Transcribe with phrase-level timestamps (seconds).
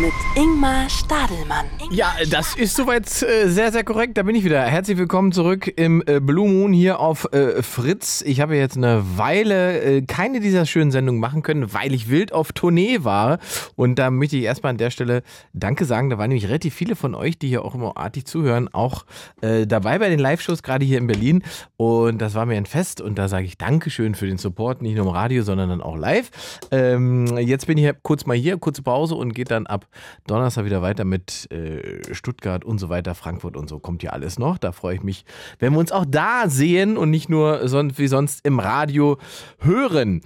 [0.00, 1.66] mit Ingmar Stadelmann.
[1.90, 4.16] Ja, das ist soweit äh, sehr, sehr korrekt.
[4.16, 4.62] Da bin ich wieder.
[4.62, 8.22] Herzlich willkommen zurück im äh, Blue Moon hier auf äh, Fritz.
[8.22, 12.32] Ich habe jetzt eine Weile äh, keine dieser schönen Sendungen machen können, weil ich wild
[12.32, 13.40] auf Tournee war.
[13.76, 16.08] Und da möchte ich erstmal an der Stelle Danke sagen.
[16.08, 19.04] Da waren nämlich relativ viele von euch, die hier auch immer artig zuhören, auch
[19.42, 21.42] äh, dabei bei den Live-Shows, gerade hier in Berlin.
[21.76, 23.02] Und das war mir ein Fest.
[23.02, 25.96] Und da sage ich Dankeschön für den Support, nicht nur im Radio, sondern dann auch
[25.98, 26.30] live.
[26.70, 29.88] Ähm, jetzt bin ich kurz mal hier, kurze Pause und geht dann ab
[30.26, 34.38] Donnerstag wieder weiter mit äh, Stuttgart und so weiter, Frankfurt und so kommt ja alles
[34.38, 34.58] noch.
[34.58, 35.24] Da freue ich mich,
[35.58, 39.18] wenn wir uns auch da sehen und nicht nur son wie sonst im Radio
[39.60, 40.20] hören.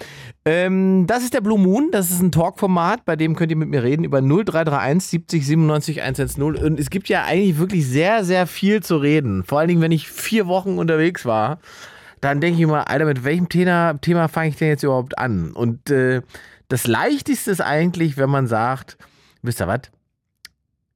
[0.44, 3.68] Ähm, das ist der Blue Moon, das ist ein Talkformat, bei dem könnt ihr mit
[3.68, 6.42] mir reden über 0331 70 97 110.
[6.42, 9.44] Und es gibt ja eigentlich wirklich sehr, sehr viel zu reden.
[9.44, 11.58] Vor allen Dingen, wenn ich vier Wochen unterwegs war
[12.24, 15.52] dann denke ich mal, Alter, mit welchem Thema, Thema fange ich denn jetzt überhaupt an?
[15.52, 16.22] Und äh,
[16.68, 18.96] das Leichteste ist eigentlich, wenn man sagt,
[19.44, 19.80] wisst ihr was?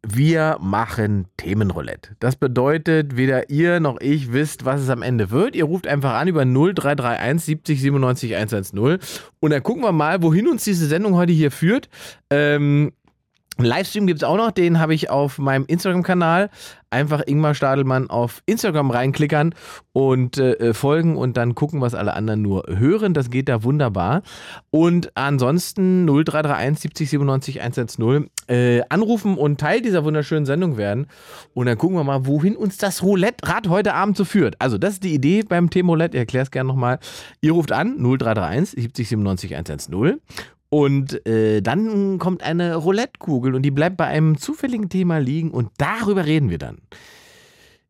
[0.06, 2.16] Wir machen Themenroulette.
[2.20, 5.56] Das bedeutet, weder ihr noch ich wisst, was es am Ende wird.
[5.56, 8.98] Ihr ruft einfach an über 0331 70 97 110
[9.40, 11.88] und dann gucken wir mal, wohin uns diese Sendung heute hier führt.
[12.30, 12.92] Ähm,
[13.58, 16.48] einen Livestream gibt es auch noch, den habe ich auf meinem Instagram-Kanal.
[16.90, 19.54] Einfach Ingmar Stadelmann auf Instagram reinklickern
[19.92, 23.12] und äh, folgen und dann gucken, was alle anderen nur hören.
[23.14, 24.22] Das geht da wunderbar.
[24.70, 31.08] Und ansonsten 0331 70 97 110 äh, anrufen und Teil dieser wunderschönen Sendung werden.
[31.52, 34.54] Und dann gucken wir mal, wohin uns das Roulette-Rad heute Abend so führt.
[34.60, 36.16] Also, das ist die Idee beim Thema Roulette.
[36.16, 37.00] Ich erkläre es gerne nochmal.
[37.40, 40.20] Ihr ruft an 0331 70 97 110
[40.70, 45.70] und äh, dann kommt eine Roulette-Kugel und die bleibt bei einem zufälligen Thema liegen und
[45.78, 46.78] darüber reden wir dann.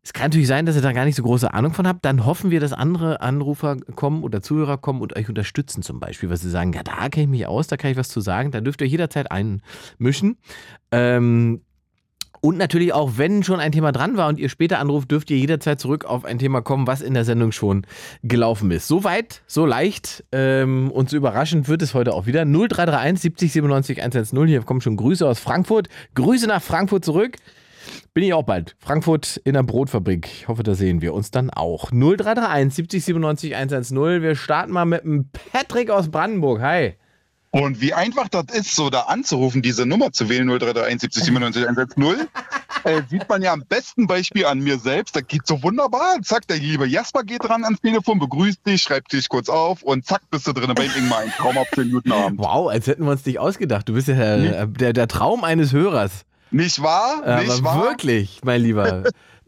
[0.09, 2.03] Es kann natürlich sein, dass ihr da gar nicht so große Ahnung von habt.
[2.05, 6.31] Dann hoffen wir, dass andere Anrufer kommen oder Zuhörer kommen und euch unterstützen zum Beispiel,
[6.31, 8.51] weil sie sagen, ja, da kenne ich mich aus, da kann ich was zu sagen.
[8.51, 10.39] Da dürft ihr jederzeit einmischen.
[10.93, 11.61] Ähm,
[12.41, 15.39] und natürlich auch, wenn schon ein Thema dran war und ihr später anruft, dürft ihr
[15.39, 17.87] jederzeit zurück auf ein Thema kommen, was in der Sendung schon
[18.23, 18.87] gelaufen ist.
[18.89, 22.45] So weit, so leicht ähm, und so überraschend wird es heute auch wieder.
[22.45, 24.47] 0331 70 97 110.
[24.47, 25.89] Hier kommen schon Grüße aus Frankfurt.
[26.15, 27.37] Grüße nach Frankfurt zurück.
[28.15, 28.77] Bin ich auch bald.
[28.79, 30.27] Frankfurt in der Brotfabrik.
[30.27, 31.91] Ich hoffe, da sehen wir uns dann auch.
[31.91, 34.23] 0331 70 97 110.
[34.23, 36.61] Wir starten mal mit dem Patrick aus Brandenburg.
[36.61, 36.95] Hi.
[37.59, 41.69] Und wie einfach das ist, so da anzurufen, diese Nummer zu wählen, 0331 70 97
[41.69, 42.29] 110,
[42.85, 45.17] äh, sieht man ja am besten Beispiel an mir selbst.
[45.17, 46.19] Das geht so wunderbar.
[46.23, 50.07] Zack, der liebe Jasper geht dran ans Telefon, begrüßt dich, schreibt dich kurz auf und
[50.07, 51.19] zack, bist du drin bei Ingmar.
[51.19, 52.39] Ein traumhaft 10 Minuten Abend.
[52.39, 53.89] Wow, als hätten wir uns nicht ausgedacht.
[53.89, 56.25] Du bist ja der, der, der Traum eines Hörers.
[56.53, 57.41] Nicht wahr?
[57.41, 57.83] Nicht Aber wahr?
[57.83, 59.03] wirklich, mein Lieber.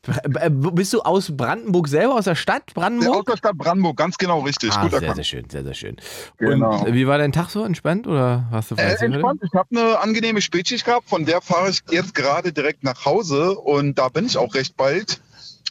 [0.07, 3.17] Äh, Bist du aus Brandenburg selber, aus der Stadt Ja, Brandenburg?
[3.19, 4.71] aus der Stadt Brandenburg, ganz genau richtig.
[4.73, 5.17] Ah, Gut sehr, erkannt.
[5.17, 5.97] sehr schön, sehr, sehr schön.
[6.39, 6.85] Genau.
[6.85, 7.65] Und wie war dein Tag so?
[7.65, 9.41] Entspannt oder hast du Äh, entspannt.
[9.45, 13.57] Ich habe eine angenehme Spätschicht gehabt, von der fahre ich jetzt gerade direkt nach Hause
[13.59, 15.21] und da bin ich auch recht bald.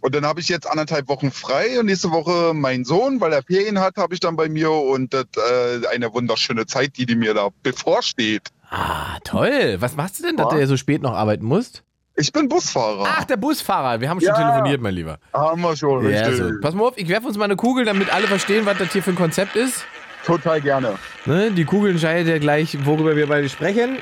[0.02, 3.44] Und dann habe ich jetzt anderthalb Wochen frei und nächste Woche mein Sohn, weil er
[3.44, 7.16] Ferien hat, habe ich dann bei mir und das äh, eine wunderschöne Zeit, die, die
[7.16, 8.44] mir da bevorsteht.
[8.70, 9.76] Ah, toll.
[9.80, 10.60] Was machst du denn, dass Ja.
[10.60, 11.84] du so spät noch arbeiten musst?
[12.19, 13.06] Ich bin Busfahrer.
[13.07, 14.02] Ach, der Busfahrer.
[14.02, 14.35] Wir haben schon Ja.
[14.52, 15.19] telefoniert, mein Lieber.
[15.34, 16.38] Haben wir schon, Ja, richtig.
[16.38, 16.52] so.
[16.62, 19.02] Pass mal auf, ich werfe uns mal eine Kugel, damit alle verstehen, was das hier
[19.02, 19.85] für ein Konzept ist.
[20.25, 20.96] Total gerne.
[21.25, 21.50] Ne?
[21.52, 24.00] Die Kugel entscheidet ja gleich, worüber wir beide sprechen.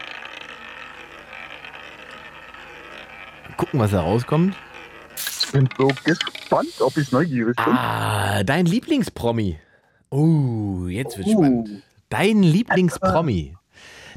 [3.55, 4.55] Gucken, was da rauskommt.
[5.44, 7.73] Ich bin so gespannt, ob ich neugierig bin.
[7.73, 9.59] Ah, dein Lieblingspromi.
[10.09, 11.38] Oh, jetzt wird's Uh.
[11.44, 11.69] spannend.
[12.09, 13.56] Dein Lieblingspromi.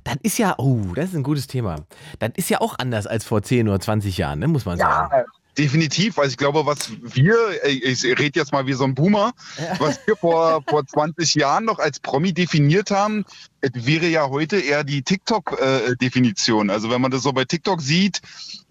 [0.04, 1.76] Das ist ja, oh, das ist ein gutes Thema.
[2.18, 5.10] Das ist ja auch anders als vor 10 oder 20 Jahren, ne, muss man sagen.
[5.14, 5.24] Ja,
[5.56, 6.18] definitiv.
[6.18, 9.32] Also ich glaube, was wir, äh, ich rede jetzt mal wie so ein Boomer,
[9.78, 13.24] was wir vor, vor 20 Jahren noch als Promi definiert haben,
[13.60, 16.70] es wäre ja heute eher die TikTok-Definition.
[16.70, 18.20] also wenn man das so bei TikTok sieht,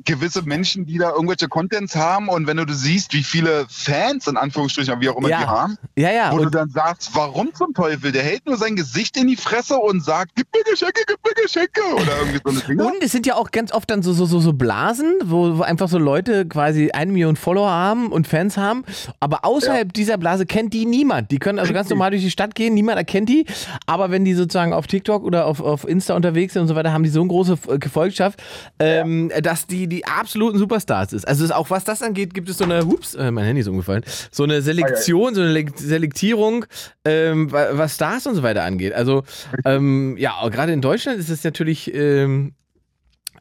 [0.06, 4.28] gewisse Menschen, die da irgendwelche Contents haben und wenn du das siehst, wie viele Fans
[4.28, 6.32] in Anführungsstrichen, wie auch immer die Ja, haben, ja, ja.
[6.32, 8.12] wo du Und, dann sagst, warum zum Teufel?
[8.12, 11.34] Der hält nur sein Gesicht in die Fresse und sagt, gib mir Geschenke, gib mir
[11.44, 12.85] Geschenke oder irgendwie so eine Dinge.
[12.85, 15.62] und es sind ja auch ganz oft dann so, so, so, so Blasen, wo, wo
[15.64, 18.85] einfach so Leute quasi eine Million Follower haben und Fans haben,
[19.20, 21.32] aber außerhalb dieser Blase kennt die niemand.
[21.32, 23.46] Die können also ganz normal durch die Stadt gehen, niemand erkennt die,
[23.85, 26.91] aber wenn die sozusagen auf TikTok oder auf, auf Insta unterwegs sind und so weiter,
[26.91, 28.41] haben die so eine große Gefolgschaft,
[28.79, 31.28] ähm, dass die die absoluten Superstars ist.
[31.28, 34.03] Also auch was das angeht, gibt es so eine, hups, äh, mein Handy ist umgefallen,
[34.31, 36.66] so eine Selektion, so eine Le Selektierung,
[37.05, 38.93] ähm, wa- was Stars und so weiter angeht.
[38.93, 39.23] Also
[39.66, 42.53] ähm, ja, gerade in Deutschland ist es natürlich ähm,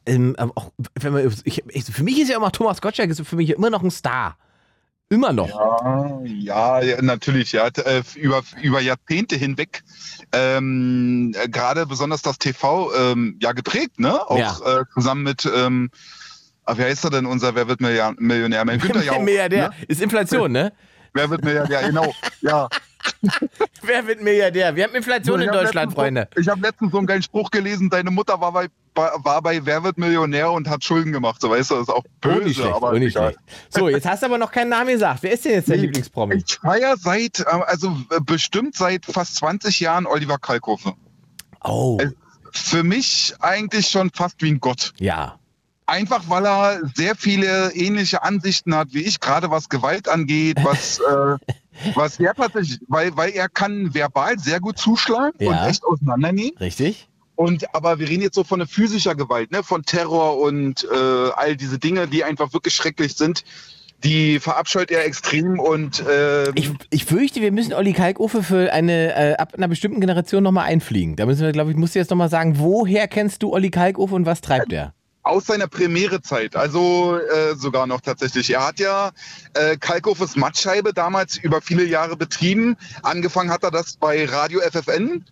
[0.05, 3.35] ähm, auch, wenn man, ich, ich, für mich ist ja immer Thomas Gottschalk ist für
[3.35, 4.37] mich immer noch ein Star.
[5.11, 5.49] Immer noch.
[6.23, 7.65] Ja, ja, natürlich, ja.
[7.67, 9.81] Äh, Über, über Jahrzehnte hinweg.
[10.31, 14.21] Ähm, äh, Gerade besonders das TV ähm, ja geprägt, ne?
[14.29, 14.81] Auch Ja.
[14.81, 15.89] äh, zusammen mit, ähm,
[16.67, 18.65] wer ist er denn, unser Wer wird Millionär?
[18.65, 19.69] Mein Günther Jauch, Milliardär.
[19.69, 19.75] Ne?
[19.87, 20.71] Ist Inflation, ne?
[21.13, 21.81] Wer wird Milliardär?
[21.87, 22.13] Genau.
[22.41, 22.67] Ja.
[23.81, 24.75] Wer wird Milliardär?
[24.75, 26.27] Wir haben Inflation Ich in hab Deutschland, letztens so- Freunde.
[26.37, 29.83] Ich habe letztens so einen geilen Spruch gelesen, deine Mutter war bei, war bei Wer
[29.83, 31.41] wird Millionär und hat Schulden gemacht.
[31.41, 33.35] So weißt du, das ist auch böse, Oh, schlecht, aber oh, egal.
[33.69, 35.23] So, jetzt hast du aber noch keinen Namen gesagt.
[35.23, 36.35] Wer ist denn jetzt der Lieblingspromi?
[36.35, 40.93] Ich feier seit, ähm, also äh, bestimmt seit fast 20 Jahren Oliver Kalkofe.
[41.63, 41.99] Oh,
[42.51, 44.93] Für mich eigentlich schon fast wie ein Gott.
[44.99, 45.38] ja.
[45.89, 50.99] Einfach weil er sehr viele ähnliche Ansichten hat wie ich, gerade was Gewalt angeht, was,
[51.11, 51.37] äh,
[51.95, 55.49] was er tatsächlich, weil, weil er kann verbal sehr gut zuschlagen Ja.
[55.63, 56.57] und echt auseinandernehmen.
[56.59, 57.07] Richtig?
[57.35, 61.29] Und aber wir reden jetzt so von der physischer Gewalt, ne, von Terror und äh,
[61.35, 63.43] all diese Dinge, die einfach wirklich schrecklich sind.
[64.03, 69.13] Die verabscheut er extrem und äh, Ich, ich fürchte, wir müssen Olli Kalkofe für eine,
[69.13, 71.15] äh, ab einer bestimmten Generation nochmal einfliegen.
[71.17, 74.15] Da müssen wir, glaube ich, musst du jetzt nochmal sagen, woher kennst du Olli Kalkofe
[74.15, 74.93] und was treibt er?
[75.23, 78.51] Aus seiner Premierezeit, also äh, sogar noch tatsächlich.
[78.51, 79.11] Er hat ja
[79.53, 82.77] äh, Kalkofes Mattscheibe damals über viele Jahre betrieben.
[83.03, 85.25] Angefangen hat er das bei Radio FFN.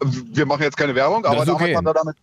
[0.00, 1.72] Wir machen jetzt keine Werbung, aber okay.
[1.72, 2.16] damals hat er damit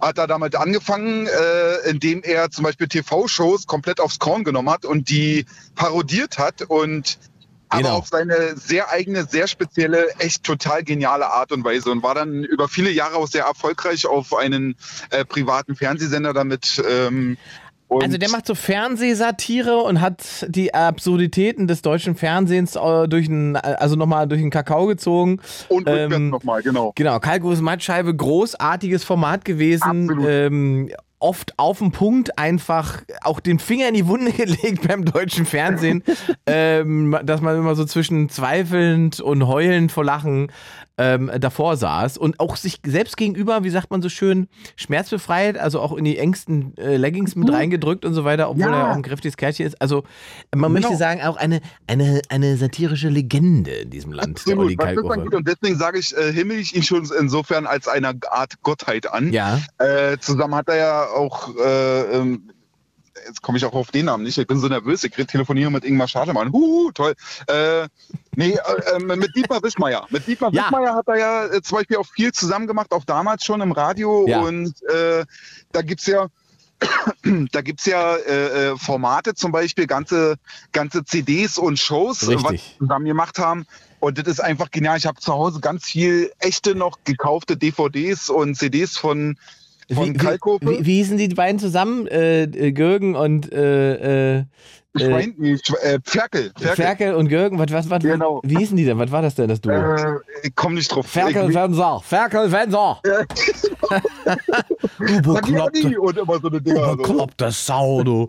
[0.00, 4.84] hat er damit angefangen, äh, indem er zum Beispiel TV-Shows komplett aufs Korn genommen hat
[4.84, 7.18] und die parodiert hat und
[7.68, 7.96] aber Genau.
[7.96, 12.44] auf seine sehr eigene, sehr spezielle, echt total geniale Art und Weise und war dann
[12.44, 14.76] über viele Jahre auch sehr erfolgreich auf einen
[15.10, 16.82] äh, privaten Fernsehsender damit.
[16.88, 17.36] Ähm,
[17.88, 23.56] Also der macht so Fernsehsatire und hat die Absurditäten des deutschen Fernsehens äh, durch einen,
[23.56, 25.40] also nochmal durch den Kakao gezogen.
[25.68, 26.92] und ähm, nochmal, genau.
[26.96, 30.08] Genau, Kalkofes Mattscheibe, großartiges Format gewesen.
[30.08, 30.26] Absolut.
[30.28, 30.90] Ähm,
[31.26, 36.04] oft auf den Punkt einfach auch den Finger in die Wunde gelegt beim deutschen Fernsehen,
[36.46, 40.52] ähm, dass man immer so zwischen zweifelnd und heulend vor Lachen
[40.98, 45.80] ähm, davor saß und auch sich selbst gegenüber, wie sagt man so schön, schmerzbefreit, also
[45.80, 48.72] auch in die engsten äh, Leggings mit reingedrückt und so weiter, obwohl Mhm.
[48.72, 48.78] Ja.
[48.86, 49.80] er auch ein kräftiges Kerlchen ist.
[49.80, 50.04] Also
[50.54, 50.88] man Genau.
[50.88, 55.12] möchte sagen, auch eine, eine, eine satirische Legende in diesem Land, der Absolut, das Kalkofe.
[55.14, 55.34] angeht.
[55.34, 59.32] Und deswegen sage ich, äh, himmel ich ihn schon insofern als eine Art Gottheit an.
[59.32, 62.50] Ja, Äh, zusammen hat er ja auch, äh, ähm,
[63.26, 65.70] jetzt komme ich auch auf den Namen nicht, ich bin so nervös, ich rede telefoniere
[65.70, 66.52] mit Ingmar Schademann.
[66.52, 67.14] Huhu, toll.
[67.46, 67.88] Äh,
[68.34, 70.06] nee, äh, äh, mit Dietmar Wischmeier.
[70.10, 70.64] Mit Dietmar Ja.
[70.64, 73.72] Wischmeier hat er ja äh, zum Beispiel auch viel zusammen gemacht, auch damals schon im
[73.72, 74.26] Radio.
[74.28, 74.40] Ja.
[74.40, 75.24] Und äh,
[75.72, 76.28] da gibt's ja
[77.52, 80.36] da gibt's ja äh, äh, Formate, zum Beispiel ganze,
[80.72, 82.76] ganze CDs und Shows, äh, was Richtig.
[82.78, 83.66] wir zusammen gemacht haben.
[83.98, 84.98] Und das ist einfach genial.
[84.98, 89.38] Ich habe zu Hause ganz viel echte noch gekaufte DVDs und CDs von,
[89.92, 90.66] von wie, Kalkofe.
[90.66, 92.06] wie, wie hießen die beiden zusammen?
[92.08, 94.44] Äh, äh, Gürgen und äh, äh,
[94.98, 96.52] Schwein, nee, Schwe- äh, Ferkel.
[96.58, 96.74] Ferkel.
[96.84, 97.58] Ferkel und Gürgen.
[97.58, 98.40] Was, was, was, Genau.
[98.44, 98.98] Wie hießen die denn?
[98.98, 99.72] Was war das denn, das Duo?
[99.72, 101.06] Äh, ich komm nicht drauf.
[101.06, 102.00] Ferkel, Fenser.
[102.02, 103.00] Ferkel, Fenser.
[105.22, 106.90] Du sag ja nie und immer so eine Dinger.
[106.90, 106.96] So.
[106.96, 108.28] bekloppte Sau, du.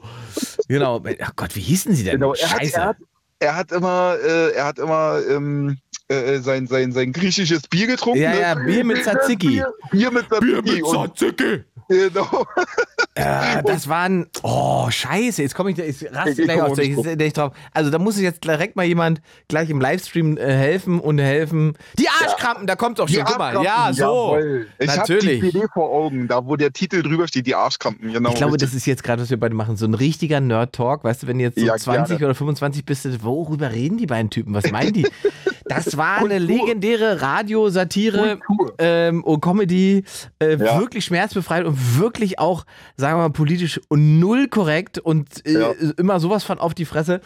[0.67, 1.01] Genau.
[1.21, 2.13] Ach Gott, wie hießen sie denn?
[2.13, 2.77] Genau, er hat, Scheiße.
[2.77, 2.97] er hat,
[3.39, 5.77] er hat immer, äh, er hat immer ähm,
[6.09, 8.21] äh, sein, sein, sein griechisches Bier getrunken.
[8.21, 8.41] Ja, ne?
[8.41, 9.47] ja, Bier mit Tzatziki.
[9.47, 10.81] Bier, Bier mit Tzatziki.
[10.83, 11.63] und, Tzatziki.
[11.89, 12.45] genau.
[13.15, 14.27] Äh, das waren.
[14.43, 15.41] Oh, scheiße.
[15.41, 17.53] Jetzt komme ich, jetzt raste Ich- ich gleich ich auch Ich, ich, drauf.
[17.73, 21.73] Also, da muss ich jetzt direkt mal jemand gleich im Livestream äh, helfen und helfen.
[21.97, 23.23] Die Arschkrampen, da kommt doch schon.
[23.23, 23.63] Guck mal.
[23.63, 24.01] Ja, so.
[24.01, 24.67] Jawohl.
[24.79, 25.41] Ich habe Natürlich.
[25.41, 28.11] die CD vor Augen, da wo der Titel drüber steht, die Arschkrampen.
[28.13, 28.69] Genau, Ich glaube, richtig.
[28.69, 31.03] das ist jetzt gerade, was wir beide machen, so ein richtiger Nerd-Talk.
[31.03, 32.25] Weißt du, wenn du jetzt so Ja, 20 gerne.
[32.25, 34.53] oder 25 bist, worüber reden die beiden Typen?
[34.53, 35.07] Was meinen die?
[35.69, 38.39] Das war eine legendäre Radiosatire
[38.77, 40.05] ähm, und Comedy,
[40.39, 40.79] äh, Ja.
[40.79, 42.65] wirklich schmerzbefreit und wirklich auch,
[42.95, 45.71] sagen wir mal, politisch null korrekt und äh, Ja.
[45.97, 47.19] immer sowas von auf die Fresse.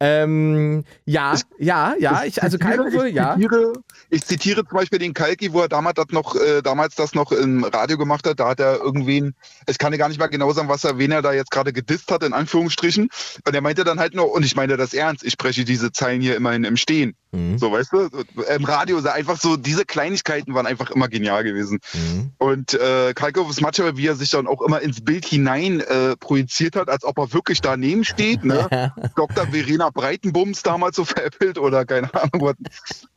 [0.00, 3.34] Ähm, ja, ja, ja, ich, also zitiere- Kalkofe, ich ja.
[3.34, 3.72] Zitiere,
[4.10, 7.32] ich zitiere zum Beispiel den Kalki, wo er damals das noch, äh, damals das noch
[7.32, 8.38] im Radio gemacht hat.
[8.38, 9.34] Da hat er irgendwen,
[9.66, 11.72] ich kann dir gar nicht mal genau sagen, was er, wen er da jetzt gerade
[11.72, 13.08] gedisst hat, in Anführungsstrichen.
[13.44, 16.20] Und er meinte dann halt nur, und ich meine das ernst, ich spreche diese Zeilen
[16.20, 17.14] hier immerhin im Stehen.
[17.32, 17.58] Mhm.
[17.58, 18.08] So, weißt du?
[18.54, 21.80] Im Radio, einfach so, diese Kleinigkeiten waren einfach immer genial gewesen.
[21.92, 22.30] Mhm.
[22.38, 26.76] Und äh, Kalkovs Matsche, wie er sich dann auch immer ins Bild hinein äh, projiziert
[26.76, 28.44] hat, als ob er wirklich daneben steht.
[28.44, 28.92] Ne?
[29.16, 29.46] Dr.
[29.48, 32.54] Verena Breitenbums damals so veräppelt oder keine Ahnung was.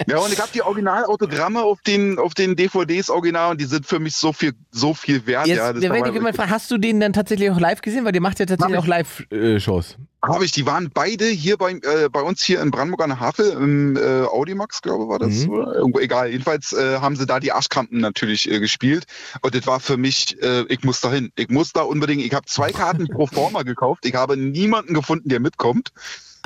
[0.07, 3.85] Ja, und ich habe die Originalautogramme auf den, auf den DVDs original und die sind
[3.85, 5.47] für mich so viel, so viel wert.
[5.47, 8.05] Jetzt, ja, werde ich immer fragen, hast du den dann tatsächlich auch live gesehen?
[8.05, 9.97] Weil der macht ja tatsächlich auch Live-Shows.
[10.23, 10.51] habe ich.
[10.51, 13.97] Die waren beide hier bei, äh, bei uns hier in Brandenburg an der Havel im
[13.97, 15.45] äh, Audimax, glaube ich, war das.
[15.45, 15.49] Mhm.
[15.49, 15.75] Oder?
[15.75, 16.29] Irgendwo, egal.
[16.29, 19.05] Jedenfalls äh, haben sie da die Arschkrampen natürlich äh, gespielt.
[19.41, 21.31] Und das war für mich, äh, ich muss da hin.
[21.35, 22.23] Ich muss da unbedingt.
[22.23, 24.05] Ich habe zwei Karten pro forma gekauft.
[24.05, 25.91] Ich habe niemanden gefunden, der mitkommt.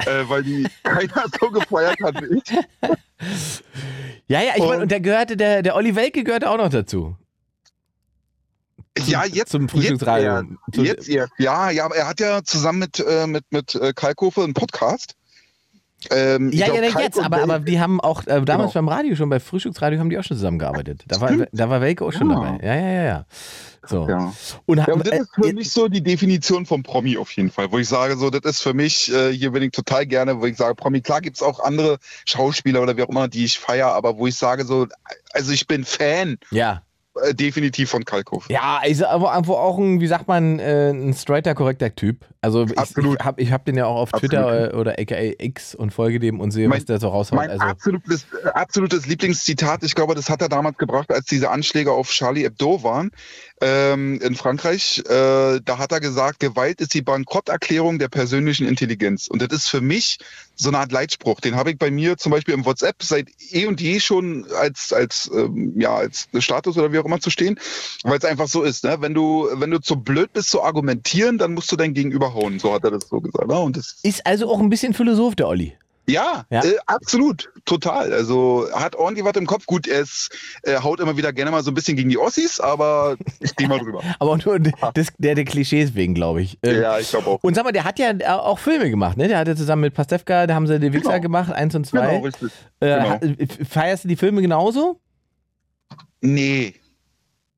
[0.05, 2.59] Äh, weil die keiner so gefeiert hat wie ich.
[4.27, 7.15] Ja, ja, ich meine, und der gehörte, der, der Olli Welke gehörte auch noch dazu.
[8.97, 10.43] Zum- ja, jetzt zum Frühstücksradio.
[10.71, 11.33] Jetzt, jetzt erst.
[11.37, 15.15] Ja, ja, aber er hat ja zusammen mit, äh, mit, mit äh, Kalkofe einen Podcast.
[16.11, 18.85] Ähm, Ja, glaub, ja, Kalk jetzt, aber, aber die haben auch äh, damals Genau.
[18.85, 21.03] beim Radio schon, bei Frühstücksradio haben die auch schon zusammengearbeitet.
[21.07, 22.35] Da war, da war Welke auch schon Ja.
[22.35, 22.59] dabei.
[22.65, 23.25] Ja, ja, ja, ja.
[23.87, 24.07] So.
[24.09, 24.33] Ja.
[24.65, 27.31] Und, Ja, und das äh, ist für äh, mich so die Definition vom Promi auf
[27.31, 30.05] jeden Fall, wo ich sage, so, das ist für mich, äh, hier bin ich total
[30.05, 33.45] gerne, wo ich sage, Promi, klar gibt's auch andere Schauspieler oder wie auch immer, die
[33.45, 34.87] ich feiere, aber wo ich sage, so,
[35.33, 36.81] also ich bin Fan ja.
[37.23, 38.51] Äh, definitiv von Kalkofe.
[38.51, 42.25] Ja, ist aber irgendwo auch ein, wie sagt man, äh, ein straighter, korrekter Typ.
[42.41, 43.19] Also ich, Absolut.
[43.19, 44.31] ich habe ich hab den ja auch auf Absolut.
[44.31, 47.37] Twitter äh, oder aka X und folge dem und sehe, Mein- was der so raushaut.
[47.37, 51.91] Mein Also, absolutes, absolutes Lieblingszitat, ich glaube, das hat er damals gebracht, als diese Anschläge
[51.91, 53.11] auf Charlie Hebdo waren
[53.61, 55.01] ähm, in Frankreich.
[55.05, 59.27] Äh, da hat er gesagt, Gewalt ist die Bankrotterklärung der persönlichen Intelligenz.
[59.27, 60.19] Und das ist für mich
[60.55, 61.39] so eine Art Leitspruch.
[61.39, 64.93] Den habe ich bei mir zum Beispiel im WhatsApp seit eh und je schon als,
[64.93, 67.59] als, ähm, ja, als Status oder wie auch immer zu stehen,
[68.03, 68.83] weil es einfach so ist.
[68.83, 68.97] Ne?
[68.99, 72.59] Wenn, du, wenn du zu blöd bist zu argumentieren, dann musst du dein Gegenüber hauen.
[72.59, 73.47] So hat er das so gesagt.
[73.47, 73.59] Ne?
[73.59, 75.77] Und das ist also auch ein bisschen Philosoph, der Olli.
[76.07, 76.63] Ja, Ja.
[76.63, 78.13] Äh, absolut, total.
[78.13, 79.65] Also hat ordentlich was im Kopf.
[79.65, 80.29] Gut, er ist,
[80.63, 83.67] äh, haut immer wieder gerne mal so ein bisschen gegen die Ossis, aber ich stehe
[83.69, 84.01] mal drüber.
[84.19, 86.57] Aber nur des, der, der Klischees wegen, glaube ich.
[86.63, 87.43] Ähm, ja, ich glaube auch.
[87.43, 89.27] Und sag mal, der hat ja auch Filme gemacht, ne?
[89.27, 91.21] Der hat ja zusammen mit Pastewka, da haben sie die Wichser Genau.
[91.21, 92.07] gemacht, eins und zwei.
[92.07, 92.51] Genau, richtig.
[92.79, 93.35] äh, genau.
[93.37, 94.99] äh, Feierst du die Filme genauso?
[96.21, 96.75] Nee.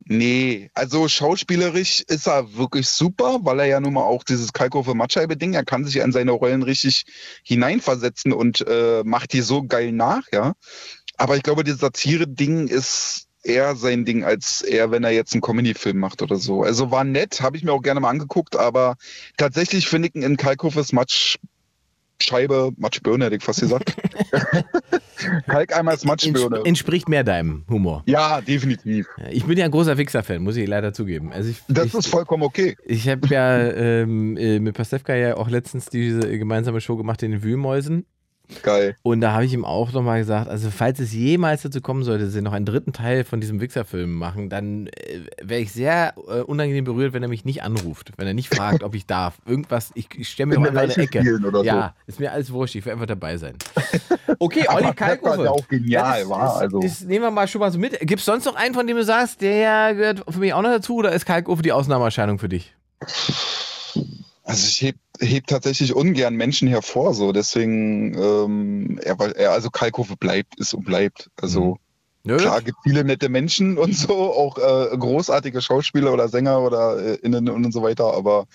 [0.10, 4.94] Nee, also schauspielerisch ist er wirklich super, weil er ja nun mal auch dieses Kalkofe
[4.94, 7.04] Matscheibe-Ding, er kann sich ja in seine Rollen richtig
[7.44, 10.54] hineinversetzen und äh, macht die so geil nach, ja.
[11.18, 15.42] Aber ich glaube, dieses Satire-Ding ist eher sein Ding, als eher, wenn er jetzt einen
[15.42, 16.64] Comedy-Film macht oder so.
[16.64, 18.96] Also war nett, habe ich mir auch gerne mal angeguckt, aber
[19.36, 23.94] tatsächlich finde ich ihn in Kalkofes Matschscheibe, Matschbirne hätte ich fast gesagt.
[25.48, 26.62] Kalkeimers Matschbirne.
[26.66, 28.04] Entspricht mehr deinem Humor.
[28.06, 29.08] Ja, definitiv.
[29.30, 31.32] Ich bin ja ein großer Wichser-Fan, muss ich leider zugeben.
[31.32, 32.76] Also ich, Das ich, ist vollkommen okay.
[32.86, 37.32] ich habe ja ähm, äh, mit Pastewka ja auch letztens diese gemeinsame Show gemacht in
[37.32, 38.06] den Wühlmäusen.
[38.64, 38.96] Geil.
[39.04, 42.26] Und da habe ich ihm auch nochmal gesagt, also falls es jemals dazu kommen sollte,
[42.26, 46.14] dass sie noch einen dritten Teil von diesem Wichser-Film machen, dann äh, wäre ich sehr
[46.30, 49.38] äh, unangenehm berührt, wenn er mich nicht anruft, wenn er nicht fragt, ob ich darf.
[49.46, 51.40] Irgendwas, ich, ich stelle mir doch der einfach eine Ecke.
[51.46, 51.66] oder so.
[51.66, 53.56] ja, ist mir alles wurscht, ich will einfach dabei sein.
[54.40, 55.44] Okay, Olli ist Kalkofe.
[55.46, 56.40] ja auch genial, das, war.
[56.46, 56.80] das, Also.
[56.82, 57.98] das nehmen wir mal schon mal so mit.
[58.02, 60.70] Gibt es sonst noch einen, von dem du sagst, der gehört für mich auch noch
[60.70, 62.76] dazu oder ist Kalkofe die Ausnahmeerscheinung für dich?
[64.48, 70.16] Also ich heb, heb tatsächlich ungern Menschen hervor, so deswegen, ähm, er, er also Kalkofe
[70.16, 71.30] bleibt, ist und bleibt.
[71.36, 71.78] Also
[72.24, 72.38] Nö?
[72.38, 77.16] klar, gibt viele nette Menschen und so, auch äh, großartige Schauspieler oder Sänger oder äh,
[77.16, 78.48] Innen und so weiter, aber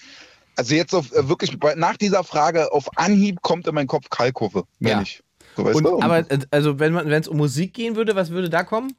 [0.56, 4.64] also jetzt auf, äh, wirklich nach dieser Frage auf Anhieb kommt in meinen Kopf Kalkofe,
[4.78, 5.00] mehr Ja.
[5.00, 5.22] nicht.
[5.58, 6.00] So, weißt Und, du?
[6.00, 8.94] aber äh, also wenn man wenn es um Musik gehen würde, was würde da kommen?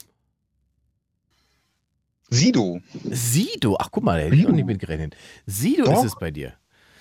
[2.30, 2.80] Sido.
[3.10, 3.78] Sido.
[3.80, 5.16] Ach guck mal, da hätte ich auch nicht mitgerechnet.
[5.48, 6.04] Sido Doch.
[6.04, 6.54] ist es bei dir.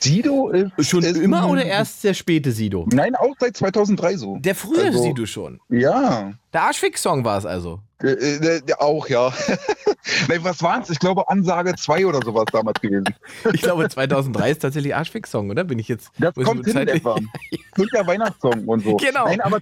[0.02, 2.86] Sido ist Schon ist immer oder erst der späte Sido?
[2.92, 4.36] Nein, auch seit 2003 so.
[4.38, 5.60] Der frühe Also- Sido schon.
[5.68, 6.32] Ja.
[6.52, 7.80] Der Arschfix-Song war es also.
[8.02, 9.32] Äh, äh, äh, auch, ja.
[10.28, 10.90] Nein, was waren's?
[10.90, 13.04] Ich glaube, Ansage 2 oder sowas damals gewesen.
[13.54, 15.64] Ich glaube 2003 ist tatsächlich Arschfix-Song, oder?
[15.64, 16.10] Bin ich jetzt.
[16.18, 17.18] Das kommt hin etwa.
[17.74, 18.96] Klingt der Weihnachtssong und so.
[18.96, 19.26] Genau.
[19.26, 19.60] Nein, aber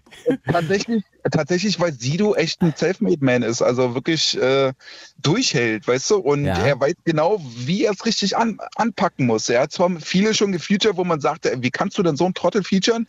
[0.51, 4.73] tatsächlich, tatsächlich, weil Sido echt ein Selfmade-Man ist, also wirklich äh,
[5.19, 6.17] durchhält, weißt du?
[6.17, 6.59] Und Ja.
[6.65, 9.49] er weiß genau, wie er es richtig an, anpacken muss.
[9.49, 12.25] Er hat zwar viele schon gefeatured, wo man sagt, ey, wie kannst du denn so
[12.25, 13.07] einen Trottel featuren?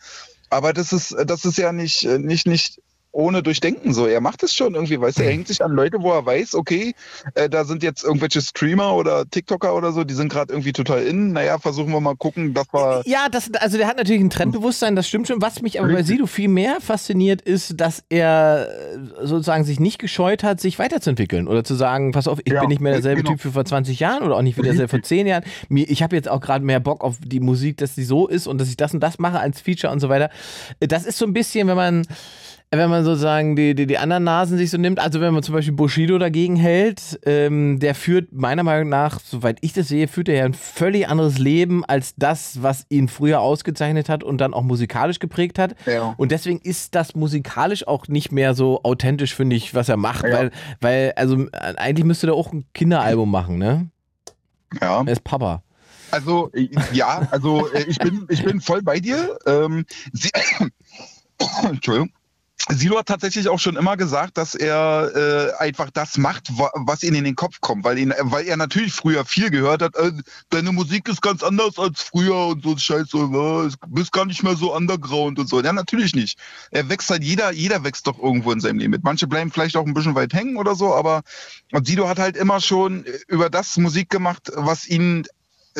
[0.50, 2.80] Aber das ist, das ist ja nicht, äh, nicht, nicht
[3.12, 4.06] ohne Durchdenken so.
[4.06, 6.54] Er macht es schon irgendwie, weißt du, er hängt sich an Leute, wo er weiß,
[6.54, 6.94] okay,
[7.34, 11.02] äh, da sind jetzt irgendwelche Streamer oder TikToker oder so, die sind gerade irgendwie total
[11.02, 11.32] in.
[11.32, 13.02] Naja, versuchen wir mal gucken, dass wir.
[13.04, 15.40] Ja, das, also der hat natürlich ein Trendbewusstsein, das stimmt schon.
[15.42, 16.02] Was mich aber bei.
[16.02, 21.48] Sido viel mehr fasziniert, ist, dass er äh, sozusagen sich nicht gescheut hat, sich weiterzuentwickeln
[21.48, 23.36] oder zu sagen, pass auf, ich Ja, bin nicht mehr derselbe genau.
[23.36, 25.44] Typ wie vor 20 Jahren oder auch nicht wie derselbe vor 10 Jahren.
[25.68, 28.58] Ich habe jetzt auch gerade mehr Bock auf die Musik, dass die so ist und
[28.58, 30.30] dass ich das und das mache als Feature und so weiter.
[30.80, 32.06] Das ist so ein bisschen, wenn man
[32.74, 35.54] wenn man sozusagen die, die, die anderen Nasen sich so nimmt, also wenn man zum
[35.54, 40.28] Beispiel Bushido dagegen hält, ähm, der führt meiner Meinung nach, soweit ich das sehe, führt
[40.30, 44.54] er ja ein völlig anderes Leben als das, was ihn früher ausgezeichnet hat und dann
[44.54, 45.74] auch musikalisch geprägt hat.
[45.84, 46.14] Ja.
[46.16, 50.24] Und deswegen ist das musikalisch auch nicht mehr so authentisch, finde ich, was er macht,
[50.24, 50.32] Ja.
[50.38, 50.50] weil,
[50.80, 53.90] weil, also eigentlich müsste er auch ein Kinderalbum machen, ne?
[54.80, 55.02] Ja.
[55.04, 55.62] Er ist Papa.
[56.10, 59.36] Also äh, ja, also äh, ich bin ich bin voll bei dir.
[59.46, 60.30] Ähm, sie,
[61.68, 62.10] Entschuldigung.
[62.68, 67.02] Silo hat tatsächlich auch schon immer gesagt, dass er äh, einfach das macht, wa was
[67.02, 70.12] ihm in den Kopf kommt, weil, ihn, weil er natürlich früher viel gehört hat, äh,
[70.50, 74.54] deine Musik ist ganz anders als früher und so Scheiße, äh, bist gar nicht mehr
[74.54, 75.60] so underground und so.
[75.60, 76.38] Ja, natürlich nicht.
[76.70, 79.02] Er wächst halt, jeder, jeder wächst doch irgendwo in seinem Leben mit.
[79.02, 81.22] Manche bleiben vielleicht auch ein bisschen weit hängen oder so, aber
[81.82, 85.26] Sido hat halt immer schon über das Musik gemacht, was ihn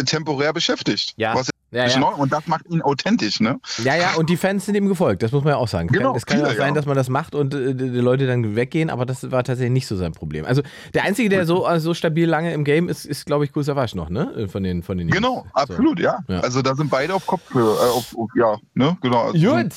[0.06, 1.14] temporär beschäftigt.
[1.16, 1.34] Ja.
[1.34, 2.07] Was Ja, ja.
[2.09, 3.59] Und das macht ihn authentisch, ne?
[3.83, 5.88] Ja, ja, und die Fans sind ihm gefolgt, das muss man ja auch sagen.
[5.88, 7.88] Es Genau, kann, es kann ja auch sein, dass man das macht und äh, die
[7.88, 10.45] Leute dann weggehen, aber das war tatsächlich nicht so sein Problem.
[10.45, 10.62] Also
[10.93, 13.64] der Einzige, der so, äh, so stabil lange im Game ist, ist glaube ich, Kool
[13.64, 14.49] Savas noch, ne?
[14.50, 15.17] Von den, von den Jungs.
[15.17, 16.19] Genau, absolut, ja.
[16.29, 16.41] Ja.
[16.41, 19.23] Also da sind beide auf Kopfhörer, äh, auf, auf, ja, ne, genau.
[19.33, 19.73] Also, Gut.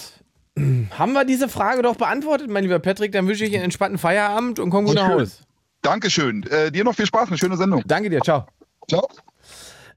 [0.97, 3.11] Haben wir diese Frage doch beantwortet, mein lieber Patrick?
[3.11, 5.09] Dann wünsche ich einen entspannten Feierabend und komm gut nach.
[5.09, 5.43] Hause.
[5.81, 6.43] Dankeschön.
[6.43, 7.83] Äh, dir noch viel Spaß, eine schöne Sendung.
[7.85, 8.45] Danke dir, ciao.
[8.89, 9.07] Ciao.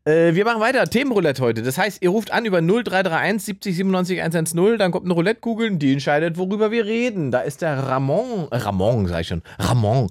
[0.09, 0.89] Äh, wir machen weiter.
[0.89, 1.63] Themenroulette heute.
[1.63, 4.79] Das heißt, ihr ruft an über 0331 70 97 110.
[4.79, 7.31] Dann kommt eine Roulette-Kugel und die entscheidet, worüber wir reden.
[7.31, 8.49] Da ist der Ramon.
[8.51, 9.43] Ramon, sag ich schon.
[9.59, 10.09] Ramon.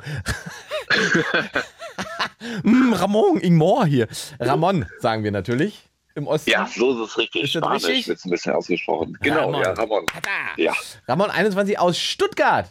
[2.64, 4.08] mm, Ramon, Ingmor hier.
[4.40, 5.82] Ramon, sagen wir natürlich.
[6.14, 6.52] Im Osten.
[6.52, 7.44] Ja, so ist es richtig.
[7.46, 8.08] Ist das Spanisch richtig?
[8.08, 9.18] wird ein bisschen ausgesprochen.
[9.22, 9.62] Genau, Ramon.
[9.64, 10.06] ja, Ramon.
[10.58, 10.74] Ja.
[11.08, 12.70] Ramon 21 aus Stuttgart.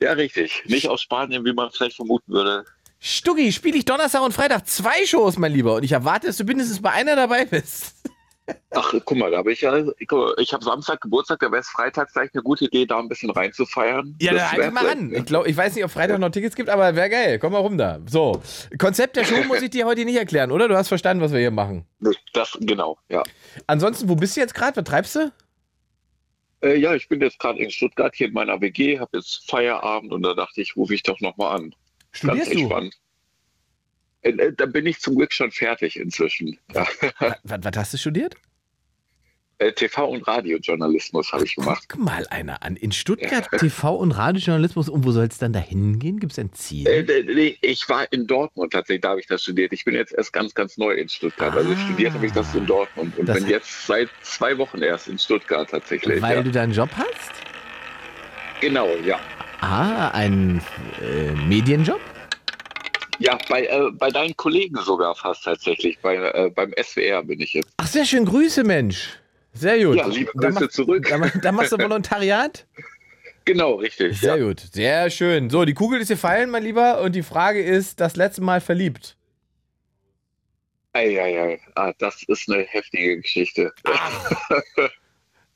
[0.00, 0.62] ja, richtig.
[0.64, 2.64] Nicht aus Spanien, wie man vielleicht vermuten würde.
[3.04, 5.74] Stuggi, spiele ich Donnerstag und Freitag zwei Shows, mein Lieber.
[5.74, 7.96] Und ich erwarte, dass du mindestens bei einer dabei bist.
[8.70, 9.94] Ach, guck mal, da habe ich ja, mal,
[10.38, 13.30] ich habe Samstag Geburtstag, da wäre es Freitag vielleicht eine gute Idee, da ein bisschen
[13.30, 14.16] reinzufeiern.
[14.20, 15.14] Ja, dann halt mal vielleicht- ran.
[15.14, 17.38] Ich, glaub, ich weiß nicht, ob Freitag noch Tickets gibt, aber wäre geil.
[17.40, 17.98] Komm mal rum da.
[18.06, 18.40] So,
[18.78, 20.68] Konzept der Show muss ich dir heute nicht erklären, oder?
[20.68, 21.84] Du hast verstanden, was wir hier machen.
[22.32, 23.24] Das, genau, ja.
[23.66, 24.76] Ansonsten, wo bist du jetzt gerade?
[24.76, 25.32] Was treibst du?
[26.62, 30.12] Äh, ja, ich bin jetzt gerade in Stuttgart hier in meiner WG, habe jetzt Feierabend
[30.12, 31.74] und da dachte ich, rufe ich doch nochmal an.
[32.12, 32.60] Studierst Ganz du?
[32.62, 32.94] entspannt.
[34.22, 36.58] Äh, äh, da bin ich zum Glück schon fertig inzwischen.
[36.74, 36.86] Ja.
[37.42, 38.34] Was, was hast du studiert?
[39.58, 41.84] Äh, TV- und Radiojournalismus habe ich gemacht.
[41.88, 42.74] Guck mal einer an.
[42.76, 44.88] In Stuttgart TV und Radiojournalismus.
[44.88, 46.18] Und wo soll es dann da hingehen?
[46.20, 46.86] Gibt es ein Ziel?
[46.88, 49.72] Äh, ich war in Dortmund tatsächlich, da habe ich das studiert.
[49.72, 51.54] Ich bin jetzt erst ganz, ganz neu in Stuttgart.
[51.54, 51.76] Also Ah.
[51.76, 55.18] studiert habe ich das in Dortmund und Das- bin jetzt seit zwei Wochen erst in
[55.18, 56.20] Stuttgart tatsächlich.
[56.20, 56.42] Weil ja.
[56.42, 57.32] du da einen Job hast?
[58.60, 59.20] Genau, ja.
[59.60, 60.60] Ah, ein
[61.00, 62.00] äh, Medienjob?
[63.24, 65.98] Ja, bei, äh, bei deinen Kollegen sogar fast tatsächlich.
[66.00, 67.68] Bei, äh, beim SWR bin ich jetzt.
[67.76, 68.24] Ach, sehr schön.
[68.24, 69.18] Grüße, Mensch.
[69.52, 69.96] Sehr gut.
[69.96, 71.06] Ja, liebe Da Grüße mach- zurück.
[71.08, 72.66] Da, da machst du Volontariat?
[73.44, 74.18] Genau, richtig.
[74.20, 74.44] Sehr ja.
[74.46, 75.50] gut, sehr schön.
[75.50, 77.00] So, die Kugel ist gefallen, mein Lieber.
[77.00, 79.16] Und die Frage ist, das letzte Mal verliebt.
[80.92, 81.60] Eieiei.
[81.74, 83.72] Ah, das ist eine heftige Geschichte.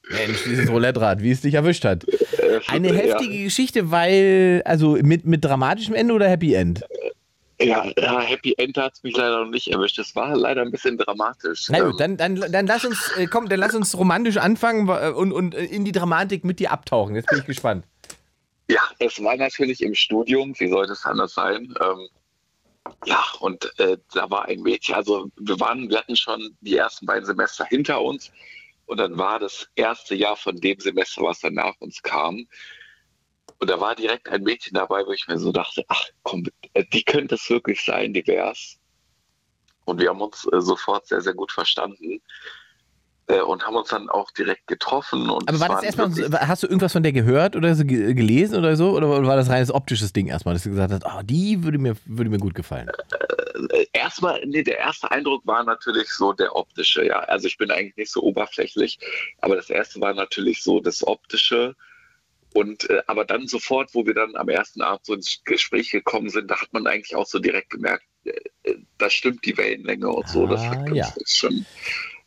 [0.08, 2.06] Mensch, dieses Roulette-Rad, wie es dich erwischt hat.
[2.08, 2.94] Äh, Eine ja.
[2.94, 6.84] heftige Geschichte, weil, also mit, mit dramatischem Ende oder Happy End?
[7.58, 9.98] Ja, ja, Happy End hat es mich leider noch nicht erwischt.
[9.98, 11.66] Es war leider ein bisschen dramatisch.
[11.70, 14.88] Na Ähm, gut, dann, dann, dann lass uns, äh, komm, dann lass uns romantisch anfangen
[14.88, 17.14] äh, und, und äh, in die Dramatik mit dir abtauchen.
[17.14, 17.86] Jetzt bin ich gespannt.
[18.68, 21.72] Ja, es war natürlich im Studium, wie sollte es anders sein?
[21.80, 22.08] Ähm,
[23.04, 27.06] ja, und äh, da war ein Mädchen, also wir waren, wir hatten schon die ersten
[27.06, 28.30] beiden Semester hinter uns
[28.86, 32.46] und dann war das erste Jahr von dem Semester, was dann nach uns kam.
[33.58, 36.84] Und da war direkt ein Mädchen dabei, wo ich mir so dachte, ach komm, äh,
[36.92, 38.78] die könnte es wirklich sein, die wär's.
[39.84, 42.20] Und wir haben uns äh, sofort sehr, sehr gut verstanden
[43.28, 45.30] äh, und haben uns dann auch direkt getroffen.
[45.30, 46.10] Und Aber war das erstmal,
[46.46, 48.90] hast du irgendwas von der gehört oder so ge- gelesen oder so?
[48.90, 51.96] Oder war das reines optisches Ding erstmal, dass du gesagt hast, oh, die würde mir,
[52.04, 52.90] würde mir gut gefallen?
[53.70, 57.20] Äh, erstmal, nee, der erste Eindruck war natürlich so der optische, ja.
[57.20, 58.98] Also ich bin eigentlich nicht so oberflächlich,
[59.40, 61.74] aber das erste war natürlich so das optische.
[62.56, 66.30] Und äh, aber dann sofort, wo wir dann am ersten Abend so ins Gespräch gekommen
[66.30, 68.30] sind, da hat man eigentlich auch so direkt gemerkt, äh,
[68.64, 70.46] äh, da stimmt die Wellenlänge und so.
[70.46, 71.04] Das Ah, hat ja.
[71.04, 71.66] das ist schon,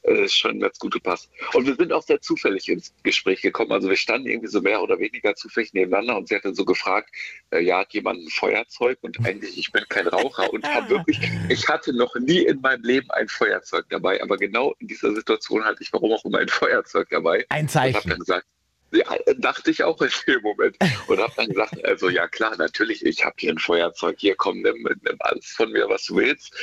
[0.03, 1.29] äh, schon ganz gut gepasst.
[1.53, 3.71] Und wir sind auch sehr zufällig ins Gespräch gekommen.
[3.71, 6.63] Also wir standen irgendwie so mehr oder weniger zufällig nebeneinander und sie hat dann so
[6.63, 7.09] gefragt,
[7.49, 8.99] äh, ja, hat jemand ein Feuerzeug?
[9.01, 12.83] Und eigentlich, ich bin kein Raucher und habe wirklich, ich hatte noch nie in meinem
[12.83, 16.49] Leben ein Feuerzeug dabei, aber genau in dieser Situation hatte ich warum auch immer ein
[16.49, 17.45] Feuerzeug dabei.
[17.49, 18.09] Ein Und habe Zeichen.
[18.11, 18.45] dann gesagt,
[18.91, 19.05] ja,
[19.37, 20.77] dachte ich auch in dem Moment.
[21.07, 24.61] Und habe dann gesagt, also ja klar, natürlich, ich habe hier ein Feuerzeug, hier komm,
[24.61, 26.53] nimm, nimm alles von mir, was du willst.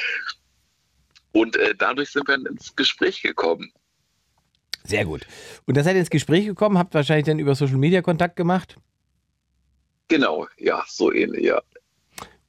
[1.33, 3.71] Und äh, dadurch sind wir dann ins Gespräch gekommen.
[4.85, 5.27] Sehr gut.
[5.67, 8.77] Und dann seid ihr ins Gespräch gekommen, habt wahrscheinlich dann über Social Media Kontakt gemacht.
[10.09, 11.61] Genau, ja, so ähnlich, ja.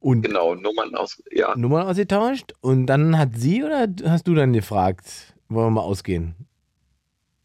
[0.00, 1.56] Und Genau, Nummern aus, ja.
[1.56, 2.54] Nummern ausgetauscht.
[2.60, 6.36] Und dann hat sie oder hast du dann gefragt, wollen wir mal ausgehen?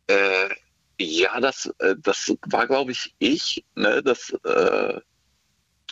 [0.08, 0.50] Äh,
[0.99, 3.65] ja, das, äh, das war, glaube ich, ich.
[3.75, 4.01] Ne?
[4.03, 4.99] Das äh,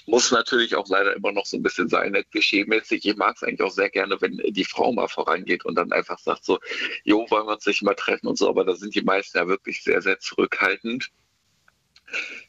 [0.06, 3.06] muss natürlich auch leider immer noch so ein bisschen sein, nicht klischeemäßig.
[3.06, 6.20] Ich mag es eigentlich auch sehr gerne, wenn die Frau mal vorangeht und dann einfach
[6.20, 6.60] sagt so,
[7.04, 8.50] jo, wollen wir uns nicht mal treffen und so.
[8.50, 11.12] Aber da sind die meisten ja wirklich sehr, sehr zurückhaltend.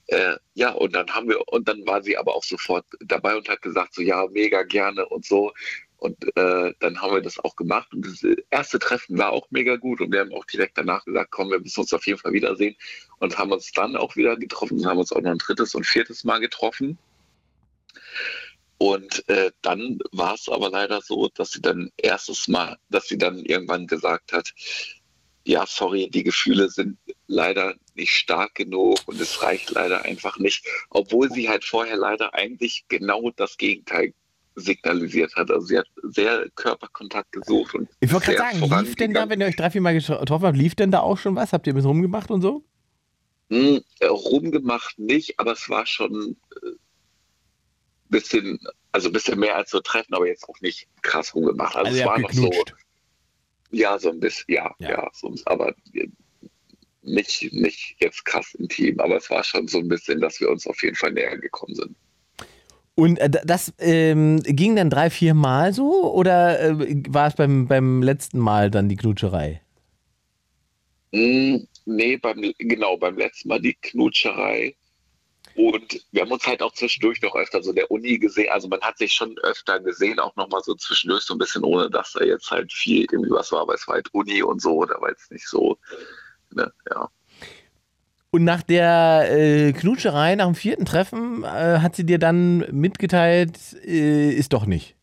[0.09, 3.49] äh, ja, und dann haben wir, und dann war sie aber auch sofort dabei und
[3.49, 5.53] hat gesagt, so ja, mega gerne und so.
[6.03, 7.95] Und äh, dann haben wir das auch gemacht.
[7.95, 10.01] Und das erste Treffen war auch mega gut.
[10.01, 12.75] Und wir haben auch direkt danach gesagt, komm, wir müssen uns auf jeden Fall wiedersehen.
[13.21, 15.87] Und haben uns dann auch wieder getroffen und haben uns auch noch ein drittes und
[15.87, 16.99] viertes Mal getroffen.
[18.79, 23.17] Und äh, dann war es aber leider so, dass sie dann erstes Mal, dass sie
[23.17, 24.53] dann irgendwann gesagt hat,
[25.45, 30.67] ja, sorry, die Gefühle sind leider nicht stark genug und es reicht leider einfach nicht,
[30.91, 34.15] obwohl sie halt vorher leider eigentlich genau das Gegenteil
[34.55, 35.51] signalisiert hat.
[35.51, 37.75] Also sie hat sehr Körperkontakt gesucht.
[37.75, 40.47] Und ich wollte gerade sagen, lief denn da, wenn ihr euch drei, vier Mal getroffen
[40.47, 41.53] habt, lief denn da auch schon was?
[41.53, 42.65] Habt ihr ein bisschen rumgemacht und so?
[43.51, 46.71] Hm, äh, rumgemacht nicht, aber es war schon ein äh,
[48.09, 48.59] bisschen,
[48.93, 51.77] also ein bisschen mehr als so Treffen, aber jetzt auch nicht krass rumgemacht.
[51.77, 52.51] Also, also es war noch so.
[53.71, 55.75] Ja, so ein bisschen, ja, ja, ja so, aber
[57.03, 60.67] nicht, nicht jetzt krass intim, aber es war schon so ein bisschen, dass wir uns
[60.67, 61.97] auf jeden Fall näher gekommen sind.
[62.95, 67.67] Und äh, das ähm, ging dann drei, vier Mal so oder äh, war es beim,
[67.67, 69.63] beim letzten Mal dann die Knutscherei?
[71.13, 74.77] Mm, nee, beim, genau, beim letzten Mal die Knutscherei.
[75.55, 78.51] Und wir haben uns halt auch zwischendurch noch öfter so der Uni gesehen.
[78.51, 81.91] Also man hat sich schon öfter gesehen, auch nochmal so zwischendurch so ein bisschen, ohne
[81.91, 84.85] dass da jetzt halt viel irgendwie was war, aber es war halt Uni und so,
[84.85, 85.79] da war jetzt nicht so,
[86.51, 87.11] ne, ja.
[88.35, 93.59] Und nach der äh, Knutscherei, nach dem vierten Treffen, äh, hat sie dir dann mitgeteilt,
[93.87, 94.97] äh, ist doch nicht.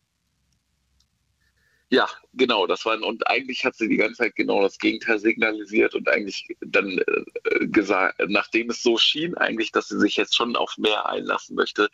[1.91, 5.95] Ja, genau, das war und eigentlich hat sie die ganze Zeit genau das Gegenteil signalisiert
[5.95, 10.55] und eigentlich dann äh, gesagt, nachdem es so schien, eigentlich, dass sie sich jetzt schon
[10.55, 11.89] auf mehr einlassen möchte,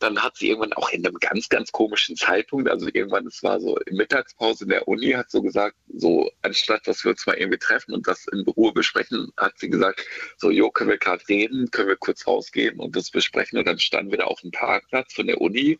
[0.00, 3.60] dann hat sie irgendwann auch in einem ganz, ganz komischen Zeitpunkt, also irgendwann, es war
[3.60, 7.36] so in Mittagspause in der Uni, hat so gesagt, so anstatt, dass wir uns mal
[7.36, 10.04] irgendwie treffen und das in Ruhe besprechen, hat sie gesagt,
[10.36, 13.78] so, jo, können wir gerade reden, können wir kurz rausgehen und das besprechen und dann
[13.78, 15.78] standen wir da auf dem Parkplatz von der Uni,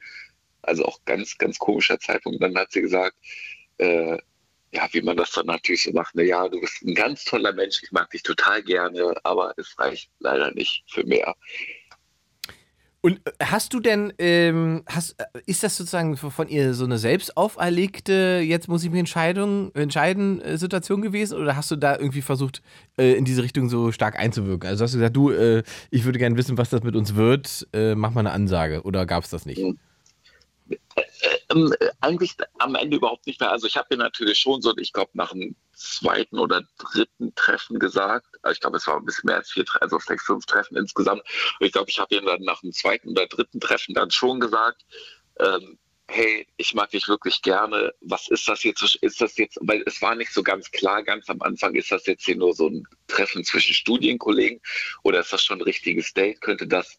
[0.63, 2.43] also auch ganz, ganz komischer Zeitpunkt.
[2.43, 3.17] Dann hat sie gesagt,
[3.79, 4.19] äh,
[4.73, 7.53] ja, wie man das dann natürlich so macht, na ja, du bist ein ganz toller
[7.53, 11.35] Mensch, ich mag dich total gerne, aber es reicht leider nicht für mehr.
[13.01, 16.99] Und äh, hast du denn, ähm, hast, äh, ist das sozusagen von ihr so eine
[16.99, 21.39] selbst auferlegte, jetzt muss ich mich Entscheidung, entscheiden, äh, Situation gewesen?
[21.39, 22.61] Oder hast du da irgendwie versucht,
[22.99, 24.69] äh, in diese Richtung so stark einzuwirken?
[24.69, 27.69] Also hast du gesagt, du, äh, ich würde gerne wissen, was das mit uns wird,
[27.73, 28.83] äh, mach mal eine Ansage.
[28.83, 29.63] Oder gab es das nicht?
[29.63, 29.79] Hm.
[31.51, 33.51] Ähm, eigentlich am Ende überhaupt nicht mehr.
[33.51, 37.79] Also ich habe mir natürlich schon so, ich glaube, nach dem zweiten oder dritten Treffen
[37.79, 40.77] gesagt, also ich glaube, es war ein bisschen mehr als vier, also vielleicht fünf Treffen
[40.77, 41.23] insgesamt.
[41.59, 44.41] Und ich glaube, ich habe ihr dann nach dem zweiten oder dritten Treffen dann schon
[44.41, 44.85] gesagt,
[45.41, 45.79] ähm,
[46.09, 47.93] hey, ich mag dich wirklich gerne.
[48.01, 48.97] Was ist das jetzt?
[49.03, 52.07] Ist das jetzt, weil es war nicht so ganz klar, ganz am Anfang, ist das
[52.07, 54.61] jetzt hier nur so ein Treffen zwischen Studienkollegen
[55.03, 56.41] oder ist das schon ein richtiges Date?
[56.41, 56.99] Könnte das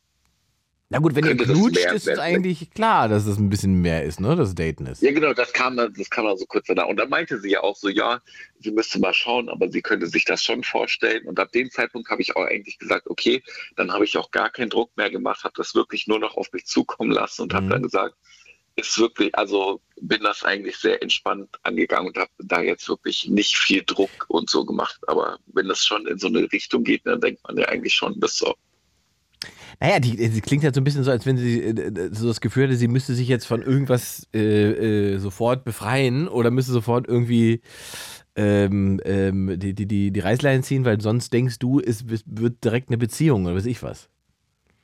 [0.91, 4.19] na gut, wenn ihr knutscht, ist es eigentlich klar, dass es ein bisschen mehr ist,
[4.19, 4.35] ne?
[4.35, 5.03] Das Daten ist.
[5.03, 6.87] Ja, genau, das kam dann, das kam dann so kurz danach.
[6.87, 8.19] Und dann meinte sie ja auch so, ja,
[8.59, 11.27] sie müsste mal schauen, aber sie könnte sich das schon vorstellen.
[11.27, 13.43] Und ab dem Zeitpunkt habe ich auch eigentlich gesagt, okay,
[13.75, 16.51] dann habe ich auch gar keinen Druck mehr gemacht, habe das wirklich nur noch auf
[16.53, 17.57] mich zukommen lassen und mhm.
[17.57, 18.15] habe dann gesagt,
[18.75, 23.57] ist wirklich, also bin das eigentlich sehr entspannt angegangen und habe da jetzt wirklich nicht
[23.57, 24.99] viel Druck und so gemacht.
[25.07, 28.19] Aber wenn das schon in so eine Richtung geht, dann denkt man ja eigentlich schon,
[28.19, 28.55] bis so,
[29.79, 32.27] naja, die, sie klingt halt so ein bisschen so, als wenn sie äh, äh, so
[32.27, 36.73] das Gefühl hätte, sie müsste sich jetzt von irgendwas äh, äh, sofort befreien oder müsste
[36.73, 37.61] sofort irgendwie
[38.35, 42.89] ähm, ähm, die, die, die, die Reißleine ziehen, weil sonst denkst du, es wird direkt
[42.89, 44.09] eine Beziehung oder weiß ich was.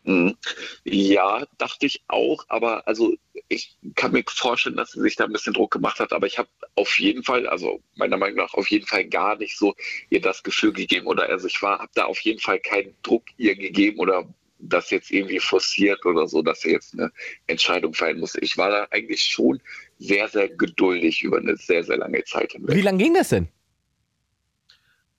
[0.04, 0.36] Mhm.
[0.84, 3.13] Ja, dachte ich auch, aber also
[3.50, 6.38] ich kann mir vorstellen, dass sie sich da ein bisschen Druck gemacht hat, aber ich
[6.38, 9.74] habe auf jeden Fall, also meiner Meinung nach auf jeden Fall gar nicht so
[10.10, 13.24] ihr das Gefühl gegeben oder also ich war, habe da auf jeden Fall keinen Druck
[13.38, 14.28] ihr gegeben oder
[14.69, 17.12] das jetzt irgendwie forciert oder so, dass er jetzt eine
[17.47, 18.36] Entscheidung fallen muss.
[18.36, 19.62] Ich war da eigentlich schon
[19.99, 22.75] sehr, sehr geduldig über eine sehr, sehr lange Zeit hinweg.
[22.75, 23.47] Wie lange ging das denn?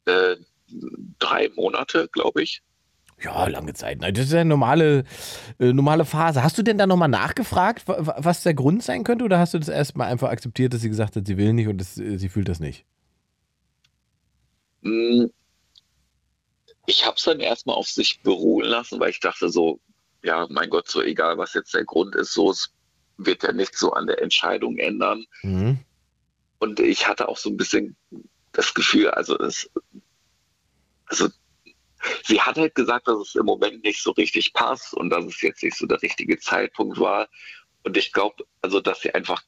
[0.06, 0.36] Äh,
[1.18, 2.62] drei Monate, glaube ich.
[3.22, 4.02] Ja, lange Zeit.
[4.02, 5.04] Das ist ja eine normale,
[5.58, 6.42] äh, normale Phase.
[6.42, 9.24] Hast du denn da nochmal nachgefragt, was der Grund sein könnte?
[9.24, 11.78] Oder hast du das erstmal einfach akzeptiert, dass sie gesagt hat, sie will nicht und
[11.78, 12.84] das, äh, sie fühlt das nicht?
[14.82, 15.26] Mm,
[16.86, 19.80] ich habe es dann erstmal auf sich beruhen lassen, weil ich dachte so,
[20.22, 22.72] ja, mein Gott, so egal, was jetzt der Grund ist, so es
[23.18, 25.24] wird ja nicht so an der Entscheidung ändern.
[25.42, 25.78] Mhm.
[26.58, 27.96] Und ich hatte auch so ein bisschen
[28.52, 29.70] das Gefühl, also es,
[31.06, 31.28] also
[32.24, 35.40] sie hat halt gesagt, dass es im Moment nicht so richtig passt und dass es
[35.42, 37.28] jetzt nicht so der richtige Zeitpunkt war.
[37.82, 39.42] Und ich glaube, also dass sie einfach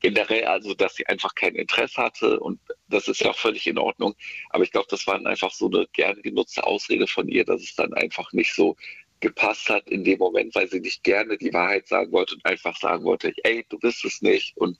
[0.00, 3.78] generell, also dass sie einfach kein Interesse hatte und das ist ja auch völlig in
[3.78, 4.14] Ordnung.
[4.50, 7.74] Aber ich glaube, das war einfach so eine gerne genutzte Ausrede von ihr, dass es
[7.74, 8.76] dann einfach nicht so
[9.20, 12.76] gepasst hat in dem Moment, weil sie nicht gerne die Wahrheit sagen wollte und einfach
[12.76, 14.78] sagen wollte, ey, du bist es nicht und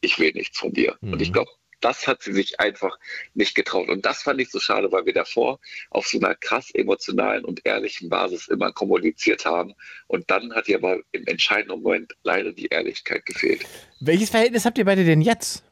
[0.00, 0.96] ich will nichts von dir.
[1.00, 1.14] Mhm.
[1.14, 1.50] Und ich glaube,
[1.84, 2.98] das hat sie sich einfach
[3.34, 3.88] nicht getraut.
[3.88, 7.64] Und das fand ich so schade, weil wir davor auf so einer krass emotionalen und
[7.64, 9.74] ehrlichen Basis immer kommuniziert haben.
[10.06, 13.66] Und dann hat ihr aber im entscheidenden Moment leider die Ehrlichkeit gefehlt.
[14.00, 15.64] Welches Verhältnis habt ihr beide denn jetzt?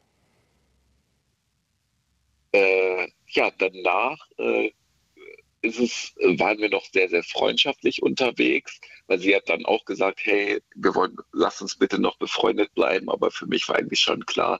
[2.53, 4.71] Äh, ja, danach äh,
[5.61, 10.19] ist es, waren wir noch sehr, sehr freundschaftlich unterwegs, weil sie hat dann auch gesagt,
[10.23, 14.25] hey, wir wollen, lass uns bitte noch befreundet bleiben, aber für mich war eigentlich schon
[14.25, 14.59] klar,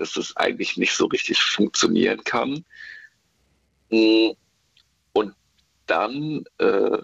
[0.00, 2.64] dass das eigentlich nicht so richtig funktionieren kann.
[3.90, 4.30] Mm,
[5.12, 5.34] Und
[5.86, 6.98] dann, äh,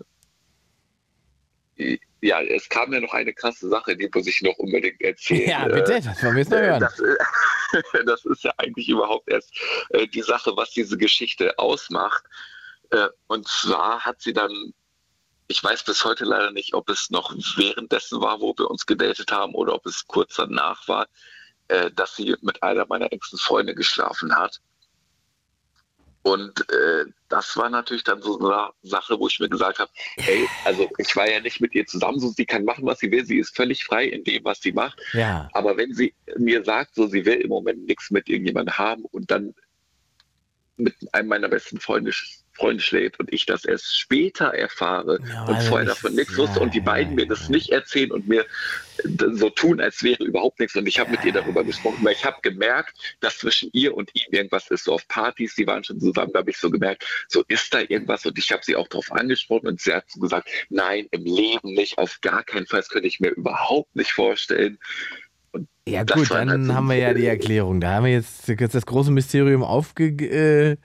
[2.22, 5.50] ja, es kam ja noch eine krasse Sache, die muss ich noch unbedingt erzählen.
[5.50, 6.80] Ja, Äh, bitte, das wollen wir jetzt noch hören.
[6.80, 9.52] das, äh, das ist ja eigentlich überhaupt erst
[9.90, 12.24] äh, die Sache, was diese Geschichte ausmacht.
[12.90, 14.72] Äh, und zwar hat sie dann,
[15.48, 19.30] ich weiß bis heute leider nicht, ob es noch währenddessen war, wo wir uns gedatet
[19.30, 21.06] haben, oder ob es kurz danach war,
[21.68, 24.60] äh, dass sie mit einer meiner engsten Freunde geschlafen hat.
[26.22, 30.48] Und äh, das war natürlich dann so eine Sache, wo ich mir gesagt habe, ey,
[30.64, 33.24] also ich war ja nicht mit ihr zusammen, so sie kann machen, was sie will,
[33.24, 35.00] sie ist völlig frei in dem, was sie macht.
[35.12, 35.48] Ja.
[35.52, 39.30] Aber wenn sie mir sagt, so sie will im Moment nichts mit irgendjemandem haben und
[39.30, 39.54] dann
[40.76, 42.12] mit einem meiner besten Freunde,
[42.56, 46.60] Freunde schläft und ich das erst später erfahre Ja, und vorher davon nichts ja, wusste
[46.60, 47.50] und die ja, beiden mir ja, das ja.
[47.50, 48.44] nicht erzählen und mir
[49.32, 50.74] so tun, als wäre überhaupt nichts.
[50.76, 54.10] Und ich habe mit ihr darüber gesprochen, weil ich habe gemerkt, dass zwischen ihr und
[54.14, 54.84] ihm irgendwas ist.
[54.84, 57.80] So auf Partys, die waren schon zusammen, da habe ich so gemerkt, so ist da
[57.80, 58.24] irgendwas.
[58.26, 61.74] Und ich habe sie auch darauf angesprochen und sie hat so gesagt, nein, im Leben
[61.74, 64.78] nicht, auf gar keinen Fall, das könnte ich mir überhaupt nicht vorstellen.
[65.88, 67.80] Ja Das gut, dann halt so haben wir ja die Erklärung.
[67.80, 70.76] Da haben wir jetzt, jetzt das große Mysterium aufge, äh,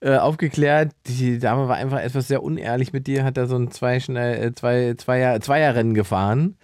[0.00, 0.92] äh, aufgeklärt.
[1.06, 4.42] Die Dame war einfach etwas sehr unehrlich mit dir, hat da so ein zwei, schnell,
[4.42, 6.58] äh, zwei, Zweier, Zweierrennen gefahren.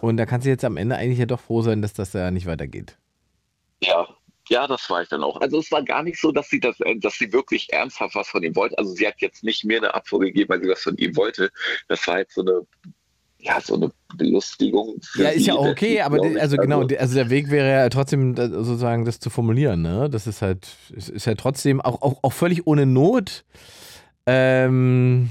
[0.00, 2.30] Und da kannst du jetzt am Ende eigentlich ja doch froh sein, dass das da
[2.30, 2.98] nicht weitergeht.
[3.82, 4.08] Ja,
[4.48, 5.40] ja, das war ich dann auch.
[5.40, 8.28] Also es war gar nicht so, dass sie das, äh, dass sie wirklich ernsthaft was
[8.28, 8.76] von ihm wollte.
[8.78, 11.50] Also sie hat jetzt nicht mir eine Abfuhr gegeben, weil sie was von ihm wollte.
[11.88, 12.66] Das war jetzt so eine,
[13.44, 15.00] ja, so eine Belustigung.
[15.16, 17.88] Ja, ist ja auch okay, aber die- also genau, die- also der Weg wäre ja
[17.88, 20.08] trotzdem sozusagen das zu formulieren, ne?
[20.08, 23.44] Das ist halt, es ist ja trotzdem auch, auch, auch völlig ohne Not,
[24.26, 25.28] ähm,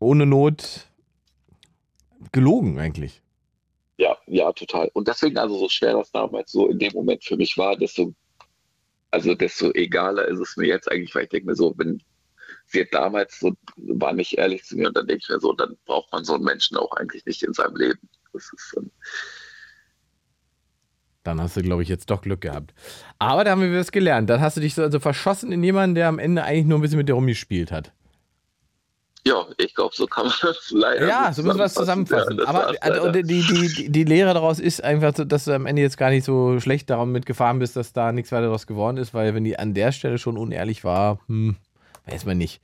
[0.00, 0.88] ohne Not
[2.32, 3.22] gelogen eigentlich.
[3.98, 4.90] Ja, ja, total.
[4.94, 8.12] Und deswegen, also so schwer das damals so in dem Moment für mich war, desto,
[9.12, 12.02] also desto egaler ist es mir jetzt eigentlich, weil ich denke mir so, wenn
[12.80, 15.76] hat damals so, war nicht ehrlich zu mir und dann denke ich mir so, dann
[15.86, 18.00] braucht man so einen Menschen auch eigentlich nicht in seinem Leben.
[18.32, 18.90] Das ist dann,
[21.22, 22.74] Dann hast du, glaube ich, jetzt doch Glück gehabt.
[23.18, 24.30] Aber da haben wir was gelernt.
[24.30, 26.82] Dann hast du dich so also verschossen in jemanden, der am Ende eigentlich nur ein
[26.82, 27.92] bisschen mit dir rumgespielt hat.
[29.24, 32.38] ja, ich glaube, so kann man das leider Ja, so müssen wir es zusammenfassen.
[32.38, 35.82] Ja, Aber also, die, die, die, Lehre daraus ist einfach, so, dass du am Ende
[35.82, 39.14] jetzt gar nicht so schlecht daran mitgefahren bist, dass da nichts weiter daraus geworden ist,
[39.14, 41.56] weil wenn die an der Stelle schon unehrlich war, hm,
[42.06, 42.60] weiß man nicht.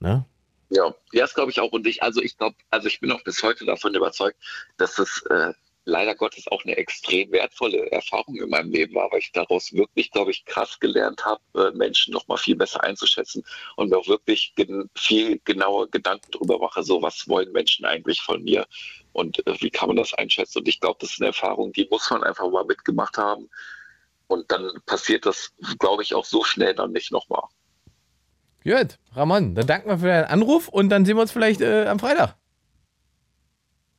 [0.00, 0.24] Ne?
[0.70, 1.72] Ja, das glaube ich auch.
[1.72, 4.36] Und ich, also ich glaube, also ich bin auch bis heute davon überzeugt,
[4.76, 5.52] dass es äh,
[5.84, 10.10] leider Gottes auch eine extrem wertvolle Erfahrung in meinem Leben war, weil ich daraus wirklich,
[10.10, 13.44] glaube ich, krass gelernt habe, äh, Menschen noch mal viel besser einzuschätzen
[13.76, 18.20] und mir auch wirklich gen viel genauer Gedanken darüber mache, so was wollen Menschen eigentlich
[18.22, 18.66] von mir
[19.12, 20.58] und äh, wie kann man das einschätzen.
[20.58, 23.50] Und ich glaube, das ist eine Erfahrung, die muss man einfach mal mitgemacht haben.
[24.26, 27.42] Und dann passiert das, glaube ich, auch so schnell dann nicht nochmal.
[28.64, 31.86] Gut, Ramon, dann danken wir für deinen Anruf und dann sehen wir uns vielleicht äh,
[31.86, 32.34] am Freitag.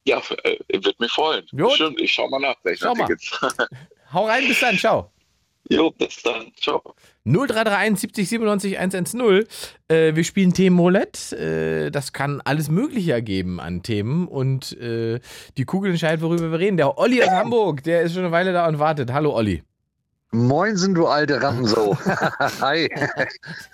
[0.08, 1.45] Ja, äh, wird mich freuen.
[1.51, 1.73] Gut.
[1.73, 2.56] Stimmt, ich schau mal nach.
[2.75, 3.08] Schau mal.
[4.13, 5.12] Hau rein, bis dann, ciao.
[5.69, 6.51] jo, bis dann.
[6.60, 6.82] Ciao.
[7.25, 9.45] 0331 70 97 110.
[9.88, 11.36] Äh, wir spielen Themen Roulette.
[11.88, 15.19] Äh, das kann alles Mögliche ergeben an Themen und äh,
[15.58, 16.78] die Kugel entscheidet, worüber wir reden.
[16.78, 19.12] Der Olli aus Hamburg, der ist schon eine Weile da und wartet.
[19.12, 19.63] Hallo, Olli.
[20.36, 21.98] Moinsen, du alte Rampensau.
[22.62, 22.89] Hi.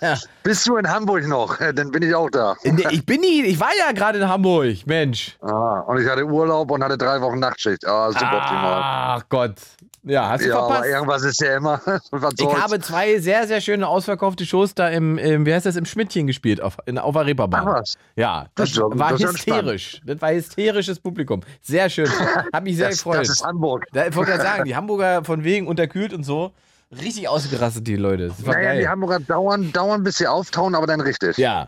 [0.00, 0.16] Ja.
[0.42, 1.56] Bist du in Hamburg noch?
[1.74, 2.56] Dann bin ich auch da.
[2.62, 5.36] Ich bin nie, ich war ja gerade in Hamburg, Mensch.
[5.40, 7.86] Ah, und ich hatte Urlaub und hatte drei Wochen Nachtschicht.
[7.86, 8.80] Ah, super optimal.
[8.82, 9.54] Ach Gott.
[10.04, 10.90] Ja, hast du Ja, aber verpasst.
[10.90, 11.80] irgendwas ist ja immer.
[12.38, 15.84] Ich habe zwei sehr, sehr schöne ausverkaufte Shows da im, im wie heißt das, im
[15.84, 17.68] Schmidtchen gespielt, auf, in, auf der Reeperbahn.
[17.68, 17.94] Ach was.
[18.16, 20.00] Ja, Das das, war das hysterisch.
[20.04, 21.40] Das war hysterisches Publikum.
[21.60, 22.08] Sehr schön.
[22.52, 23.20] Hat mich sehr das, gefreut.
[23.20, 23.84] das ist Hamburg.
[23.92, 26.52] Da, ich wollte gerade sagen, die Hamburger von wegen unterkühlt und so.
[27.00, 28.28] Richtig ausgerastet, die Leute.
[28.28, 28.80] Das war Naja, geil.
[28.80, 31.38] die Hamburger dauern, dauern, bis sie auftauen, aber dann richtig.
[31.38, 31.66] ja.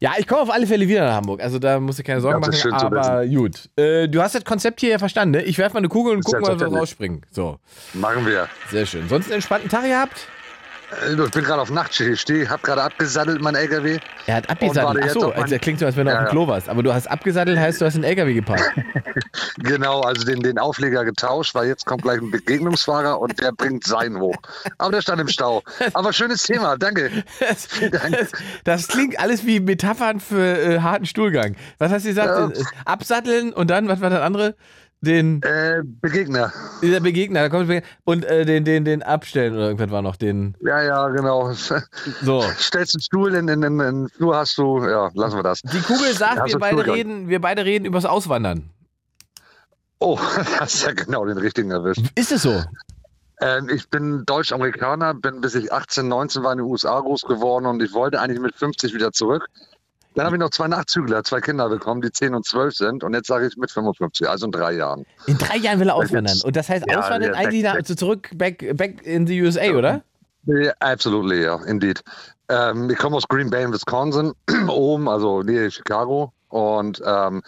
[0.00, 1.40] ja, ich komme auf alle Fälle wieder nach Hamburg.
[1.42, 2.94] Also da musst du keine Sorgen ist machen.
[2.94, 3.70] Aber gut.
[3.76, 5.38] Äh, du hast das Konzept hier ja verstanden.
[5.38, 5.42] Ne?
[5.44, 6.80] Ich werfe mal eine Kugel und gucken, was wir Selbstverständlich.
[6.80, 7.22] rausspringen.
[7.30, 7.58] So,
[7.94, 8.48] Machen wir.
[8.70, 9.08] sehr schön.
[9.08, 10.28] Sonst einen entspannten Tag gehabt?
[10.90, 12.10] Äh, Ich bin gerade auf Nachtschicht.
[12.10, 13.98] Ich stehe, hab gerade abgesattelt, mein LKW.
[14.26, 15.04] Er hat abgesattelt.
[15.04, 16.30] Achso, also, das klingt so, als wenn du Ja, auf dem.
[16.30, 16.68] Klo warst.
[16.68, 18.62] Aber du hast abgesattelt, heißt, du hast den LKW geparkt.
[19.58, 23.84] Genau, also den, den Aufleger getauscht, weil jetzt kommt gleich ein Begegnungsfahrer und der bringt
[23.84, 24.36] sein hoch.
[24.78, 25.62] Aber der stand im Stau.
[25.94, 27.10] Aber schönes Thema, danke.
[27.40, 28.32] Das, das,
[28.64, 31.56] das klingt alles wie Metaphern für äh, harten Stuhlgang.
[31.78, 32.28] Was hast du gesagt?
[32.28, 32.48] Ja.
[32.48, 34.54] Äh, Absatteln und dann, was war das andere?
[35.06, 36.52] Den, Äh, Begegner.
[36.82, 37.70] dieser Begegner, da kommt
[38.04, 41.52] und äh, den, den, den abstellen oder irgendwas war noch, den, Ja, ja, genau.
[42.22, 42.42] so.
[42.58, 45.62] Stellst einen Stuhl in, in, in, in den Flur, hast du, ja, lassen wir das.
[45.62, 46.94] Die Kugel sagt, wir beide Stuhlgang.
[46.94, 48.70] reden, wir beide reden übers Auswandern.
[49.98, 50.18] Oh,
[50.60, 52.02] hast ja genau den richtigen erwischt.
[52.14, 52.62] Ist es so?
[53.40, 57.66] Ähm, ich bin Deutsch-Amerikaner, bin bis ich 18, 19 war in den USA groß geworden
[57.66, 59.46] und ich wollte eigentlich mit 50 wieder zurück.
[60.16, 63.14] Dann habe ich noch zwei Nachzügler, zwei Kinder bekommen, die 10 und 12 sind und
[63.14, 65.04] jetzt sage ich mit 55, also in drei Jahren.
[65.26, 66.38] In drei Jahren will er auswandern.
[66.42, 69.40] Und das heißt, Ja, auswandern ja, eigentlich back- nach, also zurück, back, back in the
[69.42, 70.02] USA, oder?
[70.48, 72.02] Yeah, absolutely, ja, indeed.
[72.48, 74.32] Ähm, ich komme aus Green Bay in Wisconsin,
[74.68, 76.32] oben, also nähe Chicago.
[76.48, 77.42] Und ähm,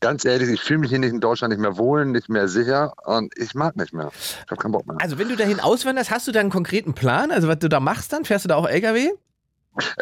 [0.00, 2.94] ganz ehrlich, ich fühle mich hier nicht in Deutschland nicht mehr wohl, nicht mehr sicher
[3.04, 4.10] und ich mag nicht mehr.
[4.14, 4.96] Ich habe keinen Bock mehr.
[5.00, 7.30] Also, wenn du dahin auswanderst, hast du da einen konkreten Plan?
[7.30, 8.24] Also, was du da machst dann?
[8.24, 9.10] Fährst du da auch LKW?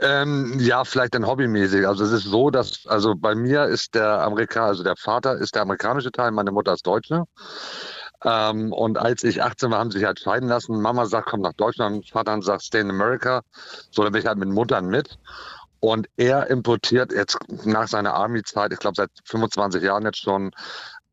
[0.00, 1.86] Ähm, ja, vielleicht dann hobbymäßig.
[1.86, 5.54] Also es ist so, dass, also bei mir ist der Amerikaner, also der Vater ist
[5.54, 7.24] der amerikanische Teil, meine Mutter ist Deutsche.
[8.24, 10.80] Ähm, und als ich 18 war, haben sie sich halt scheiden lassen.
[10.80, 13.42] Mama sagt, komm nach Deutschland, Vater sagt, stay in America.
[13.90, 15.18] So, dann bin ich halt mit Muttern mit.
[15.80, 20.50] Und er importiert jetzt nach seiner Army-Zeit, ich glaube seit 25 Jahren jetzt schon,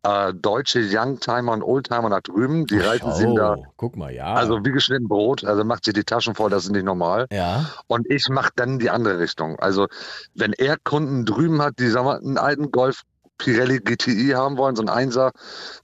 [0.03, 2.65] äh, deutsche Youngtimer und Oldtimer nach drüben.
[2.67, 4.33] Die reisen sie ihm da, guck mal, ja.
[4.33, 7.27] also wie geschnitten Brot, also macht sich die Taschen voll, das ist nicht normal.
[7.31, 7.65] ja.
[7.87, 9.57] Und ich mache dann die andere Richtung.
[9.59, 9.87] Also
[10.35, 13.03] wenn er Kunden drüben hat, die sagen wir, einen alten Golf
[13.37, 15.31] Pirelli GTI haben wollen, so ein Einser,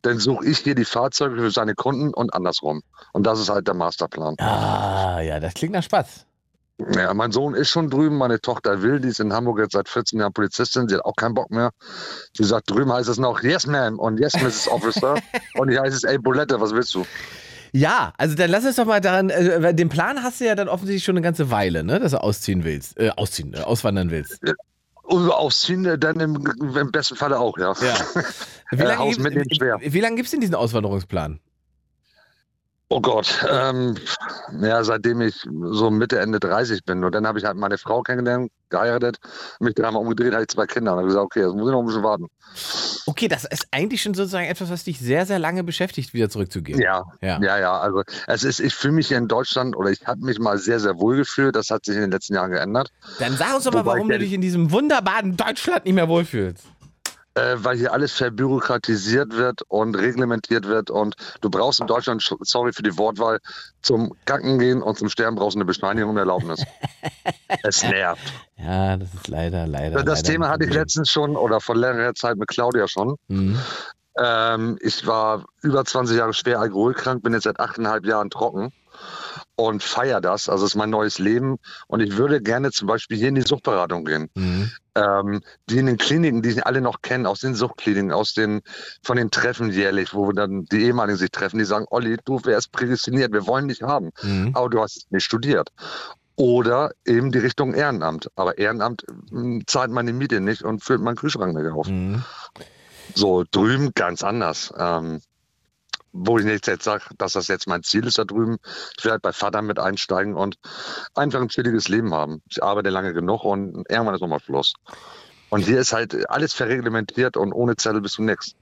[0.02, 2.84] dann suche ich hier die Fahrzeuge für seine Kunden und andersrum.
[3.12, 4.36] Und das ist halt der Masterplan.
[4.40, 6.26] Ah, ja, das klingt nach Spaß.
[6.96, 9.90] Ja, mein Sohn ist schon drüben, meine Tochter will, die ist in Hamburg jetzt seit
[9.90, 11.72] 14 Jahren Polizistin, sie hat auch keinen Bock mehr.
[12.38, 14.70] Sie sagt, drüben heißt es noch Yes, ma'am und Yes, Mrs.
[14.70, 15.16] Officer.
[15.56, 17.06] und hier heißt es, ey, Bulette, was willst du?
[17.72, 20.56] Ja, also dann lass uns doch mal daran, äh, weil den Plan hast du ja
[20.56, 24.10] dann offensichtlich schon eine ganze Weile, ne, dass du ausziehen willst, äh, ausziehen, äh, auswandern
[24.10, 24.40] willst.
[25.04, 27.74] Und aufziehen, äh, dann im, im besten Falle auch, ja.
[27.74, 27.96] Ja.
[28.72, 29.36] Wie Äh, lange Haus gibt
[29.94, 31.40] wie gibt's denn diesen Auswanderungsplan?
[32.92, 33.96] Oh Gott, ähm,
[34.62, 37.04] ja, seitdem ich so Mitte, Ende 30 bin.
[37.04, 39.18] Und dann habe ich halt meine Frau kennengelernt, geheiratet,
[39.60, 40.94] mich dreimal umgedreht, hatte ich zwei Kinder.
[40.94, 42.26] Und habe gesagt, okay, jetzt muss ich noch ein bisschen warten.
[43.06, 46.82] Okay, das ist eigentlich schon sozusagen etwas, was dich sehr, sehr lange beschäftigt, wieder zurückzugehen.
[46.82, 47.40] Ja, Ja.
[47.40, 47.80] ja, ja.
[47.80, 50.80] Also es ist, ich fühle mich hier in Deutschland oder ich habe mich mal sehr,
[50.80, 51.56] sehr wohl gefühlt.
[51.56, 52.92] Das hat sich in den letzten Jahren geändert.
[53.20, 56.08] Dann sag uns doch mal, warum du ich- dich in diesem wunderbaren Deutschland nicht mehr
[56.10, 56.64] wohlfühlst.
[57.40, 60.90] Äh, weil hier alles verbürokratisiert wird und reglementiert wird.
[60.90, 63.40] Und du brauchst in Deutschland, sch- sorry für die Wortwahl,
[63.82, 66.64] zum Kacken gehen und zum Sterben brauchst du eine Bescheinigung und Erlaubnis.
[67.64, 68.34] es nervt.
[68.58, 70.04] Ja, das ist leider, leider.
[70.04, 73.16] Das leider Thema hatte ich letztens schon oder vor längerer Zeit mit Claudia schon.
[73.28, 73.58] Mhm.
[74.18, 78.72] Ähm, ich war über 20 Jahre schwer alkoholkrank, bin jetzt seit achteinhalb Jahren trocken
[79.60, 80.48] und feiere das.
[80.48, 81.58] Also es ist mein neues Leben.
[81.88, 84.30] Und ich würde gerne zum Beispiel hier in die Suchtberatung gehen.
[84.34, 84.72] Mhm.
[84.96, 88.62] Ähm, die in den Kliniken, die ich alle noch kennen, aus den Suchtkliniken, aus den,
[89.04, 92.72] von den Treffen jährlich, wo dann die ehemaligen sich treffen, die sagen, Olli, du wärst
[92.72, 94.12] prädestiniert, wir wollen dich haben.
[94.24, 94.52] Mhm.
[94.54, 95.70] Aber du hast nicht studiert.
[96.38, 98.30] Oder eben die Richtung Ehrenamt.
[98.38, 101.88] Aber Ehrenamt mh, zahlt meine Miete nicht und füllt meinen Kühlschrank nicht auf.
[101.88, 102.24] Mhm.
[103.14, 104.74] So drüben ganz anders.
[104.78, 105.20] Ähm,
[106.12, 108.58] wo ich nicht jetzt sage, dass das jetzt mein Ziel ist da drüben.
[108.98, 110.58] Ich will halt bei Vater mit einsteigen und
[111.16, 112.42] einfach ein chilliges Leben haben.
[112.50, 114.74] Ich arbeite lange genug und irgendwann ist nochmal Schluss.
[115.50, 118.56] Und hier ist halt alles verreglementiert und ohne Zettel bist du nix.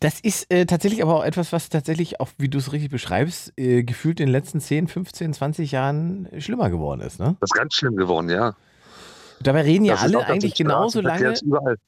[0.00, 3.52] Das ist äh, tatsächlich aber auch etwas, was tatsächlich, auch wie du es richtig beschreibst,
[3.56, 7.18] äh, gefühlt in den letzten 10, 15, 20 Jahren schlimmer geworden ist.
[7.18, 7.36] Ne?
[7.40, 8.54] Das ist ganz schlimm geworden, ja.
[9.42, 11.34] Dabei reden ja Das alle eigentlich genauso lange.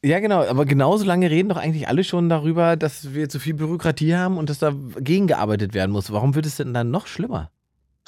[0.04, 3.54] Ja, genau, aber genauso lange reden doch eigentlich alle schon darüber, dass wir zu viel
[3.54, 6.12] Bürokratie haben und dass da gegengearbeitet werden muss.
[6.12, 7.50] Warum wird es denn dann noch schlimmer?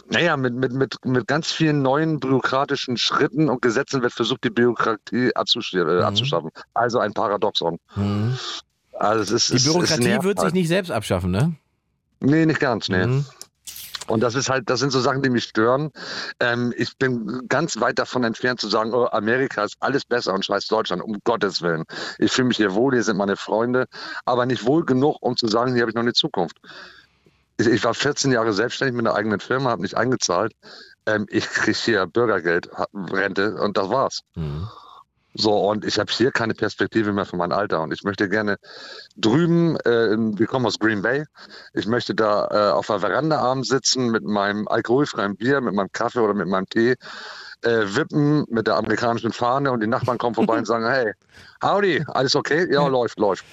[0.09, 4.51] Naja, mit, mit, mit, mit ganz vielen neuen bürokratischen Schritten und Gesetzen wird versucht, die
[4.51, 6.03] Bürokratie abzusch äh, Mhm.
[6.03, 6.51] abzuschaffen.
[6.75, 7.79] Also ein Paradoxon.
[7.97, 8.37] Mhm.
[8.95, 10.55] Also es ist, Die Bürokratie wird sich halt.
[10.55, 11.55] nicht selbst abschaffen, ne?
[12.21, 13.07] Nee, nicht ganz, nee.
[13.07, 13.25] Mhm.
[14.07, 15.91] Und das ist halt, das sind so Sachen, die mich stören.
[16.41, 20.45] Ähm, ich bin ganz weit davon entfernt zu sagen, oh, Amerika ist alles besser und
[20.45, 21.85] scheiß Deutschland, um Gottes Willen.
[22.19, 23.87] Ich fühle mich hier wohl, hier sind meine Freunde,
[24.25, 26.59] aber nicht wohl genug, um zu sagen, hier habe ich noch eine Zukunft.
[27.59, 30.53] Ich, ich war 14 Jahre selbstständig mit einer eigenen Firma, habe nicht eingezahlt.
[31.07, 34.21] Ähm, ich kriege hier Bürgergeld, Rente und das war's.
[34.35, 34.69] Mhm.
[35.35, 37.81] So, und ich habe hier keine Perspektive mehr für mein Alter.
[37.81, 38.57] Und ich möchte gerne
[39.17, 41.25] drüben, äh, wir kommen aus Green Bay,
[41.73, 45.91] ich möchte da äh, auf der Veranda abends sitzen mit meinem alkoholfreien Bier, mit meinem
[45.93, 46.97] Kaffee oder mit meinem Tee,
[47.63, 51.13] äh, wippen mit der amerikanischen Fahne und die Nachbarn kommen vorbei und sagen, hey,
[51.63, 52.67] howdy, alles okay?
[52.71, 53.45] Ja, läuft, läuft.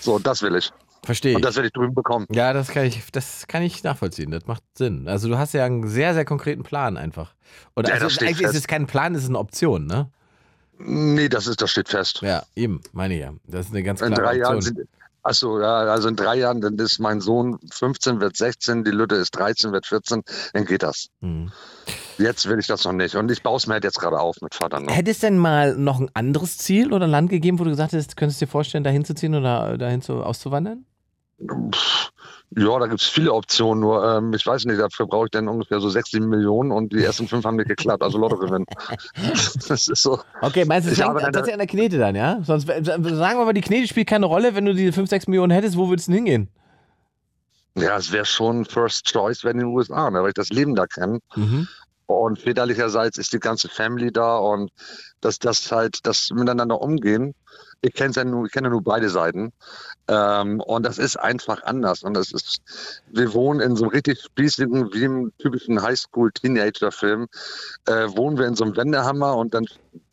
[0.00, 0.70] So, das will ich.
[1.06, 2.26] Verstehe Und das werde ich drüben bekommen.
[2.32, 4.32] Ja, das kann ich, das kann ich nachvollziehen.
[4.32, 5.06] Das macht Sinn.
[5.06, 7.32] Also du hast ja einen sehr, sehr konkreten Plan einfach.
[7.74, 8.56] Und Ja, also eigentlich ist fest.
[8.56, 10.10] es kein Plan, es ist eine Option, ne?
[10.78, 12.20] Nee, das ist, das steht fest.
[12.22, 13.32] Ja, eben, meine ich ja.
[13.44, 14.80] Das ist eine ganz In klare drei Jahren sind,
[15.22, 19.16] achso, ja, also in drei Jahren, dann ist mein Sohn 15, wird 16, die Lütte
[19.16, 20.22] ist 13, wird 14,
[20.52, 21.08] dann geht das.
[21.20, 21.50] Mhm.
[22.18, 23.16] Jetzt will ich das noch nicht.
[23.16, 24.94] Und ich baue es mir halt jetzt gerade auf mit Vater noch.
[24.94, 28.16] Hätte es denn mal noch ein anderes Ziel oder Land gegeben, wo du gesagt hast,
[28.16, 30.86] könntest du dir vorstellen, dahin zu ziehen oder dahin zu, auszuwandern?
[31.40, 32.10] Pff,
[32.56, 35.48] Ja, da gibt es viele Optionen, nur ähm, ich weiß nicht, dafür brauche ich dann
[35.48, 38.66] ungefähr so 6, 7 Millionen und die ersten fünf haben nicht geklappt, also Lotto gewinnen.
[39.68, 40.20] das ist so.
[40.40, 42.40] Okay, meinst du, Ich hängt tatsächlich an der Knete dann, ja?
[42.44, 45.26] Sonst äh, sagen wir mal, die Knete spielt keine Rolle, wenn du diese 5, 6
[45.26, 46.48] Millionen hättest, wo würdest du denn hingehen?
[47.76, 50.74] Ja, es wäre schon First Choice, wenn in den USA, ne, weil ich das Leben
[50.74, 51.18] da kenne.
[51.34, 51.68] Mhm.
[52.06, 54.70] Und väterlicherseits ist die ganze Family da und
[55.20, 57.34] dass das halt, das miteinander umgehen.
[57.82, 59.52] Ich kenne ja nur, ich kenne ja nur beide Seiten.
[60.08, 62.02] Ähm, und das ist einfach anders.
[62.02, 62.60] Und das ist,
[63.08, 67.26] wir wohnen in so einem richtig spießigen, wie im typischen Highschool-Teenager-Film,
[67.86, 69.66] äh, wohnen wir in so einem Wendehammer und dann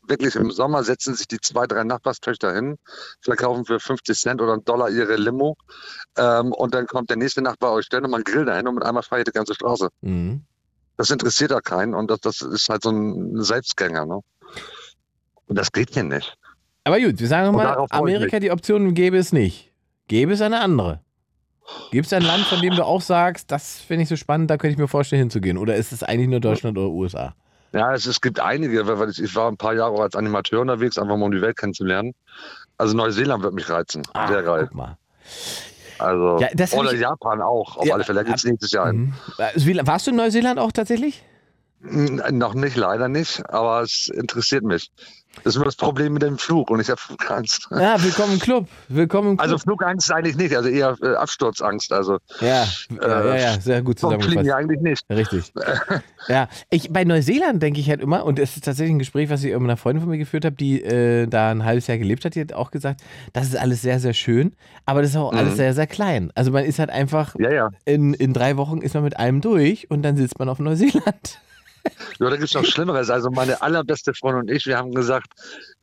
[0.08, 2.78] wirklich im Sommer setzen sich die zwei, drei Nachbarstöchter hin,
[3.22, 5.56] verkaufen für 50 Cent oder einen Dollar ihre Limo.
[6.18, 8.84] Ähm, und dann kommt der nächste Nachbar, euch stellt nochmal einen Grill dahin und mit
[8.84, 9.90] einmal feiert die ganze Straße.
[10.02, 10.44] Mhm.
[10.98, 14.06] Das interessiert da keinen und das, das ist halt so ein Selbstgänger.
[14.06, 14.20] Ne?
[15.48, 16.38] Und das geht hier nicht.
[16.84, 19.72] Aber gut, wir sagen mal, Amerika, die Option gäbe es nicht.
[20.08, 21.00] Gäbe es eine andere?
[21.92, 24.58] Gibt es ein Land, von dem du auch sagst, das finde ich so spannend, da
[24.58, 25.58] könnte ich mir vorstellen hinzugehen?
[25.58, 27.36] Oder ist es eigentlich nur Deutschland oder USA?
[27.72, 30.60] Ja, es, es gibt einige, weil ich, ich war ein paar Jahre auch als Animateur
[30.62, 32.14] unterwegs, einfach mal um die Welt kennenzulernen.
[32.78, 34.04] Also Neuseeland wird mich reizen.
[34.14, 34.66] Ah, Sehr geil.
[34.68, 34.98] Guck mal.
[36.00, 38.24] Also, Ja, oder ich- Japan auch, auf Ja, alle Fälle.
[38.24, 38.98] Da geht's nächstes Jahr hin.
[38.98, 39.14] Mhm.
[39.56, 41.24] Wie- Warst du in Neuseeland auch tatsächlich?
[41.82, 44.90] Noch nicht, leider nicht, aber es interessiert mich.
[45.42, 47.68] Das ist nur das Problem mit dem Flug und ich habe Flugangst.
[47.72, 48.68] Ja, willkommen im Club.
[48.88, 49.44] Willkommen im Club.
[49.44, 51.92] Also Flugangst eigentlich nicht, also eher äh, Absturzangst.
[51.92, 52.66] Also ja,
[53.02, 54.48] ja, ja, ja, sehr gut vom Fliegen zusammengefasst.
[54.48, 55.06] ja eigentlich nicht.
[55.10, 55.52] Richtig.
[56.30, 59.44] Ja, ich, bei Neuseeland denke ich halt immer, und es ist tatsächlich ein Gespräch, was
[59.44, 62.24] ich mit einer Freundin von mir geführt habe, die äh, da ein halbes Jahr gelebt
[62.24, 63.02] hat, die hat auch gesagt,
[63.34, 64.54] das ist alles sehr, sehr schön,
[64.86, 65.58] aber das ist auch alles Mhm.
[65.58, 66.32] sehr, sehr klein.
[66.34, 67.70] Also man ist halt einfach, Ja, ja.
[67.84, 71.42] in, in drei Wochen ist man mit allem durch und dann sitzt man auf Neuseeland.
[72.20, 73.10] Ja, da gibt es noch Schlimmeres.
[73.10, 75.28] Also meine allerbeste Freundin und ich, wir haben gesagt,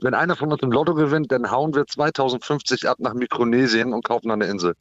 [0.00, 4.04] wenn einer von uns im Lotto gewinnt, dann hauen wir 2050 ab nach Mikronesien und
[4.04, 4.74] kaufen eine Insel.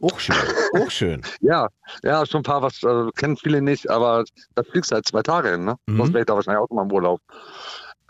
[0.00, 0.36] Auch schön,
[0.74, 1.22] auch schön.
[1.40, 1.68] Ja,
[2.02, 5.22] ja, schon ein paar, was äh, kennen viele nicht, aber da fliegst du halt zwei
[5.22, 5.76] Tage hin, ne?
[5.86, 5.98] Mhm.
[5.98, 7.20] Sonst wäre ich da wahrscheinlich auch mal im Urlaub.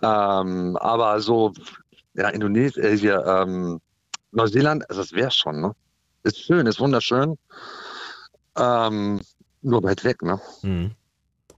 [0.02, 1.52] Ähm, aber so,
[2.14, 3.80] ja, Indonesien, äh, hier, ähm,
[4.30, 5.72] Neuseeland, also das wäre schon, ne?
[6.22, 7.36] Ist schön, ist wunderschön.
[8.56, 9.20] Ähm,
[9.62, 10.40] nur weit weg, ne?
[10.62, 10.92] Mhm.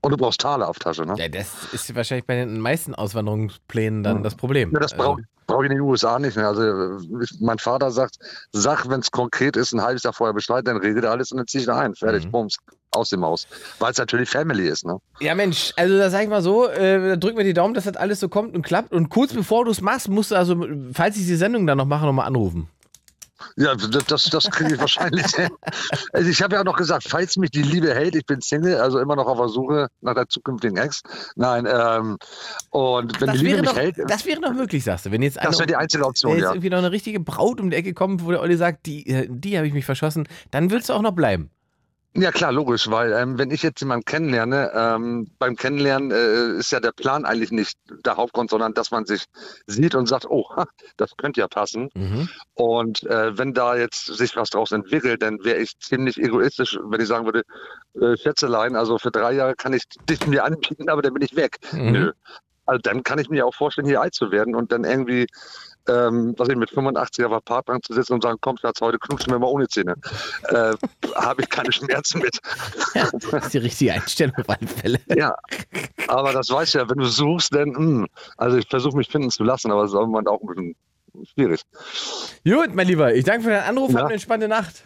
[0.05, 1.15] Und du brauchst Taler auf Tasche, ne?
[1.17, 4.23] Ja, das ist wahrscheinlich bei den meisten Auswanderungsplänen dann Mhm.
[4.23, 4.71] das Problem.
[4.73, 6.37] Ja, das Also, brauche brauch ich in den USA nicht.
[6.39, 6.47] Ne?
[6.47, 8.17] Also ich, mein Vater sagt,
[8.53, 11.37] sag, wenn es konkret ist, ein halbes Jahr vorher Bescheid, dann regelt er alles und
[11.39, 11.95] dann ziehe ich da ein.
[11.95, 12.31] Fertig, Mhm.
[12.31, 12.57] bums,
[12.93, 13.47] aus dem Haus.
[13.79, 14.97] Weil es natürlich Family ist, ne?
[15.21, 17.85] Ja, Mensch, also da sag ich mal so, äh, da drück mir die Daumen, dass
[17.85, 18.93] das alles so kommt und klappt.
[18.93, 20.57] Und kurz bevor du es machst, musst du also,
[20.93, 22.69] falls ich die Sendung dann noch mache, nochmal anrufen.
[23.57, 25.49] Ja, das, das, das kriege ich wahrscheinlich hin.
[26.13, 28.77] Also ich habe ja auch noch gesagt, falls mich die Liebe hält, ich bin Single,
[28.77, 31.03] also immer noch auf der Suche nach der zukünftigen Ex.
[31.35, 32.19] Nein, ähm,
[32.71, 35.11] und wenn Das die Liebe mich doch, hält, das wäre doch möglich, sagst du.
[35.11, 36.51] Wenn jetzt das eine, wäre die einzige wenn Option, jetzt ja.
[36.51, 39.27] irgendwie noch eine richtige Braut um die Ecke kommt, wo der Olli sagt, die, äh,
[39.29, 41.51] die habe ich mich verschossen, dann würdest du auch noch bleiben.
[42.17, 46.71] Ja klar, logisch, weil ähm, wenn ich jetzt jemanden kennenlerne, ähm, beim Kennenlernen äh, ist
[46.71, 49.25] ja der Plan eigentlich nicht der Hauptgrund, sondern dass man sich
[49.67, 50.47] sieht und sagt, oh,
[50.97, 51.91] das könnte ja passen.
[51.95, 52.29] Mhm.
[52.55, 57.01] Und äh, wenn da jetzt sich was draus entwickelt, dann wäre ich ziemlich egoistisch, wenn
[57.01, 57.43] ich sagen würde,
[58.01, 61.35] äh, Schätzelein, also für drei Jahre kann ich dich mir anbieten, aber dann bin ich
[61.35, 61.59] weg.
[61.73, 61.93] Mhm.
[61.93, 62.13] Nö.
[62.67, 65.27] Also dann kann ich mir auch vorstellen, hier alt zu werden und dann irgendwie,
[65.89, 68.99] ähm, was ich mit 85 auf der Parkbank zu sitzen und sagen, komm, Schatz, heute
[68.99, 69.95] knutschen wir mal ohne Zähne.
[70.49, 70.75] Äh,
[71.15, 72.39] Habe ich keine Schmerzen mit.
[73.31, 74.99] Das ist die richtige Einstellung auf alle Fälle.
[75.15, 75.35] Ja,
[76.09, 78.07] aber das weißt du ja, wenn du suchst, dann, mh,
[78.37, 80.77] also ich versuche mich finden zu lassen, aber es ist im Moment auch ein bisschen
[81.35, 81.63] schwierig.
[82.45, 83.99] Gut, mein Lieber, ich danke für deinen Anruf, Ja.
[83.99, 84.85] hab eine entspannte Nacht.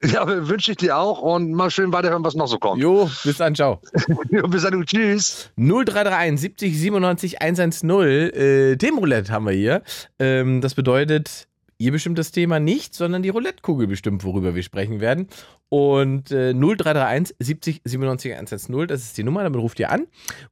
[0.12, 2.80] Ja, wünsche ich dir auch und mal schön weiterhören, was noch so kommt.
[2.80, 3.80] Jo, bis dann, ciao.
[4.30, 5.50] Ja, bis dann, tschüss.
[5.56, 7.90] 0331 70 97 110.
[7.90, 9.82] Äh, Themenroulette haben wir hier.
[10.18, 15.00] Ähm, das bedeutet, ihr bestimmt das Thema nicht, sondern die Roulette-Kugel bestimmt, worüber wir sprechen
[15.00, 15.28] werden.
[15.68, 20.06] Und äh, 0331 70 97 110, das ist die Nummer, damit ruft ihr an.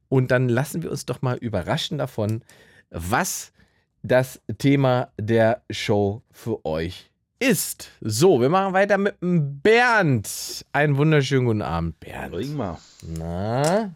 [0.09, 2.43] Und dann lassen wir uns doch mal überraschen davon,
[2.91, 3.51] was
[4.03, 7.08] das Thema der Show für euch
[7.39, 7.89] ist.
[8.01, 10.65] So, wir machen weiter mit dem Bernd.
[10.73, 12.31] Einen wunderschönen guten Abend, Bernd.
[12.31, 12.77] Bring mal.
[13.01, 13.91] Na?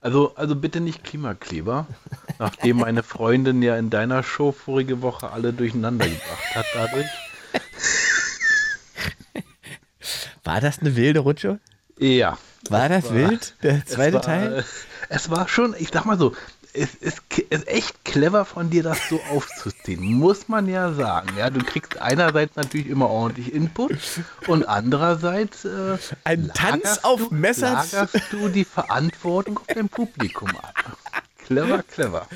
[0.00, 1.86] Also, also bitte nicht Klimakleber,
[2.38, 7.06] nachdem meine Freundin ja in deiner Show vorige Woche alle durcheinander gebracht hat dadurch.
[10.44, 11.60] War das eine wilde Rutsche?
[11.98, 12.38] Ja.
[12.70, 13.54] War das war- wild?
[13.62, 14.64] Der zweite war, Teil?
[15.10, 16.34] Es war schon, ich sag mal so,
[16.74, 20.02] es ist, ist echt clever von dir, das so aufzuziehen.
[20.02, 21.30] Muss man ja sagen.
[21.38, 23.96] Ja, du kriegst einerseits natürlich immer ordentlich Input
[24.46, 30.74] und andererseits äh, Ein Tanz auf du, lagerst du die Verantwortung auf dein Publikum ab.
[31.46, 32.26] Clever, clever.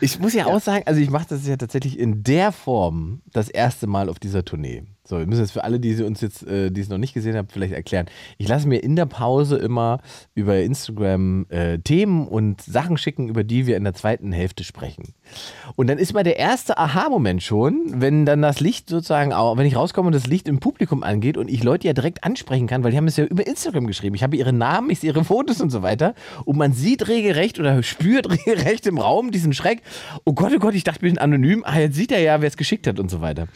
[0.00, 3.48] Ich muss ja, auch sagen, also ich mache das ja tatsächlich in der Form das
[3.48, 4.84] erste Mal auf dieser Tournee.
[5.10, 7.14] So, wir müssen jetzt für alle, die sie uns jetzt, äh, die es noch nicht
[7.14, 8.06] gesehen haben, vielleicht erklären.
[8.38, 9.98] Ich lasse mir in der Pause immer
[10.36, 15.14] über Instagram äh, Themen und Sachen schicken, über die wir in der zweiten Hälfte sprechen.
[15.76, 19.76] Und dann ist mal der erste Aha-Moment schon, wenn dann das Licht sozusagen, wenn ich
[19.76, 22.90] rauskomme und das Licht im Publikum angeht und ich Leute ja direkt ansprechen kann, weil
[22.90, 24.14] die haben es ja über Instagram geschrieben.
[24.14, 26.14] Ich habe ihre Namen, ich sehe ihre Fotos und so weiter.
[26.44, 29.82] Und man sieht regelrecht oder spürt regelrecht im Raum diesen Schreck.
[30.24, 31.62] Oh Gott, oh Gott, ich dachte, ich bin anonym.
[31.64, 33.46] Ah, jetzt sieht er ja, wer es geschickt hat und so weiter.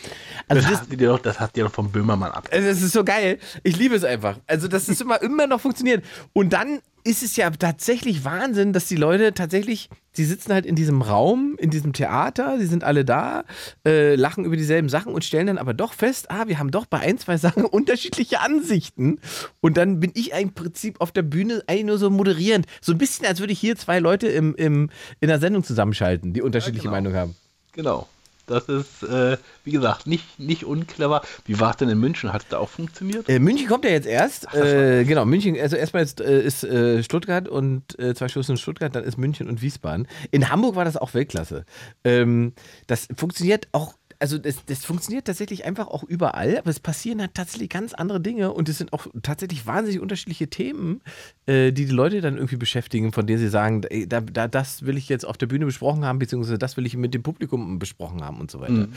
[0.48, 2.48] Also Das, das, hast du dir doch, das hast du dir doch vom Böhmermann ab.
[2.50, 3.38] also es ist so geil.
[3.62, 4.38] Ich liebe es einfach.
[4.46, 6.04] Also, dass es immer, immer noch funktioniert.
[6.32, 10.74] Und dann ist es ja tatsächlich Wahnsinn, dass die Leute tatsächlich, die sitzen halt in
[10.74, 13.44] diesem Raum, in diesem Theater, die sind alle da,
[13.86, 16.86] äh, lachen über dieselben Sachen und stellen dann aber doch fest, ah, wir haben doch
[16.86, 19.20] bei ein, zwei Sachen unterschiedliche Ansichten.
[19.60, 22.66] Und dann bin ich im Prinzip auf der Bühne eigentlich nur so moderierend.
[22.80, 24.90] So ein bisschen, als würde ich hier zwei Leute im, im,
[25.20, 26.94] in der Sendung zusammenschalten, die unterschiedliche genau.
[26.94, 27.36] Meinung haben.
[27.72, 28.08] Genau.
[28.46, 31.22] Das ist, äh, wie gesagt, nicht, nicht unclever.
[31.46, 32.32] Wie war es denn in München?
[32.32, 33.28] Hat es da auch funktioniert?
[33.28, 34.52] Äh, München kommt ja jetzt erst.
[34.54, 38.56] Äh, genau, München, also erstmal jetzt äh, ist äh, Stuttgart und äh, zwei Shows in
[38.56, 40.06] Stuttgart, dann ist München und Wiesbaden.
[40.30, 41.64] In Hamburg war das auch Weltklasse.
[42.04, 42.52] Ähm,
[42.86, 43.94] das funktioniert auch.
[44.20, 48.20] Also das, das funktioniert tatsächlich einfach auch überall, aber es passieren halt tatsächlich ganz andere
[48.20, 51.02] Dinge und es sind auch tatsächlich wahnsinnig unterschiedliche Themen,
[51.46, 55.08] die die Leute dann irgendwie beschäftigen, von denen sie sagen, da, da, das will ich
[55.08, 58.40] jetzt auf der Bühne besprochen haben, beziehungsweise das will ich mit dem Publikum besprochen haben
[58.40, 58.88] und so weiter.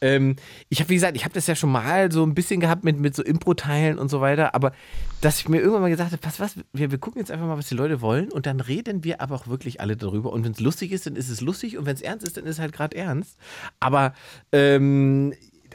[0.00, 0.36] Ähm,
[0.68, 2.98] ich habe, wie gesagt, ich habe das ja schon mal so ein bisschen gehabt mit,
[2.98, 4.72] mit so Impro-Teilen und so weiter, aber
[5.20, 7.58] dass ich mir irgendwann mal gesagt habe, pass was, wir, wir gucken jetzt einfach mal,
[7.58, 10.32] was die Leute wollen und dann reden wir aber auch wirklich alle darüber.
[10.32, 12.44] Und wenn es lustig ist, dann ist es lustig und wenn es ernst ist, dann
[12.44, 13.36] ist es halt gerade ernst.
[13.80, 14.14] Aber
[14.52, 15.32] ähm,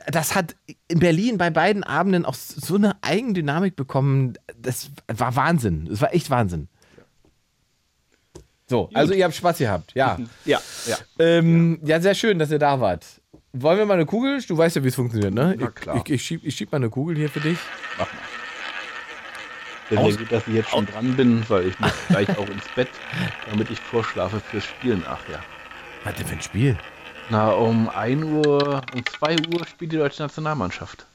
[0.08, 0.56] das hat
[0.88, 4.34] in Berlin bei beiden Abenden auch so eine Eigendynamik bekommen.
[4.58, 5.86] Das war Wahnsinn.
[5.90, 6.68] Das war echt Wahnsinn.
[8.68, 10.18] So, also ihr habt Spaß gehabt, ja.
[10.46, 10.98] Ja, ja.
[11.20, 12.00] Ähm, ja.
[12.00, 13.06] sehr schön, dass ihr da wart.
[13.52, 14.42] Wollen wir mal eine Kugel?
[14.48, 15.56] Du weißt ja, wie es funktioniert, ne?
[15.60, 16.02] Na Ich- klar.
[16.06, 17.58] Ich, ich, schieb, ich schieb mal eine Kugel hier für dich.
[19.90, 22.50] Sehr, Aus- sehr gut, dass ich jetzt schon dran bin, weil ich muss gleich auch
[22.50, 22.90] ins Bett,
[23.50, 25.44] damit ich vorschlafe fürs Spielen nachher.
[26.04, 26.78] Was denn für ein Spiel?
[27.30, 31.06] Na, um 1 Uhr, um 2 Uhr spielt die deutsche Nationalmannschaft.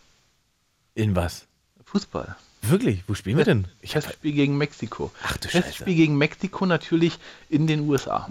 [0.95, 1.47] In was?
[1.85, 2.37] Fußball.
[2.63, 3.05] Wirklich?
[3.07, 3.69] Wo spielen wir denn?
[3.81, 5.11] Ich hab, Testspiel gegen Mexiko.
[5.23, 5.65] Ach du Scheiße.
[5.65, 8.29] Testspiel gegen Mexiko natürlich in den USA.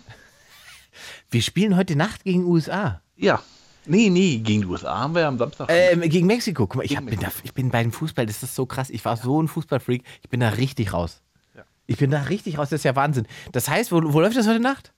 [1.31, 3.01] wir spielen heute Nacht gegen USA.
[3.15, 3.41] Ja.
[3.85, 5.69] Nee, nee, gegen die USA haben wir ja am Samstag.
[5.71, 6.67] Ähm, gegen Mexiko.
[6.67, 8.89] Guck mal, ich, hab, bin da, ich bin bei dem Fußball, das ist so krass.
[8.89, 10.03] Ich war so ein Fußballfreak.
[10.23, 11.21] Ich bin da richtig raus.
[11.55, 11.63] Ja.
[11.85, 12.69] Ich bin da richtig raus.
[12.69, 13.27] Das ist ja Wahnsinn.
[13.53, 14.91] Das heißt, wo, wo läuft das heute Nacht?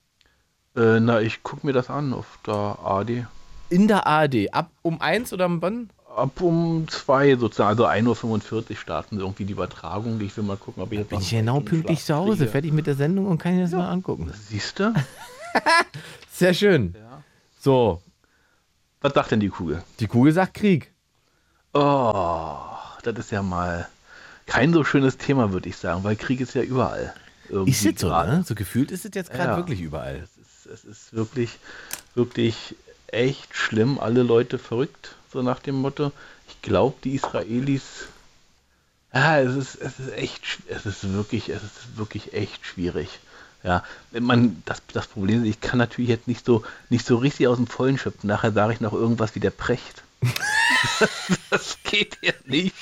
[0.76, 3.26] Äh, na, ich gucke mir das an auf der AD.
[3.70, 4.52] In der ARD.
[4.52, 5.90] Ab um eins oder um wann?
[6.16, 10.20] Ab um 2 sozusagen, also 1.45 Uhr starten irgendwie die Übertragung.
[10.20, 12.88] Ich will mal gucken, ob ich jetzt Bin ich genau pünktlich zu Hause, fertig mit
[12.88, 14.32] der Sendung und kann ich das mal angucken.
[14.48, 14.92] Siehst du?
[16.32, 16.94] Sehr schön.
[17.60, 18.02] So,
[19.00, 19.82] Was sagt denn die Kugel?
[20.00, 20.92] die Kugel sagt Krieg.
[21.72, 22.56] Oh,
[23.04, 23.86] das ist ja mal
[24.46, 27.14] kein so schönes Thema, würde ich sagen, weil Krieg ist ja überall.
[27.66, 28.42] Ist es so, ne?
[28.46, 29.56] So gefühlt ist es jetzt gerade Ja.
[29.56, 30.26] wirklich überall.
[30.70, 31.58] Es ist, wirklich,
[32.14, 32.76] wirklich
[33.08, 33.98] echt schlimm.
[33.98, 36.12] Alle Leute verrückt, so nach dem Motto.
[36.48, 38.06] Ich glaube, die Israelis.
[39.12, 43.18] Ja, es ist, es ist echt, es ist wirklich, es ist wirklich echt schwierig.
[43.62, 47.16] Ja, wenn man, das, das Problem ist, ich kann natürlich jetzt nicht so, nicht so
[47.16, 48.28] richtig aus dem Vollen schöpfen.
[48.28, 50.02] Nachher sage ich noch irgendwas wie der Precht.
[51.50, 52.74] das geht ja nicht.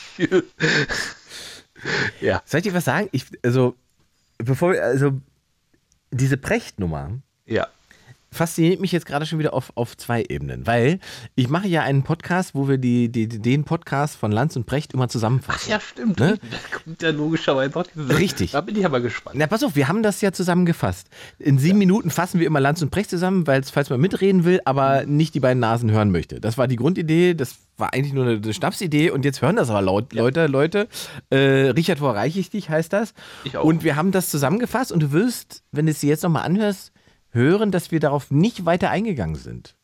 [2.21, 2.43] ja.
[2.45, 3.09] Soll ich dir was sagen?
[3.13, 3.75] Ich, also,
[4.37, 5.21] bevor wir, also,
[6.11, 7.67] diese Prechtnummer Ja.
[8.39, 10.99] Fasziniert mich jetzt gerade schon wieder auf, auf zwei Ebenen, weil
[11.35, 14.95] ich mache ja einen Podcast, wo wir die, die, den Podcast von Lanz und Precht
[14.95, 15.71] immer zusammenfassen.
[15.71, 16.19] Ja, stimmt.
[16.19, 16.39] Ne?
[16.51, 18.53] Das kommt ja logischerweise auch diese- Richtig.
[18.53, 19.37] Da bin ich aber gespannt.
[19.39, 21.09] Na, pass auf, wir haben das ja zusammengefasst.
[21.39, 24.61] In sieben Minuten fassen wir immer Lanz und Precht zusammen, weil falls man mitreden will,
[24.65, 26.41] aber nicht die beiden Nasen hören möchte.
[26.41, 29.83] Das war die Grundidee, das war eigentlich nur eine, Schnapsidee und jetzt hören das aber
[29.83, 30.89] laut, Leute, Leute.
[31.31, 33.15] Äh, Richard, wo erreiche ich dich, heißt das.
[33.45, 33.65] Ich auch.
[33.65, 36.93] Und wir haben das zusammengefasst und du wirst, wenn du es dir jetzt nochmal anhörst,
[37.31, 39.77] hören, dass wir darauf nicht weiter eingegangen sind.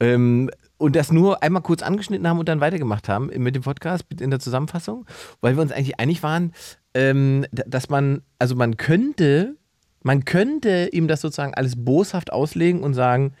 [0.00, 4.04] Ähm, und das nur einmal kurz angeschnitten haben und dann weitergemacht haben mit dem Podcast,
[4.20, 5.06] in der Zusammenfassung,
[5.40, 6.52] weil wir uns eigentlich einig waren,
[6.94, 9.56] ähm, dass man, also man könnte,
[10.02, 13.34] man könnte ihm das sozusagen alles boshaft auslegen und sagen,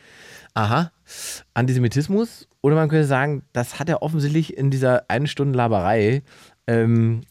[0.54, 0.92] aha,
[1.54, 6.22] Antisemitismus, oder man könnte sagen, das hat er offensichtlich in dieser einen Stunde Laberei
[6.66, 7.22] ähm,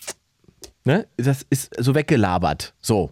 [0.86, 1.08] Ne?
[1.16, 2.74] Das ist so weggelabert.
[2.82, 3.12] So.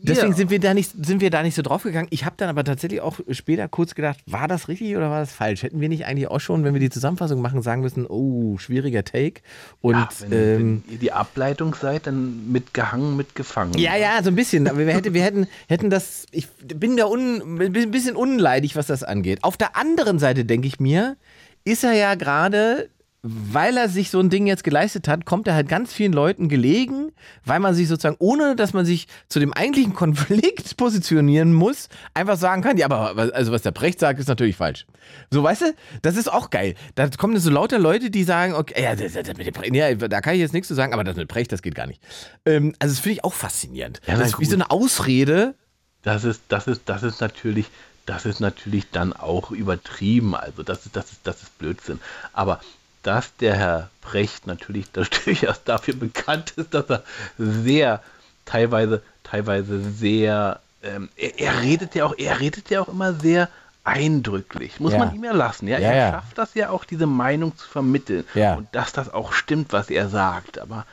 [0.00, 0.36] Deswegen Ja.
[0.36, 2.06] sind wir da nicht, sind wir da nicht so drauf gegangen.
[2.10, 5.32] Ich habe dann aber tatsächlich auch später kurz gedacht, war das richtig oder war das
[5.32, 5.64] falsch?
[5.64, 9.02] Hätten wir nicht eigentlich auch schon, wenn wir die Zusammenfassung machen, sagen müssen, oh, schwieriger
[9.02, 9.40] Take.
[9.80, 13.76] Und Ja, wenn, ähm, wenn ihr die Ableitung seid, dann mitgehangen, mitgefangen.
[13.76, 14.68] ja, ja, so ein bisschen.
[14.68, 16.26] Aber wir, hätte, wir hätten, hätten das.
[16.30, 19.42] Ich bin da un, ein bisschen unleidig, was das angeht.
[19.42, 21.16] Auf der anderen Seite denke ich mir,
[21.64, 22.88] ist er ja gerade,
[23.22, 26.48] weil er sich so ein Ding jetzt geleistet hat, kommt er halt ganz vielen Leuten
[26.48, 27.12] gelegen,
[27.44, 32.38] weil man sich sozusagen, ohne dass man sich zu dem eigentlichen Konflikt positionieren muss, einfach
[32.38, 34.86] sagen kann, ja, aber also was der Brecht sagt, ist natürlich falsch.
[35.30, 36.74] So, weißt du, das ist auch geil.
[36.94, 40.34] Da kommen so lauter Leute, die sagen, okay, ja, das, das Brecht, ja, da kann
[40.34, 42.02] ich jetzt nichts zu sagen, aber das mit Brecht, das geht gar nicht.
[42.46, 44.00] Ähm, also das finde ich auch faszinierend.
[44.06, 44.50] Ja, das na ist wie gut.
[44.50, 45.54] so eine Ausrede.
[46.02, 47.66] Das ist, das ist, das ist natürlich,
[48.06, 50.34] das ist natürlich dann auch übertrieben.
[50.34, 52.00] Also das ist, das ist, das ist Blödsinn.
[52.32, 52.60] Aber
[53.02, 54.90] dass der Herr Brecht natürlich
[55.24, 57.02] durchaus dafür bekannt ist, dass er
[57.38, 58.02] sehr
[58.44, 63.48] teilweise, teilweise sehr, ähm, er, er redet ja auch, er redet ja auch immer sehr
[63.84, 64.78] eindrücklich.
[64.80, 64.98] Muss Ja.
[64.98, 65.66] man ihm ja lassen.
[65.68, 66.10] Ja, Ja, er ja.
[66.12, 68.24] schafft das ja auch, diese Meinung zu vermitteln.
[68.56, 70.58] Und dass das auch stimmt, was er sagt.
[70.58, 70.84] Aber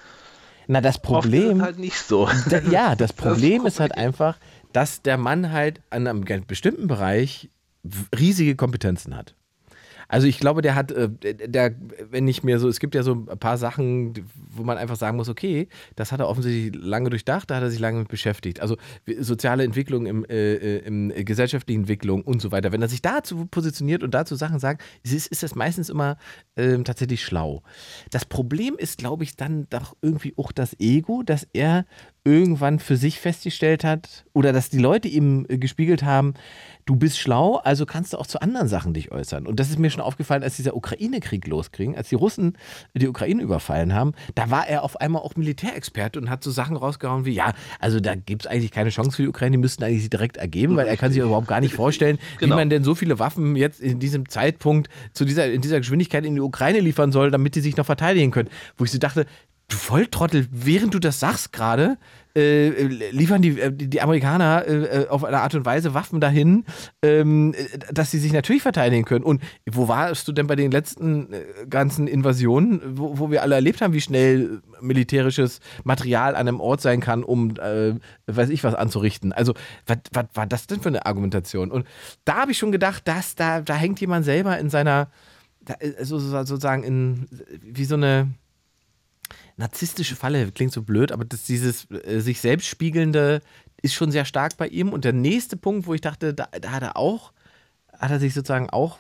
[0.68, 1.58] Na, das ist Problem.
[1.58, 2.30] es halt nicht so.
[2.50, 4.38] Da, ja, das Problem das ist halt einfach,
[4.74, 7.50] dass der Mann halt an einem bestimmten Bereich
[8.18, 9.34] riesige Kompetenzen hat.
[10.08, 11.10] Also ich glaube, der hat, äh,
[11.48, 11.76] der,
[12.10, 14.14] wenn ich mir so, es gibt ja so ein paar Sachen,
[14.50, 17.70] wo man einfach sagen muss, okay, das hat er offensichtlich lange durchdacht, da hat er
[17.70, 18.62] sich lange mit beschäftigt.
[18.62, 18.78] Also
[19.20, 22.72] soziale Entwicklung, im, äh, äh, im äh, gesellschaftlichen Entwicklung und so weiter.
[22.72, 26.18] Wenn er sich dazu positioniert und dazu Sachen sagt, ist, ist das meistens immer
[26.56, 27.64] ähm, tatsächlich schlau.
[28.12, 31.86] Das Problem ist, glaube ich, dann doch irgendwie auch das Ego, dass er
[32.24, 36.34] irgendwann für sich festgestellt hat oder dass die Leute ihm äh, gespiegelt haben,
[36.88, 39.46] du bist schlau, also kannst du auch zu anderen Sachen dich äußern.
[39.46, 42.58] Und das ist mir schon aufgefallen, als dieser Ukraine-Krieg losging, als die Russen
[42.96, 46.78] die Ukraine überfallen haben, da war er auf einmal auch Militärexperte und hat so Sachen
[46.78, 49.84] rausgehauen wie, ja, also da gibt es eigentlich keine Chance für die Ukraine, die müssten
[49.84, 52.56] eigentlich sie direkt ergeben, weil er kann sich überhaupt gar nicht vorstellen, Genau.
[52.56, 56.26] wie man denn so viele Waffen jetzt in diesem Zeitpunkt zu dieser, in dieser Geschwindigkeit
[56.26, 58.50] in die Ukraine liefern soll, damit die sich noch verteidigen können.
[58.78, 59.26] Wo ich so dachte,
[59.68, 61.98] du Volltrottel, während du das sagst gerade,
[62.38, 62.70] äh,
[63.12, 66.66] liefern die, äh, die Amerikaner äh, äh, auf eine Art und Weise Waffen dahin,
[67.02, 69.26] ähm, äh, dass sie sich natürlich verteidigen können.
[69.26, 71.30] Und wo warst du denn bei den letzten
[71.70, 76.82] ganzen Invasionen, wo, wo wir alle erlebt haben, wie schnell militärisches Material an einem Ort
[76.82, 77.96] sein kann, um, äh,
[78.28, 79.34] weiß ich was, anzurichten?
[79.34, 79.54] Also,
[79.86, 79.98] was
[80.34, 81.72] war das denn für eine Argumentation?
[81.72, 81.88] Und
[82.24, 85.10] da habe ich schon gedacht, dass da, da hängt jemand selber in seiner,
[85.62, 87.26] da, so, so, sozusagen in,
[87.64, 88.30] wie so eine
[89.58, 93.42] narzisstische Falle, klingt so blöd, aber das, dieses äh, sich selbst spiegelnde
[93.82, 94.90] ist schon sehr stark bei ihm.
[94.90, 97.34] Und der nächste Punkt, wo ich dachte, da, da hat er auch,
[97.98, 98.98] hat er sich sozusagen auch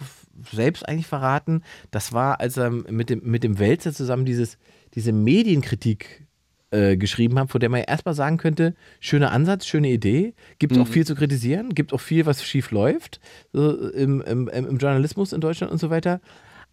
[0.51, 4.57] selbst eigentlich verraten, das war, als er mit dem, mit dem Wälzer zusammen dieses,
[4.93, 6.27] diese Medienkritik
[6.71, 10.77] äh, geschrieben hat, vor der man ja erstmal sagen könnte, schöner Ansatz, schöne Idee, gibt
[10.77, 13.19] auch viel zu kritisieren, gibt auch viel, was schief läuft
[13.53, 16.19] so im, im, im Journalismus in Deutschland und so weiter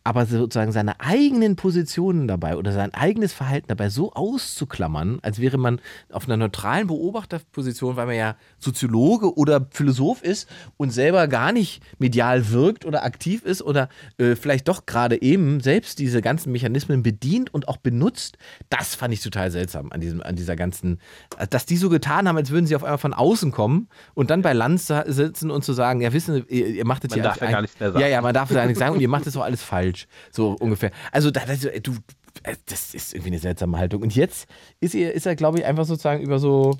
[0.05, 5.57] aber sozusagen seine eigenen Positionen dabei oder sein eigenes Verhalten dabei so auszuklammern, als wäre
[5.57, 5.81] man
[6.13, 10.47] auf einer neutralen Beobachterposition, weil man ja Soziologe oder Philosoph ist
[10.77, 13.89] und selber gar nicht medial wirkt oder aktiv ist oder
[14.19, 18.37] äh, vielleicht doch gerade eben selbst diese ganzen Mechanismen bedient und auch benutzt,
[18.69, 20.99] das fand ich total seltsam an, diesem, an dieser ganzen,
[21.49, 24.43] dass die so getan haben, als würden sie auf einmal von außen kommen und dann
[24.43, 27.41] bei Lanz sitzen und zu sagen, ja wissen, ihr, ihr macht es Man ja darf
[27.41, 28.03] ja gar nichts mehr sagen.
[28.03, 29.94] Ja, ja, man darf ja nichts sagen und ihr macht es doch alles falsch.
[30.31, 30.91] So ungefähr.
[31.13, 31.93] Also, da, das, du,
[32.43, 34.03] äh, das ist irgendwie eine seltsame Haltung.
[34.03, 34.49] Und jetzt
[34.81, 36.77] ist er, ist er glaube ich, einfach sozusagen über so,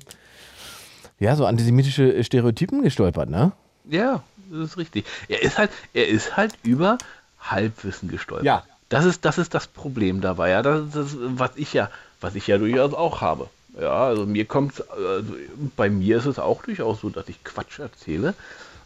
[1.19, 3.51] ja, so antisemitische Stereotypen gestolpert, ne?
[3.89, 5.05] Ja, das ist richtig.
[5.29, 6.97] Er ist halt, er ist halt über
[7.39, 8.45] Halbwissen gestolpert.
[8.45, 8.63] Ja.
[8.89, 10.61] Das ist, das ist das Problem dabei, ja.
[10.61, 11.89] Das ist das, was ich ja,
[12.21, 13.49] was ich ja durchaus auch habe.
[13.79, 15.33] Ja, also mir kommt, also
[15.75, 18.33] bei mir ist es auch durchaus so, dass ich Quatsch erzähle.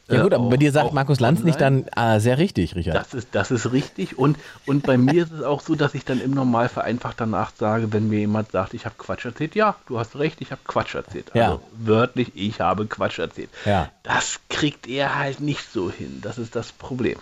[0.10, 1.84] Ja, gut, aber bei auch- dir sagt Markus Lanz nicht online.
[1.84, 2.96] dann ah, sehr richtig, Richard.
[2.96, 4.18] Das ist, das ist richtig.
[4.18, 7.52] Und, und bei mir ist es auch so, dass ich dann im Normalfall einfach danach
[7.56, 10.62] sage, wenn mir jemand sagt, ich habe Quatsch erzählt, ja, du hast recht, ich habe
[10.66, 11.32] Quatsch erzählt.
[11.34, 11.46] Ja.
[11.46, 13.50] Also wörtlich, ich habe Quatsch erzählt.
[13.66, 13.90] Ja.
[14.04, 16.20] Das kriegt er halt nicht so hin.
[16.22, 17.18] Das ist das Problem.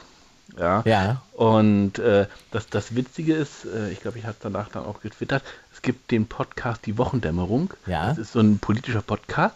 [0.58, 0.82] Ja.
[0.86, 1.22] Ja.
[1.34, 5.02] Und äh, das, das Witzige ist, äh, ich glaube, ich habe es danach dann auch
[5.02, 7.74] getwittert, es gibt den Podcast Die Wochendämmerung.
[7.86, 8.08] Ja.
[8.10, 9.56] Das ist so ein politischer Podcast.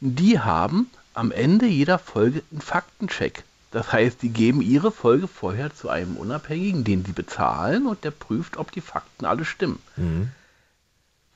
[0.00, 3.44] Die haben am Ende jeder Folge einen Faktencheck.
[3.70, 8.10] Das heißt, die geben ihre Folge vorher zu einem Unabhängigen, den sie bezahlen, und der
[8.10, 9.78] prüft, ob die Fakten alle stimmen.
[9.96, 10.30] Mhm.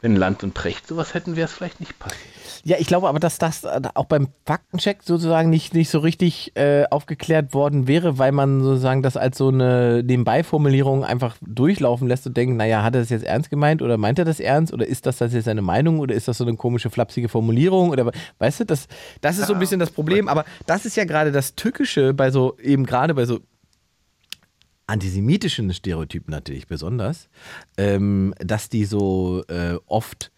[0.00, 2.36] Wenn Land und Precht sowas hätten, wäre es vielleicht nicht passiert.
[2.64, 6.50] Ja, ich glaube aber, dass das äh, auch beim Faktencheck sozusagen nicht, nicht so richtig
[6.56, 12.26] äh, aufgeklärt worden wäre, weil man sozusagen das als so eine Nebenbei-Formulierung einfach durchlaufen lässt
[12.26, 14.84] und denkt, naja, hat er das jetzt ernst gemeint oder meint er das ernst oder
[14.84, 18.10] ist das, das jetzt seine Meinung oder ist das so eine komische, flapsige Formulierung oder
[18.38, 18.88] weißt du, das,
[19.20, 22.32] das ist so ein bisschen das Problem, aber das ist ja gerade das Tückische bei
[22.32, 23.38] so, eben gerade bei so
[24.86, 27.28] antisemitischen Stereotypen natürlich besonders,
[27.76, 30.30] ähm, dass die so äh, oft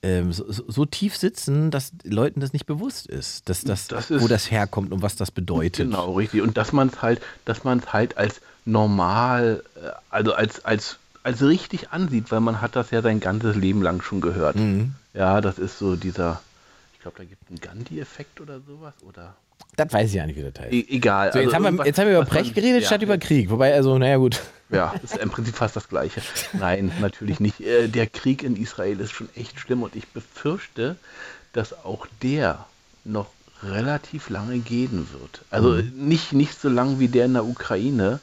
[0.00, 4.22] ähm, so, so, tief sitzen, dass Leuten das nicht bewusst ist, dass das, Das ist-
[4.22, 5.86] wo das herkommt und was das bedeutet.
[5.86, 6.40] Genau, richtig.
[6.42, 10.98] Und dass man es halt, dass man es halt als normal, äh, also als, als,
[11.24, 14.54] als richtig ansieht, weil man hat das ja sein ganzes Leben lang schon gehört.
[14.54, 14.94] Mhm.
[15.14, 16.40] Ja, das ist so dieser,
[16.94, 19.34] ich glaube, da gibt es einen Gandhi-Effekt oder sowas, oder?
[19.76, 20.72] Das weiß ich ja nicht, wie das heißt.
[20.72, 21.32] E egal.
[21.32, 23.48] So, jetzt, also haben wir, jetzt haben wir über Brecht geredet ja, statt über Krieg.
[23.50, 24.40] Wobei, also, naja, gut.
[24.70, 26.20] Ja, ist im Prinzip fast das Gleiche.
[26.52, 27.60] Nein, natürlich nicht.
[27.60, 30.96] Äh, Der Krieg in Israel ist schon echt schlimm und ich befürchte,
[31.52, 32.66] dass auch der
[33.04, 33.28] noch
[33.62, 35.42] relativ lange gehen wird.
[35.50, 38.20] Also nicht, nicht so lang wie der in der Ukraine,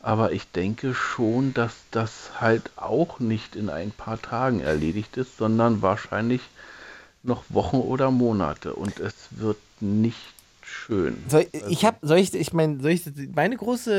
[0.00, 5.36] aber ich denke schon, dass das halt auch nicht in ein paar Tagen erledigt ist,
[5.38, 6.42] sondern wahrscheinlich
[7.22, 10.35] noch Wochen oder Monate und es wird nicht
[10.86, 11.16] schön.
[11.28, 13.02] Soll, ich habe, soll ich, ich meine, soll ich
[13.34, 13.92] meine große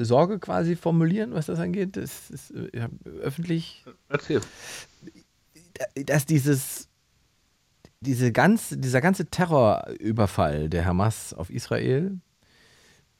[0.00, 1.96] äh, Sorge quasi formulieren, was das angeht?
[1.96, 2.90] Das ist hab
[3.20, 4.40] öffentlich, Erzähl.
[6.06, 6.88] dass dieses,
[8.00, 12.18] diese ganz, dieser ganze Terrorüberfall der Hamas auf Israel,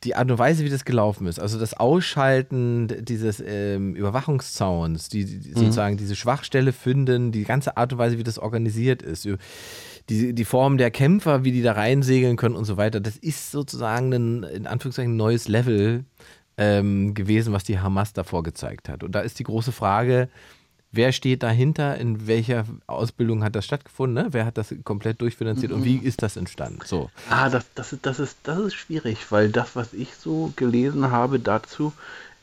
[0.05, 5.25] die Art und Weise, wie das gelaufen ist, also das Ausschalten dieses ähm, Überwachungszauns, die,
[5.25, 9.27] die sozusagen diese Schwachstelle finden, die ganze Art und Weise, wie das organisiert ist,
[10.09, 13.51] die, die Form der Kämpfer, wie die da reinsegeln können und so weiter, das ist
[13.51, 16.05] sozusagen ein, in Anführungszeichen, neues Level
[16.57, 19.03] ähm, gewesen, was die Hamas davor gezeigt hat.
[19.03, 20.29] Und da ist die große Frage,
[20.93, 24.29] wer steht dahinter, in welcher Ausbildung hat das stattgefunden, ne?
[24.33, 26.81] wer hat das komplett durchfinanziert und wie ist das entstanden?
[26.85, 27.11] So.
[27.29, 31.11] Ah, das, das, ist, das, ist, das ist schwierig, weil das, was ich so gelesen
[31.11, 31.93] habe dazu,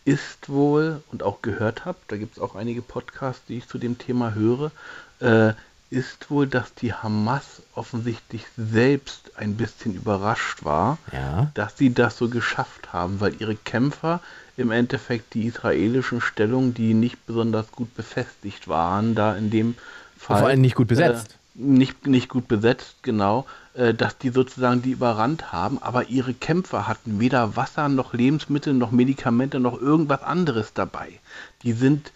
[0.06, 3.80] ist wohl und auch gehört habe, da gibt es auch einige Podcasts, die ich zu
[3.80, 4.72] dem Thema höre,
[5.20, 5.54] äh,
[5.90, 11.52] ist wohl, dass die Hamas offensichtlich selbst ein bisschen überrascht war, Ja.
[11.54, 14.20] dass sie das so geschafft haben, weil ihre Kämpfer
[14.58, 19.76] im Endeffekt die israelischen Stellungen, die nicht besonders gut befestigt waren, da in dem
[20.18, 20.40] Fall.
[20.40, 21.32] vor allem nicht gut besetzt.
[21.32, 26.34] Äh, nicht, nicht gut besetzt, genau, äh, dass die sozusagen die überrannt haben, aber ihre
[26.34, 31.20] Kämpfer hatten weder Wasser noch Lebensmittel noch Medikamente noch irgendwas anderes dabei.
[31.64, 32.12] Die sind,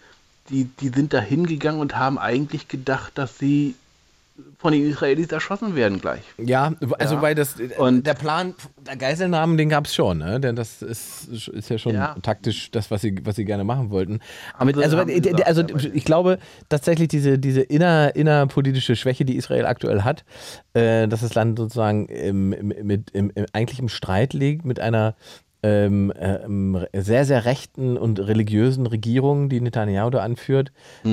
[0.50, 3.74] die, die sind da hingegangen und haben eigentlich gedacht, dass sie
[4.58, 6.22] von den Israelis erschossen werden gleich.
[6.38, 7.22] Ja, also Ja.
[7.22, 8.54] weil das Und- der Plan
[8.86, 10.40] der Geiselnahmen, den gab es schon, ne?
[10.40, 12.16] Denn das ist, ist ja schon Ja.
[12.22, 14.20] taktisch das, was sie, was sie gerne machen wollten.
[14.56, 16.38] Aber, also, äh, also gesagt, aber- ich glaube
[16.70, 20.24] tatsächlich diese, diese inner, innerpolitische Schwäche, die Israel aktuell hat,
[20.72, 24.80] äh, dass das Land sozusagen im, im, mit, im, im, eigentlich im Streit liegt mit
[24.80, 25.14] einer
[25.62, 30.72] ähm, ähm, sehr, sehr rechten und religiösen Regierung, die Netanyahu da anführt,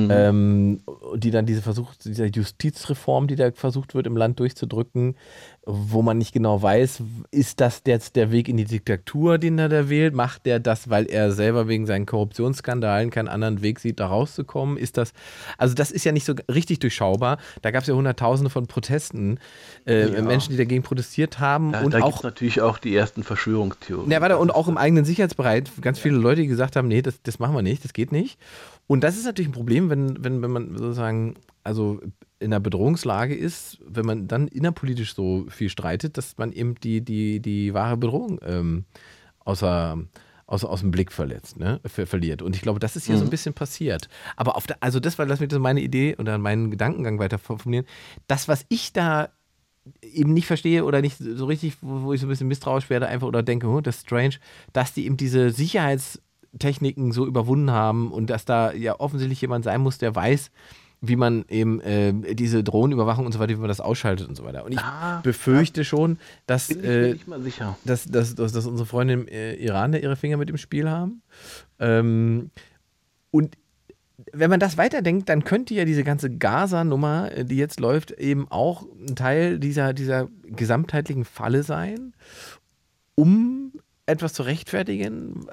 [0.09, 0.81] ähm,
[1.15, 5.15] die dann diese Versuch, dieser Justizreform, die da versucht wird, im Land durchzudrücken,
[5.70, 9.68] wo man nicht genau weiß, ist das jetzt der Weg in die Diktatur, den er
[9.68, 10.13] da wählt?
[10.13, 14.78] Macht der das, weil er selber wegen seinen Korruptionsskandalen keinen anderen Weg sieht, da rauszukommen?
[14.78, 15.11] Ist das,
[15.57, 17.38] also das ist ja nicht so richtig durchschaubar.
[17.61, 19.39] Da gab es ja Hunderttausende von Protesten,
[19.86, 20.22] äh, Ja.
[20.22, 24.09] Menschen, die dagegen protestiert haben Da, und da auch es natürlich auch die ersten Verschwörungstheorien.
[24.09, 27.22] ja, warte, und auch im eigenen Sicherheitsbereich ganz viele Leute, die gesagt haben, nee, das,
[27.24, 28.39] das machen wir nicht, das geht nicht.
[28.88, 31.99] Und das ist natürlich ein Problem, wenn, wenn, wenn man sozusagen, also
[32.39, 37.01] in einer Bedrohungslage ist, wenn man dann innerpolitisch so viel streitet, dass man eben die,
[37.01, 38.85] die, die wahre Bedrohung ähm,
[39.39, 39.97] außer,
[40.45, 41.79] aus, aus dem Blick verletzt, ne?
[41.85, 42.41] ver verliert.
[42.41, 44.07] Und ich glaube, das ist hier so ein bisschen passiert.
[44.35, 47.38] Aber auf der, also das war, lass mich das meine Idee oder meinen Gedankengang weiter
[47.38, 47.85] formulieren.
[48.27, 49.29] Das, was ich da
[50.01, 53.07] eben nicht verstehe oder nicht so richtig, wo, wo ich so ein bisschen misstrauisch werde,
[53.07, 54.35] einfach oder denke, oh, das ist strange,
[54.73, 59.81] dass die eben diese Sicherheitstechniken so überwunden haben und dass da ja offensichtlich jemand sein
[59.81, 60.51] muss, der weiß,
[61.01, 64.43] wie man eben äh, diese Drohnenüberwachung und so weiter, wie man das ausschaltet und so
[64.43, 64.65] weiter.
[64.65, 66.17] Und ich Ah, befürchte schon,
[66.47, 67.15] dass, äh,
[67.85, 70.89] dass, dass, dass, dass unsere Freunde im äh, Iran da ihre Finger mit im Spiel
[70.89, 71.21] haben.
[71.79, 72.49] Ähm,
[73.31, 73.57] und
[74.33, 78.47] wenn man das weiterdenkt, dann könnte ja diese ganze Gaza-Nummer, äh, die jetzt läuft, eben
[78.49, 82.13] auch ein Teil dieser, dieser gesamtheitlichen Falle sein,
[83.13, 83.71] um
[84.07, 85.45] etwas zu rechtfertigen,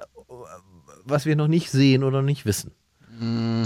[1.04, 2.70] was wir noch nicht sehen oder nicht wissen.
[3.20, 3.64] Mm,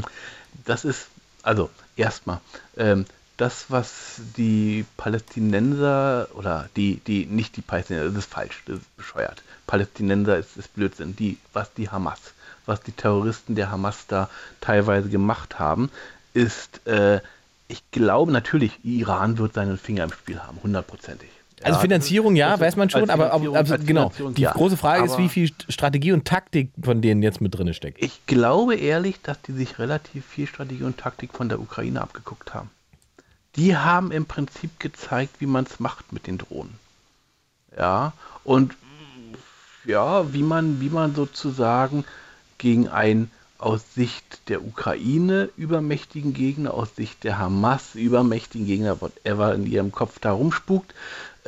[0.64, 1.08] Das ist,
[1.42, 2.40] also erstmal,
[2.76, 3.06] ähm,
[3.38, 8.96] das, was die Palästinenser oder die, die, nicht die Palästinenser, das ist falsch, das ist
[8.96, 9.42] bescheuert.
[9.66, 11.14] Palästinenser ist, ist Blödsinn.
[11.14, 12.18] Die, was die Hamas,
[12.66, 14.28] was die Terroristen der Hamas da
[14.60, 15.90] teilweise gemacht haben,
[16.34, 17.20] ist, äh,
[17.68, 21.30] ich glaube natürlich, Iran wird seinen Finger im Spiel haben, hundertprozentig.
[21.62, 24.12] Also Finanzierung, ja, ist- weiß man schon, aber, aber, aber als genau.
[24.36, 24.52] Die ja.
[24.52, 28.02] große Frage ist, wie viel Strategie und Taktik von denen jetzt mit drin steckt.
[28.02, 32.54] Ich glaube ehrlich, dass die sich relativ viel Strategie und Taktik von der Ukraine abgeguckt
[32.54, 32.70] haben.
[33.56, 36.78] Die haben im Prinzip gezeigt, wie man es macht mit den Drohnen.
[37.76, 38.12] Ja,
[38.44, 38.74] und
[39.84, 42.04] ja, wie man, wie man sozusagen
[42.58, 49.54] gegen einen aus Sicht der Ukraine übermächtigen Gegner, aus Sicht der Hamas übermächtigen Gegner, whatever
[49.54, 50.94] in ihrem Kopf da rumspukt,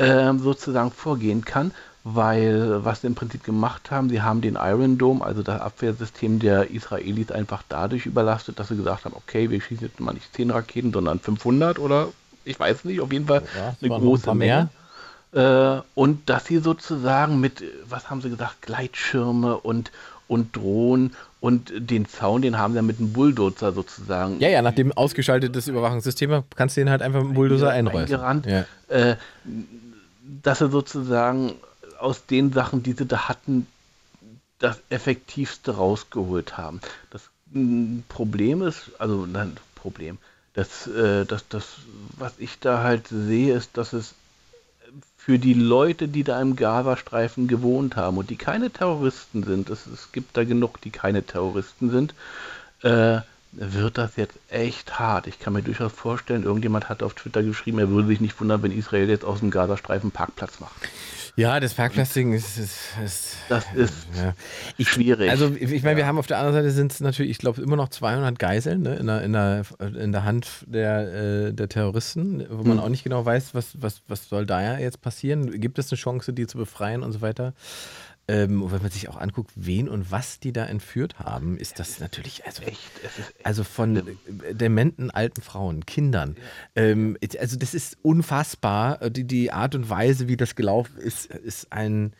[0.00, 1.72] ähm, sozusagen vorgehen kann,
[2.04, 6.38] weil was sie im Prinzip gemacht haben, sie haben den Iron Dome, also das Abwehrsystem
[6.38, 10.34] der Israelis, einfach dadurch überlastet, dass sie gesagt haben, okay, wir schießen jetzt mal nicht
[10.34, 12.08] 10 Raketen, sondern 500 oder
[12.44, 14.70] ich weiß nicht, auf jeden Fall Ja, eine ein große Menge.
[15.32, 19.92] Äh, und dass sie sozusagen mit, was haben sie gesagt, Gleitschirme und,
[20.26, 24.92] und Drohnen und den Zaun, den haben sie mit einem Bulldozer sozusagen Ja, ja, nachdem
[24.92, 28.44] ausgeschaltetes Überwachungssystem kannst du den halt einfach mit dem Bulldozer einreißen.
[28.46, 28.64] Ja.
[28.88, 29.16] äh,
[30.42, 31.54] dass sie sozusagen
[31.98, 33.66] aus den Sachen, die sie da hatten,
[34.58, 36.80] das Effektivste rausgeholt haben.
[37.10, 37.22] Das
[37.52, 40.18] mm, Problem ist, also nein, Problem,
[40.54, 41.76] das, äh, das, das,
[42.18, 44.14] was ich da halt sehe, ist, dass es
[45.16, 49.86] für die Leute, die da im Gazastreifen gewohnt haben und die keine Terroristen sind, es,
[49.86, 52.14] es gibt da genug, die keine Terroristen sind,
[52.82, 53.20] äh,
[53.52, 55.26] wird das jetzt echt hart.
[55.26, 58.62] Ich kann mir durchaus vorstellen, irgendjemand hat auf Twitter geschrieben, er würde sich nicht wundern,
[58.62, 60.72] wenn Israel jetzt aus dem Gazastreifen Parkplatz macht.
[61.36, 64.34] ja, das Parkplatzding ist, ist, ist Das ist ja.
[64.84, 65.30] schwierig.
[65.30, 67.76] Also ich meine, wir haben auf der anderen Seite sind es natürlich, ich glaube, immer
[67.76, 72.46] noch 200 Geiseln ne, in, der, in, der, in der Hand der, äh, der Terroristen,
[72.50, 72.84] wo man Hm.
[72.84, 75.60] auch nicht genau weiß, was, was, was soll da ja jetzt passieren.
[75.60, 77.52] Gibt es eine Chance, die zu befreien und so weiter?
[78.30, 81.80] Ähm, und wenn man sich auch anguckt, wen und was die da entführt haben, ist
[81.80, 82.78] das natürlich, also echt,
[83.42, 84.02] also von
[84.52, 86.36] dementen alten Frauen, Kindern.
[86.76, 89.10] Ähm, also das ist unfassbar.
[89.10, 92.12] Die, die Art und Weise, wie das gelaufen ist, ist ein.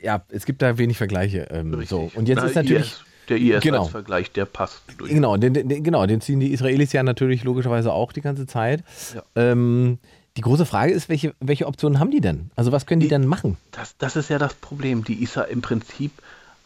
[0.00, 1.48] Ja, es gibt da wenig Vergleiche.
[1.50, 2.12] Ähm, so.
[2.14, 2.92] Und jetzt Na, ist natürlich.
[2.92, 3.82] IS, der IS Genau.
[3.82, 5.10] als Vergleich, der passt durch.
[5.10, 8.84] Genau den, den, genau, den ziehen die Israelis ja natürlich logischerweise auch die ganze Zeit.
[9.12, 9.22] Ja.
[9.34, 9.98] Ähm,
[10.36, 12.50] die große Frage ist, welche, welche Optionen haben die denn?
[12.56, 13.56] Also was können die denn machen?
[13.72, 15.04] Das, das ist ja das Problem.
[15.04, 16.12] Die Isra Im Prinzip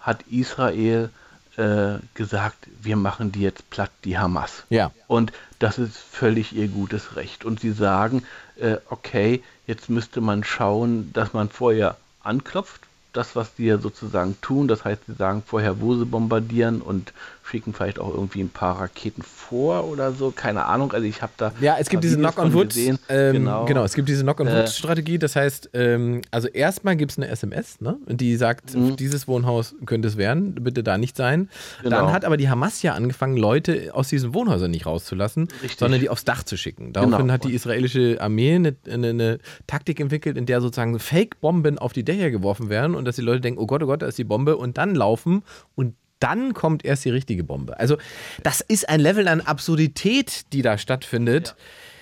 [0.01, 1.11] hat Israel
[1.57, 4.65] äh, gesagt, wir machen die jetzt platt, die Hamas.
[4.71, 4.91] Ja.
[5.07, 7.45] Und das ist völlig ihr gutes Recht.
[7.45, 8.25] Und sie sagen,
[8.57, 14.37] äh, okay, jetzt müsste man schauen, dass man vorher anklopft, das, was die ja sozusagen
[14.41, 14.69] tun.
[14.69, 17.13] Das heißt, sie sagen vorher, wo sie bombardieren und
[17.51, 20.31] schicken vielleicht auch irgendwie ein paar Raketen vor oder so.
[20.31, 20.93] Keine Ahnung.
[20.93, 21.53] Also ich habe da.
[21.61, 22.69] Ja, es gibt diese von Knock-on-Wood.
[22.69, 22.99] gesehen.
[23.09, 23.65] Ähm, genau.
[23.67, 23.85] genau.
[23.85, 25.19] es gibt diese Äh, Knock-on-Wood-Strategie.
[25.19, 27.97] Das heißt, ähm, also erstmal gibt es eine SMS, ne?
[28.09, 28.97] die sagt, Mhm.
[28.97, 31.49] dieses Wohnhaus könnte es werden, bitte da nicht sein.
[31.83, 31.97] Genau.
[31.97, 35.79] Dann hat aber die Hamas ja angefangen, Leute aus diesen Wohnhäusern nicht rauszulassen, Richtig.
[35.79, 36.93] sondern die aufs Dach zu schicken.
[36.93, 37.33] Daraufhin Genau.
[37.33, 42.05] hat die israelische Armee eine, eine, eine Taktik entwickelt, in der sozusagen Fake-Bomben auf die
[42.05, 44.25] Dächer geworfen werden und dass die Leute denken, oh Gott, oh Gott, da ist die
[44.25, 45.43] Bombe und dann laufen
[45.75, 47.79] und dann kommt erst die richtige Bombe.
[47.79, 47.99] Also
[48.43, 51.55] das ist ein Level an Absurdität, die da stattfindet.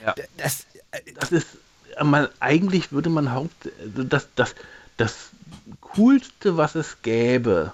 [0.05, 0.14] Ja.
[0.37, 0.66] Das,
[1.19, 1.47] das ist,
[2.03, 4.55] man, eigentlich würde man haupt, das, das,
[4.97, 5.31] das
[5.81, 7.73] Coolste, was es gäbe,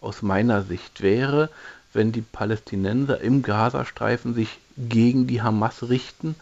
[0.00, 1.48] aus meiner Sicht, wäre,
[1.92, 6.34] wenn die Palästinenser im Gazastreifen sich gegen die Hamas richten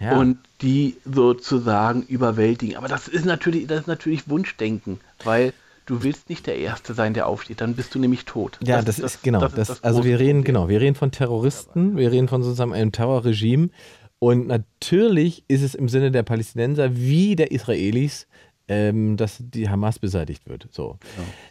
[0.00, 0.16] Ja.
[0.16, 2.76] und die sozusagen überwältigen.
[2.76, 5.52] Aber das ist natürlich, das ist natürlich Wunschdenken, weil
[5.86, 8.58] du willst nicht der Erste sein, der aufsteht, dann bist du nämlich tot.
[8.62, 9.40] Ja, das, ist genau.
[9.40, 10.44] Das das also wir reden, Problem.
[10.44, 13.70] genau, wir reden von Terroristen, wir reden von sozusagen einem Terrorregime.
[14.18, 18.26] Und natürlich ist es im Sinne der Palästinenser wie der Israelis,
[18.68, 20.68] ähm, dass die Hamas beseitigt wird.
[20.70, 20.98] So.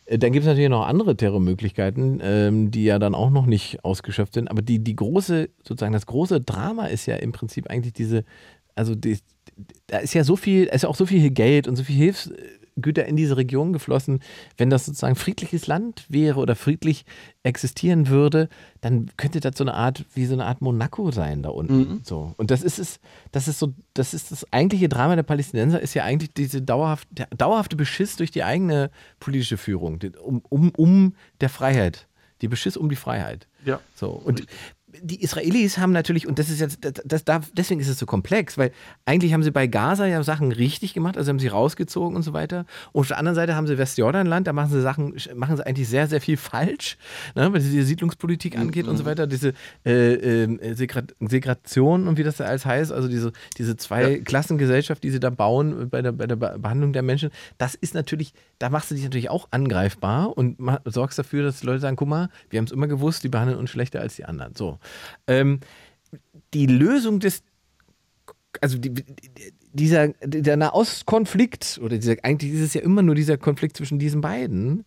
[0.05, 3.85] Äh, Dann gibt es natürlich noch andere Terrormöglichkeiten, ähm, die ja dann auch noch nicht
[3.85, 4.49] ausgeschöpft sind.
[4.49, 8.23] Aber die, die große, sozusagen, das große Drama ist ja im Prinzip eigentlich diese,
[8.73, 9.19] also die,
[9.85, 11.95] da ist ja so viel, es ist ja auch so viel Geld und so viel
[12.75, 14.19] Hilfsgüter in diese Region geflossen.
[14.57, 17.05] Wenn das sozusagen friedliches Land wäre oder friedlich
[17.43, 18.49] existieren würde,
[18.81, 22.01] dann könnte das so eine Art, wie so eine Art Monaco sein da unten.
[22.03, 22.33] So.
[22.37, 22.99] Und das ist es,
[23.31, 27.07] das ist so, das ist das eigentliche Drama der Palästinenser, ist ja eigentlich diese dauerhaft,
[27.11, 32.07] der dauerhafte Beschiss durch die eigene politische Führung, um, um, um der Freiheit.
[32.41, 33.47] Die Beschiss um die Freiheit.
[33.63, 33.79] Ja.
[33.95, 34.09] So.
[34.09, 34.45] Und
[35.01, 38.57] die Israelis haben natürlich, und das ist jetzt, das, das deswegen ist es so komplex,
[38.57, 38.71] weil
[39.05, 42.33] eigentlich haben sie bei Gaza ja Sachen richtig gemacht, also haben sie rausgezogen und so
[42.33, 42.65] weiter.
[42.91, 45.87] Und auf der anderen Seite haben sie Westjordanland, da machen sie Sachen, machen sie eigentlich
[45.87, 46.97] sehr, sehr viel falsch,
[47.35, 49.27] ne, was die Siedlungspolitik angeht und so weiter.
[49.27, 49.53] Diese
[49.85, 55.19] äh, äh, Segregation und wie das da alles heißt, also diese, diese Zwei-Klassengesellschaft, die sie
[55.19, 58.95] da bauen bei der, bei der Behandlung der Menschen, das ist natürlich, da machst du
[58.95, 62.65] dich natürlich auch angreifbar und sorgst dafür, dass die Leute sagen, guck mal, wir haben
[62.65, 64.55] es immer gewusst, die behandeln uns schlechter als die anderen.
[64.55, 64.79] So.
[65.27, 65.59] Ähm,
[66.53, 67.43] die Lösung des,
[68.61, 68.93] also die,
[69.71, 74.21] dieser, der Nahostkonflikt, oder dieser, eigentlich ist es ja immer nur dieser Konflikt zwischen diesen
[74.21, 74.85] beiden,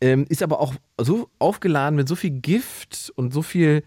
[0.00, 3.82] ähm, ist aber auch so aufgeladen mit so viel Gift und so viel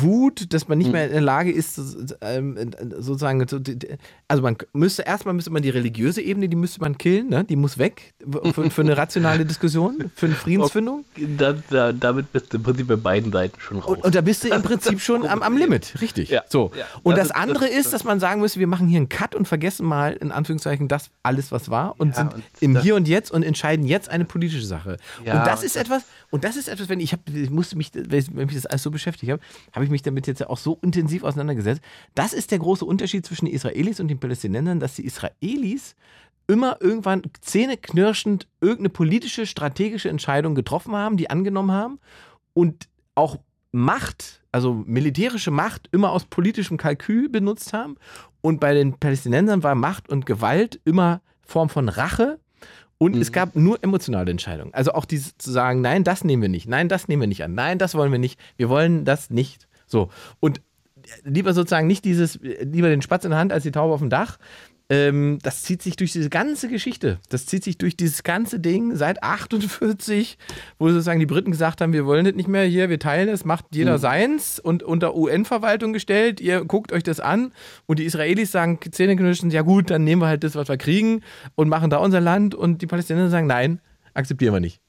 [0.00, 0.92] Wut, dass man nicht hm.
[0.92, 1.80] mehr in der Lage ist,
[2.20, 2.56] ähm,
[2.98, 3.44] sozusagen,
[4.28, 7.44] also man müsste erstmal müsste man die religiöse Ebene, die müsste man killen, ne?
[7.44, 8.14] die muss weg
[8.54, 11.04] für, für eine rationale Diskussion, für eine Friedensfindung.
[11.38, 13.96] Da, da, damit bist du im Prinzip bei beiden Seiten schon raus.
[13.96, 16.30] Und, und da bist du im Prinzip schon am, am Limit, richtig.
[16.30, 16.42] Ja.
[16.48, 16.72] So.
[16.76, 16.84] Ja.
[17.02, 19.34] Und das, das andere das, ist, dass man sagen müsste, wir machen hier einen Cut
[19.34, 22.96] und vergessen mal in Anführungszeichen das alles, was war und ja, sind und im Hier
[22.96, 24.98] und Jetzt und entscheiden jetzt eine politische Sache.
[25.20, 26.02] und das ist etwas,
[26.32, 28.90] und das ist etwas, wenn ich, hab, ich musste mich, wenn mich das alles so
[28.90, 31.82] beschäftigt habe, habe ich mich damit jetzt auch so intensiv auseinandergesetzt.
[32.14, 35.94] Das ist der große Unterschied zwischen den Israelis und den Palästinensern, dass die Israelis
[36.46, 42.00] immer irgendwann zähneknirschend irgendeine politische, strategische Entscheidung getroffen haben, die angenommen haben
[42.54, 43.38] und auch
[43.70, 47.96] Macht, also militärische Macht, immer aus politischem Kalkül benutzt haben.
[48.40, 52.38] Und bei den Palästinensern war Macht und Gewalt immer Form von Rache
[53.02, 53.20] und mhm.
[53.20, 54.72] es gab nur emotionale Entscheidungen.
[54.72, 57.42] Also auch dieses zu sagen, nein, das nehmen wir nicht, nein, das nehmen wir nicht
[57.42, 59.66] an, nein, das wollen wir nicht, wir wollen das nicht.
[59.88, 60.08] So.
[60.38, 60.60] Und
[61.24, 64.08] lieber sozusagen nicht dieses, lieber den Spatz in der Hand als die Taube auf dem
[64.08, 64.38] Dach,
[64.88, 67.18] ähm, das zieht sich durch diese ganze Geschichte.
[67.28, 70.38] Das zieht sich durch dieses ganze Ding seit 48,
[70.78, 73.44] wo sozusagen die Briten gesagt haben, wir wollen das nicht mehr hier, wir teilen es,
[73.44, 74.00] macht jeder mhm.
[74.00, 77.52] seins und unter UN-Verwaltung gestellt, ihr guckt euch das an
[77.86, 81.22] und die Israelis sagen Zähneknirschen, ja gut, dann nehmen wir halt das, was wir kriegen
[81.54, 83.80] und machen da unser Land und die Palästinenser sagen, nein,
[84.14, 84.80] akzeptieren wir nicht.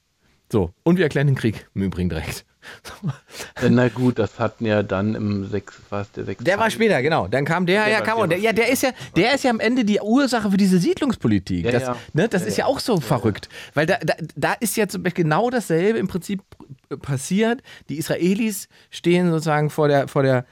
[0.51, 2.45] So, und wir erklären den Krieg im Übrigen direkt.
[3.69, 6.43] Na gut, das hatten ja dann im 6, was der 6.
[6.43, 7.27] Der war später, genau.
[7.27, 9.51] Dann kam der, der ja, kam der, der, ja, der ist ja, der ist ja
[9.51, 11.65] am Ende die Ursache für diese Siedlungspolitik.
[11.65, 11.95] Ja, das, ja.
[12.13, 13.49] Ne, das ja, ist ja auch so verrückt.
[13.73, 16.41] Weil da, da, da ist jetzt genau dasselbe im Prinzip
[17.01, 17.61] passiert.
[17.89, 20.45] Die Israelis stehen sozusagen vor der, vor der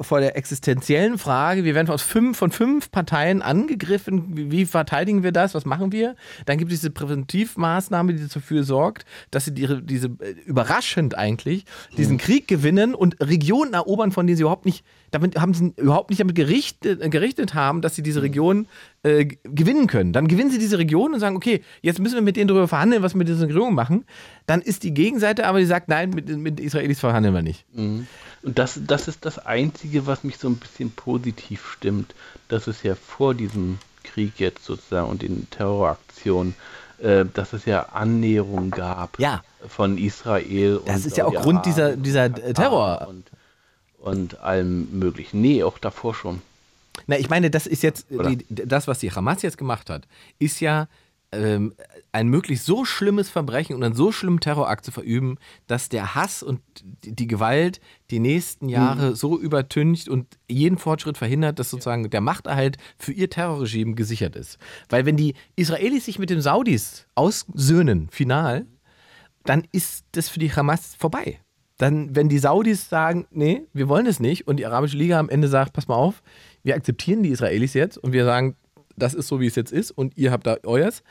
[0.00, 5.22] vor der existenziellen Frage, wir werden von fünf, von fünf Parteien angegriffen, wie, wie, verteidigen
[5.22, 6.16] wir das, was machen wir?
[6.46, 11.64] Dann gibt es diese Präventivmaßnahme, die dafür sorgt, dass sie die, diese äh, überraschend eigentlich
[11.96, 16.10] diesen Krieg gewinnen und Regionen erobern, von denen sie überhaupt nicht damit haben sie überhaupt
[16.10, 18.66] nicht damit gerichtet, äh, gerechnet haben, dass sie diese Region
[19.02, 20.12] äh, gewinnen können.
[20.12, 23.02] Dann gewinnen sie diese Region und sagen, okay, jetzt müssen wir mit denen darüber verhandeln,
[23.02, 24.04] was wir mit dieser Region machen.
[24.46, 27.64] Dann ist die Gegenseite aber, die sagt, nein, mit, mit Israelis verhandeln wir nicht.
[27.74, 28.06] Mhm.
[28.42, 32.14] Und das, das ist das Einzige, was mich so ein bisschen positiv stimmt,
[32.48, 36.54] dass es ja vor diesem Krieg jetzt sozusagen und den Terroraktionen
[36.98, 39.42] äh, dass es ja Annäherung gab ja.
[39.68, 40.80] von Israel.
[40.84, 43.06] Das ist ja auch Grund dieser, dieser Terror.
[43.08, 43.30] Und
[44.00, 45.40] und allem möglichen.
[45.40, 46.42] Nee, auch davor schon.
[47.06, 50.06] Na, ich meine, das ist jetzt, die, das, was die Hamas jetzt gemacht hat,
[50.38, 50.88] ist ja
[51.32, 51.74] ähm,
[52.12, 55.36] ein möglichst so schlimmes Verbrechen und einen so schlimmen Terrorakt zu verüben,
[55.66, 56.60] dass der Hass und
[57.04, 57.80] die Gewalt
[58.10, 59.14] die nächsten Jahre mhm.
[59.14, 64.58] so übertüncht und jeden Fortschritt verhindert, dass sozusagen der Machterhalt für ihr Terrorregime gesichert ist.
[64.88, 68.66] Weil wenn die Israelis sich mit den Saudis aussöhnen, final,
[69.44, 71.40] dann ist das für die Hamas vorbei
[71.80, 75.30] dann, wenn die Saudis sagen, nee, wir wollen es nicht, und die Arabische Liga am
[75.30, 76.22] Ende sagt, pass mal auf,
[76.62, 78.54] wir akzeptieren die Israelis jetzt und wir sagen,
[78.96, 81.02] das ist so, wie es jetzt ist und ihr habt da euers,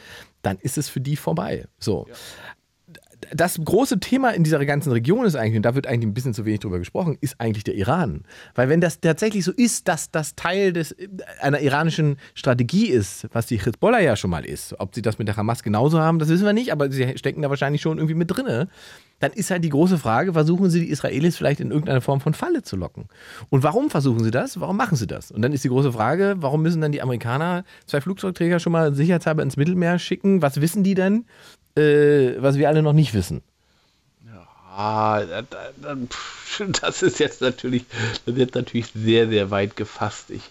[0.42, 1.68] dann ist es für die vorbei.
[1.80, 2.06] So.
[2.08, 2.16] Ja.
[3.34, 6.34] Das große Thema in dieser ganzen Region ist eigentlich, und da wird eigentlich ein bisschen
[6.34, 8.24] zu wenig drüber gesprochen, ist eigentlich der Iran.
[8.56, 10.96] Weil wenn das tatsächlich so ist, dass das Teil des,
[11.42, 15.28] einer iranischen Strategie ist, was die Hezbollah ja schon mal ist, ob sie das mit
[15.28, 18.16] der Hamas genauso haben, das wissen wir nicht, aber sie stecken da wahrscheinlich schon irgendwie
[18.16, 18.68] mit drin
[19.20, 22.34] dann ist halt die große Frage, versuchen sie die Israelis vielleicht in irgendeiner Form von
[22.34, 23.08] Falle zu locken?
[23.50, 24.60] Und warum versuchen sie das?
[24.60, 25.32] Warum machen sie das?
[25.32, 28.94] Und dann ist die große Frage, warum müssen dann die Amerikaner zwei Flugzeugträger schon mal
[28.94, 30.42] sicherheitshalber ins Mittelmeer schicken?
[30.42, 31.26] Was wissen die denn,
[31.76, 33.42] äh, was wir alle noch nicht wissen?
[34.26, 35.24] Ja,
[36.82, 37.86] das ist jetzt natürlich,
[38.26, 40.30] das ist jetzt natürlich sehr, sehr weit gefasst.
[40.30, 40.50] Ich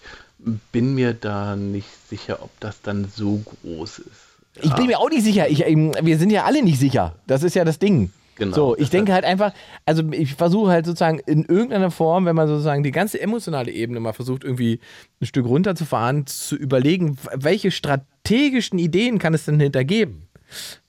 [0.73, 4.09] bin mir da nicht sicher, ob das dann so groß ist.
[4.57, 4.63] Ja.
[4.65, 5.49] Ich bin mir auch nicht sicher.
[5.49, 7.15] Ich, wir sind ja alle nicht sicher.
[7.27, 8.11] Das ist ja das Ding.
[8.39, 8.55] Genau.
[8.55, 9.53] So, ich denke halt einfach,
[9.85, 13.99] also ich versuche halt sozusagen in irgendeiner Form, wenn man sozusagen die ganze emotionale Ebene
[13.99, 14.79] mal versucht, irgendwie
[15.21, 20.28] ein Stück runterzufahren, zu überlegen, welche strategischen Ideen kann es denn hintergeben?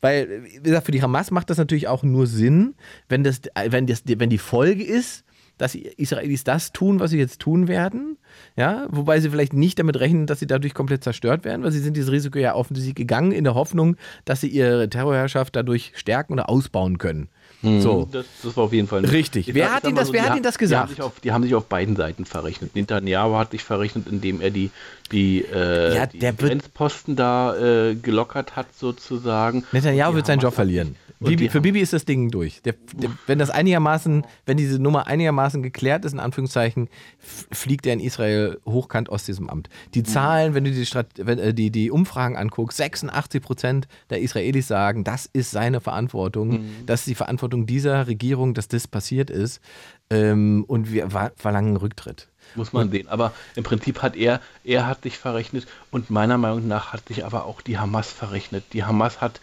[0.01, 2.75] Weil, wie gesagt, für die Hamas macht das natürlich auch nur Sinn,
[3.07, 5.23] wenn, das, wenn, das, wenn die Folge ist,
[5.59, 8.17] dass die Israelis das tun, was sie jetzt tun werden.
[8.55, 11.79] Ja, wobei sie vielleicht nicht damit rechnen, dass sie dadurch komplett zerstört werden, weil sie
[11.79, 16.33] sind dieses Risiko ja offensichtlich gegangen in der Hoffnung, dass sie ihre Terrorherrschaft dadurch stärken
[16.33, 17.29] oder ausbauen können.
[17.61, 18.07] So.
[18.09, 19.49] Das, das war auf jeden Fall Richtig.
[19.49, 21.01] Ich Wer hat Ihnen das- wer die hat ha- Ihnen das Die haben, gesagt?
[21.01, 22.73] auf, die haben sich auf beiden Seiten verrechnet.
[22.75, 24.71] Netanyahu hat sich verrechnet, indem er die,
[25.11, 27.55] die, äh, Ja, die Grenzposten da
[27.89, 29.65] äh, gelockert hat, sozusagen.
[29.73, 30.89] Netanyahu wird seinen Job hat verlieren.
[30.89, 32.61] sich- Bibi, für Bibi ist das Ding durch.
[32.61, 36.87] Der, der, wenn das einigermaßen, wenn diese Nummer einigermaßen geklärt ist, in Anführungszeichen,
[37.19, 39.69] fliegt er in Israel hochkant aus diesem Amt.
[39.93, 44.21] Die Zahlen, wenn du die, Strat wenn, äh, die, die Umfragen anguckst, 86 Prozent der
[44.21, 49.29] Israelis sagen, das ist seine Verantwortung, das ist die Verantwortung dieser Regierung, dass das passiert
[49.29, 49.61] ist.
[50.09, 52.29] Ähm, und wir verlangen Rücktritt.
[52.55, 53.07] Muss man sehen.
[53.09, 57.25] Aber im Prinzip hat er, er hat sich verrechnet und meiner Meinung nach hat sich
[57.25, 58.63] aber auch die Hamas verrechnet.
[58.73, 59.39] Die Hamas hat,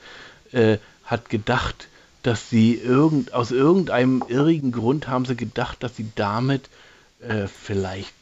[0.53, 1.89] äh, hat gedacht,
[2.23, 6.69] dass sie irgend, aus irgendeinem irrigen Grund haben sie gedacht, dass sie damit
[7.21, 8.13] äh, vielleicht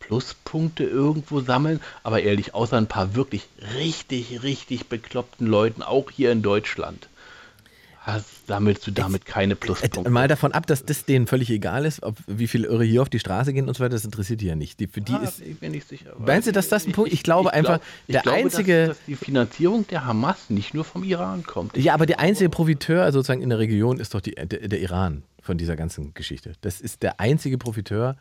[0.00, 1.80] Pluspunkte irgendwo sammeln.
[2.02, 7.08] Aber ehrlich, außer ein paar wirklich richtig, richtig bekloppten Leuten, auch hier in Deutschland,
[8.04, 10.10] hast, sammelst du damit keine Pluspunkte.
[10.10, 13.08] Mal davon ab, dass das denen völlig egal ist, ob, wie viele Irre hier auf
[13.08, 14.80] die Straße gehen und so weiter, das interessiert die ja nicht.
[14.80, 16.12] Die, für die Ah, ist, ich bin nicht sicher.
[16.18, 17.78] Meinst du, dass das ein Punkt- ich glaube einfach,
[18.08, 21.76] ich der glaube, einzige- Dass, dass die Finanzierung der Hamas nicht nur vom Iran kommt.
[21.76, 25.22] Ja, aber der einzige Profiteur sozusagen in der Region ist doch die, der, der Iran
[25.40, 26.54] von dieser ganzen Geschichte.
[26.60, 28.16] Das ist der einzige Profiteur.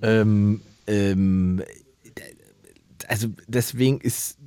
[0.00, 1.62] Ähm, ähm,
[3.08, 4.38] also deswegen ist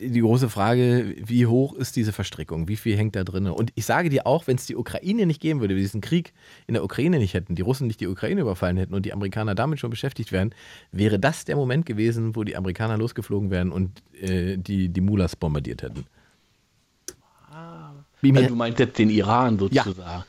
[0.00, 2.68] die, große Frage, wie hoch ist diese Verstrickung?
[2.68, 3.46] Wie viel hängt da drin?
[3.46, 6.32] Und ich sage dir auch, wenn es die Ukraine nicht geben würde, wir diesen Krieg
[6.66, 9.54] in der Ukraine nicht hätten, die Russen nicht die Ukraine überfallen hätten und die Amerikaner
[9.54, 10.54] damit schon beschäftigt wären,
[10.92, 15.36] wäre das der Moment gewesen, wo die Amerikaner losgeflogen wären und äh, die, die Mullahs
[15.36, 16.06] bombardiert hätten.
[18.20, 20.24] Wie Also mir, du meinst jetzt den Iran sozusagen.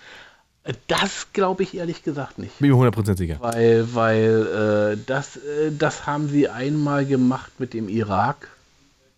[0.64, 2.60] Äh, Das glaube ich ehrlich gesagt nicht.
[2.60, 3.38] bin mir 100% sicher.
[3.40, 8.50] Weil, weil äh, das, äh, das haben sie einmal gemacht mit dem Irak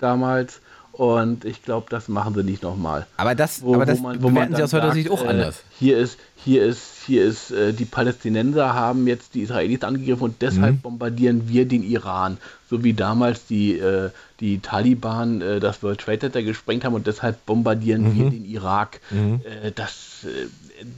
[0.01, 3.07] damals und ich glaube, das machen sie nicht nochmal.
[3.17, 5.27] Aber das, Wo, aber das wo man, wo man sie aus heutiger Sicht auch äh,
[5.27, 5.63] anders.
[5.79, 10.41] Hier ist, hier ist, hier ist, äh, die Palästinenser haben jetzt die Israelis angegriffen und
[10.41, 10.81] deshalb Mhm.
[10.81, 12.37] bombardieren wir den Iran.
[12.69, 17.05] So wie damals die, äh, die Taliban äh, das World Trade Center gesprengt haben und
[17.05, 18.15] deshalb bombardieren Mhm.
[18.17, 19.01] wir den Irak.
[19.11, 20.47] Äh, das, äh,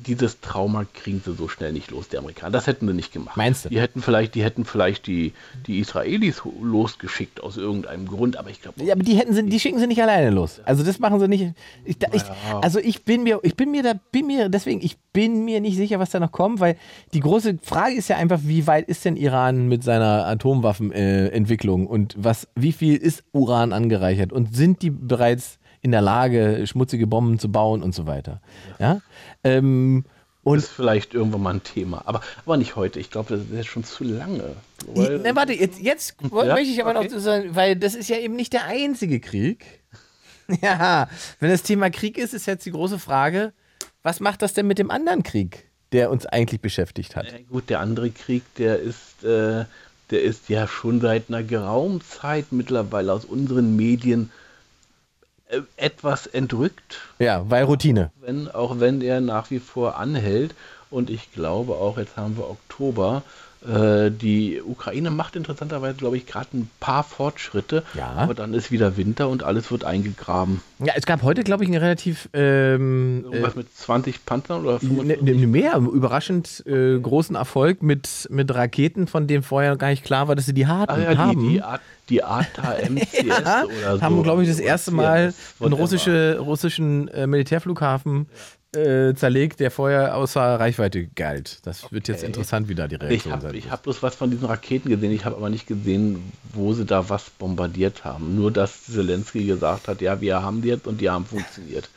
[0.08, 2.52] dieses Trauma kriegen sie so schnell nicht los, die Amerikaner.
[2.52, 3.36] Das hätten sie nicht gemacht.
[3.36, 3.70] Meinst du?
[3.70, 5.34] Die hätten vielleicht, die hätten vielleicht die,
[5.68, 9.60] die Israelis losgeschickt aus irgendeinem Grund, aber ich glaube, Ja, aber die hätten sie, die
[9.60, 10.62] schicken sie nicht alleine los.
[10.66, 11.54] Also das machen sie nicht.
[11.86, 12.22] Ich, da- ich,
[12.62, 15.78] also ich bin mir, ich bin mir da, bin mir, deswegen, ich bin mir nicht
[15.78, 16.76] sicher, was da noch kommt, weil
[17.14, 22.16] die große Frage ist ja einfach, wie weit ist denn Iran mit seiner Atomwaffenentwicklung und
[22.18, 27.40] was, wie viel ist Uran angereichert und sind die bereits in der Lage, schmutzige Bomben
[27.40, 28.42] zu bauen und so weiter.
[28.80, 29.02] Ja.
[29.44, 30.06] Ähm,
[30.44, 32.02] Und und ist vielleicht irgendwann mal ein Thema.
[32.06, 33.00] Aber, aber nicht heute.
[33.00, 34.56] Ich glaube, das ist jetzt schon zu lange.
[34.96, 36.46] Ne, warte, jetzt, jetzt Ja?
[36.54, 37.10] möchte ich aber Okay.
[37.12, 39.66] noch sagen, weil das ist ja eben nicht der einzige Krieg.
[40.62, 41.08] Ja,
[41.40, 43.54] wenn das Thema Krieg ist, ist jetzt die große Frage,
[44.04, 47.32] was macht das denn mit dem anderen Krieg, der uns eigentlich beschäftigt hat?
[47.32, 49.66] Äh, gut, der andere Krieg, der ist, äh,
[50.12, 54.32] der ist ja schon seit einer geraumen Zeit mittlerweile aus unseren Medien
[55.48, 58.12] äh, etwas entrückt, Ja, weil Routine.
[58.20, 60.54] wenn, auch wenn er nach wie vor anhält.
[60.90, 63.24] Und ich glaube auch, jetzt haben wir Oktober.
[63.68, 67.84] Äh, Die Ukraine macht interessanterweise, glaube ich, gerade ein paar Fortschritte.
[67.94, 68.12] Ja.
[68.18, 70.62] Aber dann ist wieder Winter und alles wird eingegraben.
[70.80, 74.74] Ja, es gab heute, glaube ich, einen relativ ähm, äh, Irgendwas mit 20 Panzern oder
[74.74, 75.22] ne, 25?
[75.24, 80.28] ne, mehr überraschend äh, großen Erfolg mit, mit Raketen, von denen vorher gar nicht klar
[80.28, 81.50] war, dass sie die hatten, Ah ja, die, haben.
[81.50, 84.02] die, Art, die ATA-MCS Ja, oder so.
[84.02, 88.28] haben, glaube ich, das erste Mal einen russische, russischen äh, Militärflughafen
[88.76, 91.60] äh, zerlegt, der vorher außer Reichweite galt.
[91.64, 92.28] Das wird jetzt Okay.
[92.28, 93.72] interessant, wie da die Ich Reaktion habe sein ich wird.
[93.72, 97.10] hab bloß was von diesen Raketen gesehen, ich habe aber nicht gesehen, wo sie da
[97.10, 98.36] was bombardiert haben.
[98.36, 101.90] Nur, dass Zelensky gesagt hat, ja, wir haben die jetzt und die haben funktioniert.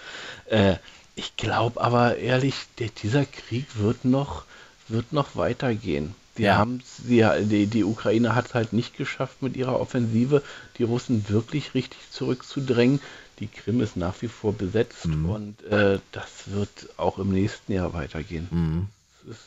[0.51, 0.77] Äh,
[1.14, 4.45] ich glaube aber ehrlich, der, dieser Krieg wird noch,
[4.88, 6.14] wird noch weitergehen.
[6.37, 6.57] Die, Ja.
[6.59, 10.42] haben, die, die Ukraine hat es halt nicht geschafft, mit ihrer Offensive
[10.76, 13.00] die Russen wirklich richtig zurückzudrängen.
[13.38, 15.29] Die Krim ist nach wie vor besetzt Mhm.
[15.30, 18.49] und äh, das wird auch im nächsten Jahr weitergehen.
[18.50, 18.87] Mhm.
[19.25, 19.45] Es ist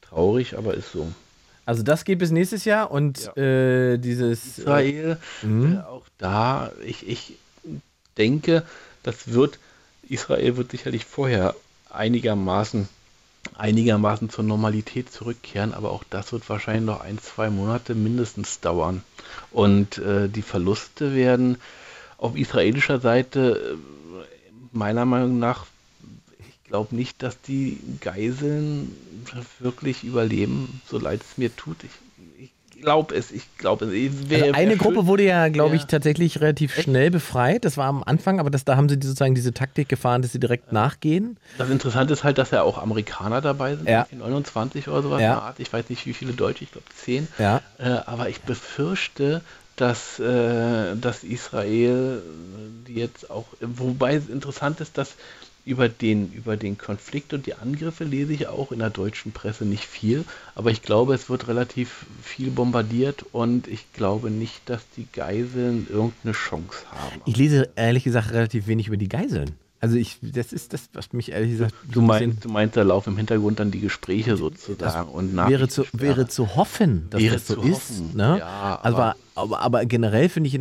[0.00, 1.12] traurig, aber ist so.
[1.66, 5.74] Also das geht bis nächstes Jahr und äh, dieses äh, Israel, Mhm.
[5.74, 7.34] äh, auch da, ich, ich
[8.16, 8.62] denke,
[9.02, 9.58] das wird,
[10.08, 11.54] Israel wird sicherlich vorher
[11.90, 12.88] einigermaßen,
[13.56, 19.02] einigermaßen zur Normalität zurückkehren, aber auch das wird wahrscheinlich noch ein, zwei Monate mindestens dauern.
[19.50, 21.58] Und äh, die Verluste werden
[22.18, 24.26] auf israelischer Seite äh,
[24.72, 25.66] meiner Meinung nach,
[26.40, 28.94] ich glaube nicht, dass die Geiseln
[29.60, 31.76] wirklich überleben, so leid es mir tut.
[31.84, 34.12] Ich, ich glaube es, ich glaube es.
[34.28, 35.88] Wer, Also eine Gruppe schön- wurde ja, glaube ich, Ja.
[35.88, 37.64] tatsächlich relativ schnell befreit.
[37.64, 40.38] Das war am Anfang, aber das, da haben sie sozusagen diese Taktik gefahren, dass sie
[40.40, 41.38] direkt nachgehen.
[41.56, 44.06] Das Interessante ist halt, dass ja auch Amerikaner dabei sind, Ja.
[44.16, 45.22] 29 oder sowas.
[45.22, 45.54] Ja.
[45.58, 47.26] Ich weiß nicht, wie viele Deutsche, ich glaube 10.
[47.38, 47.62] Ja.
[47.78, 49.40] Äh, aber ich befürchte,
[49.80, 52.22] dass, äh, dass Israel
[52.88, 55.14] jetzt auch, wobei es interessant ist, dass
[55.64, 59.66] über den, über den Konflikt und die Angriffe lese ich auch in der deutschen Presse
[59.66, 60.24] nicht viel,
[60.54, 65.86] aber ich glaube, es wird relativ viel bombardiert und ich glaube nicht, dass die Geiseln
[65.90, 67.20] irgendeine Chance haben.
[67.26, 69.56] Ich lese ehrlich gesagt relativ wenig über die Geiseln.
[69.80, 73.10] Also ich, das ist das, was mich ehrlich gesagt Du meinst, du meinst, da laufen
[73.10, 77.34] im Hintergrund dann die Gespräche sozusagen und bisschen wäre zu, wäre zu hoffen, dass Wäre
[77.34, 78.14] das so ist.
[78.14, 78.38] Ne?
[78.40, 80.54] ja, aber- aber, aber, aber generell finde ich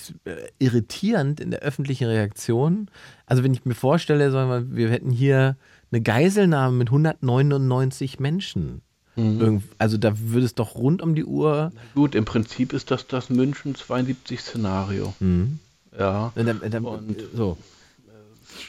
[0.00, 2.90] es äh, irritierend in der öffentlichen Reaktion.
[3.26, 5.56] Also wenn ich mir vorstelle, sagen wir, wir hätten hier
[5.90, 8.82] eine Geiselnahme mit 199 Menschen.
[9.16, 9.62] Mhm.
[9.78, 11.72] Also da würde es doch rund um die Uhr.
[11.94, 15.14] Gut, im Prinzip ist das das München 72 Szenario.
[15.20, 15.58] Mhm.
[15.98, 17.56] Ja, Dann, dann, dann, Und- so.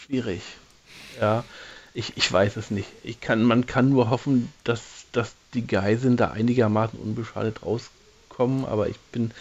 [0.06, 0.42] schwierig.
[1.20, 1.44] Ja,
[1.94, 2.88] ich, ich weiß es nicht.
[3.04, 7.99] Ich kann, man kann nur hoffen, dass, dass die Geiseln da einigermaßen unbeschadet rauskommen,
[8.40, 9.32] aber ich bin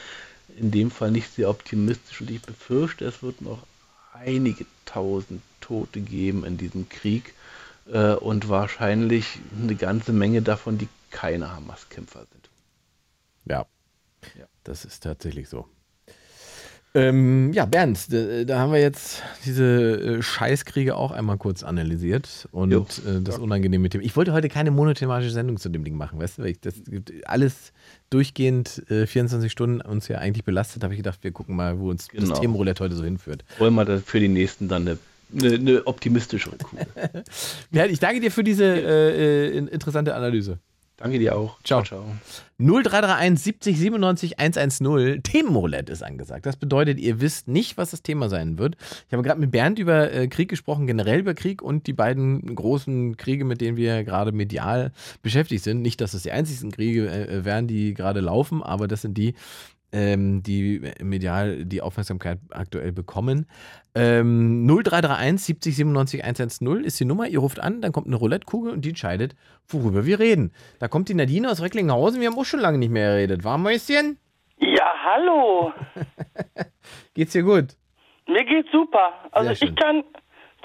[0.57, 3.65] in dem Fall nicht sehr optimistisch und ich befürchte, es wird noch
[4.13, 7.35] einige tausend Tote geben in diesem Krieg
[7.87, 12.51] äh, und wahrscheinlich eine ganze Menge davon, die keine Hamas-Kämpfer sind.
[13.45, 13.67] Ja.
[14.39, 14.47] Ja.
[14.65, 15.69] Das ist tatsächlich so.
[16.95, 19.65] Ähm, ja, Bernd, da, da haben wir jetzt diese
[20.19, 22.87] äh, Scheißkriege auch einmal kurz analysiert und Jo.
[23.07, 24.03] äh, das unangenehme Thema.
[24.05, 26.75] Ich wollte heute keine monothematische Sendung zu dem Ding machen, weißt du, weil ich das
[27.27, 27.73] alles
[28.11, 31.91] durchgehend äh, 24 Stunden uns ja eigentlich belastet, habe ich gedacht, wir gucken mal, wo
[31.91, 32.31] uns Genau.
[32.31, 33.45] das Themenroulette heute so hinführt.
[33.59, 34.99] Wollen wir für die nächsten dann eine,
[35.39, 36.57] eine, eine optimistischere.
[37.71, 40.59] Bernd, ich danke dir für diese äh, äh, in- interessante Analyse.
[40.99, 41.63] Danke dir auch.
[41.63, 41.85] Ciao.
[41.85, 42.05] ciao.
[42.59, 45.23] 0331 70 97 110.
[45.23, 46.45] Themenroulette ist angesagt.
[46.45, 48.77] Das bedeutet, ihr wisst nicht, was das Thema sein wird.
[49.07, 52.53] Ich habe gerade mit Bernd über äh, Krieg gesprochen, generell über Krieg und die beiden
[52.53, 54.91] großen Kriege, mit denen wir gerade medial
[55.23, 55.83] beschäftigt sind.
[55.83, 59.35] Nicht, dass es die einzigsten Kriege äh, wären, die gerade laufen, aber das sind die,
[59.93, 63.47] ähm, die medial die Aufmerksamkeit aktuell bekommen.
[63.95, 67.27] Ähm, 0331 70 97 110 ist die Nummer.
[67.27, 69.35] Ihr ruft an, dann kommt eine Roulettekugel und die entscheidet,
[69.69, 70.53] worüber wir reden.
[70.79, 72.21] Da kommt die Nadine aus Recklinghausen.
[72.21, 73.45] Wir haben auch schon lange nicht mehr geredet.
[73.45, 74.19] War Mäuschen?
[74.59, 75.73] Ja, hallo.
[77.15, 77.77] Geht's dir gut?
[78.27, 79.15] Mir geht's super.
[79.33, 80.05] Also ich kann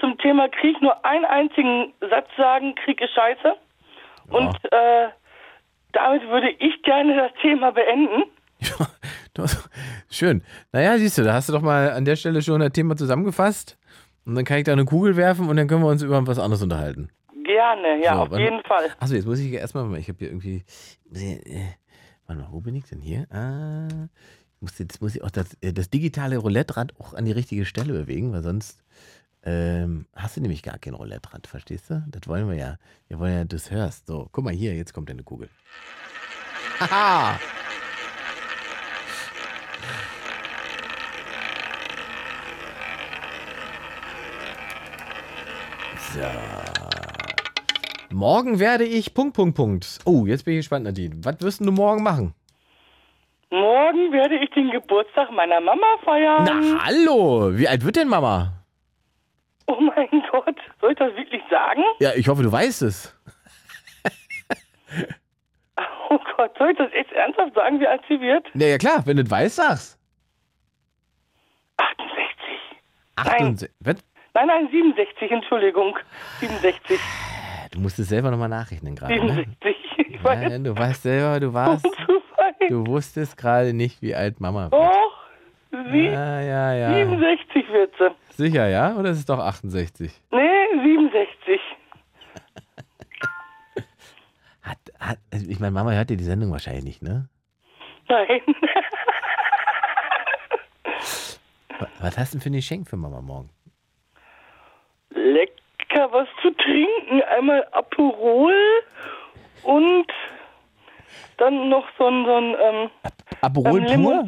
[0.02, 3.56] zum Thema Krieg nur einen einzigen Satz sagen, Krieg ist scheiße.
[4.30, 5.08] Und äh,
[5.94, 8.24] damit würde ich gerne das Thema beenden.
[8.80, 8.88] Ja,
[10.10, 10.44] schön.
[10.72, 13.78] Naja, siehst du, da hast du doch mal an der Stelle schon das Thema zusammengefasst.
[14.26, 16.40] Und dann kann ich da eine Kugel werfen und dann können wir uns über was
[16.40, 17.10] anderes unterhalten.
[17.44, 18.90] Gerne, ja, So, auf wann- jeden Fall.
[19.00, 20.64] Achso, jetzt muss ich erstmal, ich habe hier irgendwie.
[21.14, 21.40] Äh,
[22.26, 23.28] warte mal, wo bin ich denn hier?
[23.32, 23.88] Ah,
[24.56, 27.66] ich muss, jetzt muss ich auch das, äh, das digitale Roulette-Rad auch an die richtige
[27.66, 28.82] Stelle bewegen, weil sonst
[29.46, 32.02] ähm, hast du nämlich gar kein Roulette-Rad, verstehst du?
[32.08, 32.78] Das wollen wir ja.
[33.10, 34.08] Wir wollen ja, das hörst.
[34.08, 35.50] So, guck mal hier, jetzt kommt eine Kugel.
[36.80, 37.38] Haha!
[46.14, 46.20] So.
[48.12, 49.98] Morgen werde ich Punkt, Punkt, Punkt.
[50.06, 51.16] Oh, jetzt bin ich gespannt, Nadine.
[51.24, 52.36] Was wirst du morgen machen?
[53.50, 56.44] Morgen werde ich den Geburtstag meiner Mama feiern.
[56.44, 57.58] Na, hallo!
[57.58, 58.54] Wie alt wird denn Mama?
[59.66, 61.82] Oh mein Gott, soll ich das wirklich sagen?
[62.00, 63.16] Ja, ich hoffe, du weißt es.
[66.10, 68.46] Oh Gott, soll ich das echt ernsthaft sagen, wie alt sie wird?
[68.54, 70.00] Ja, ja klar, wenn du es weißt, sag's.
[71.78, 72.78] 68.
[73.16, 73.70] 68.
[73.80, 73.96] Was?
[74.36, 75.98] Nein, nein, 67, Entschuldigung.
[76.40, 77.00] 67.
[77.72, 79.16] Du musst es selber nochmal nachrechnen gerade.
[79.16, 79.46] Ne?
[79.62, 79.76] 67.
[80.16, 81.86] Ich weiß, Ja, du weißt selber, du warst,
[82.70, 84.74] du wusstest gerade nicht, wie alt Mama wird.
[84.74, 85.18] Doch,
[85.92, 86.94] sie, Ja, ja, ja.
[86.94, 88.10] 67 wird sie.
[88.44, 88.96] Sicher, ja?
[88.96, 90.12] Oder ist es doch 68?
[90.32, 90.40] Nee,
[90.84, 91.60] 67.
[94.64, 97.28] Hat, hat, also ich meine, Mama hört dir die Sendung wahrscheinlich nicht, ne?
[98.08, 98.40] Nein.
[101.80, 103.50] Wa- Was hast du denn für ein Geschenk für Mama morgen?
[105.24, 107.22] Lecker was zu trinken.
[107.24, 108.54] Einmal Aperol
[109.64, 110.08] und
[111.38, 112.90] dann noch so ein, so ein ähm,
[113.42, 114.26] Aperol ähm, pur?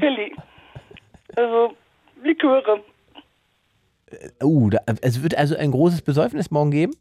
[1.36, 1.74] Also
[2.24, 2.84] Liköre.
[4.42, 6.96] Oh, da, es wird also ein großes Besäufnis morgen geben?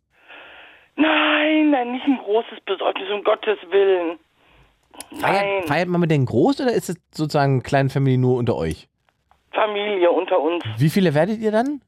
[0.97, 4.19] Nein, nein, nicht ein großes Besäufnis, um Gottes Willen.
[5.11, 8.89] Nein, Feiert, feiert Mama denn groß oder ist es sozusagen Kleine Family nur unter euch?
[9.53, 10.65] Familie unter uns.
[10.79, 11.81] Wie viele werdet ihr dann?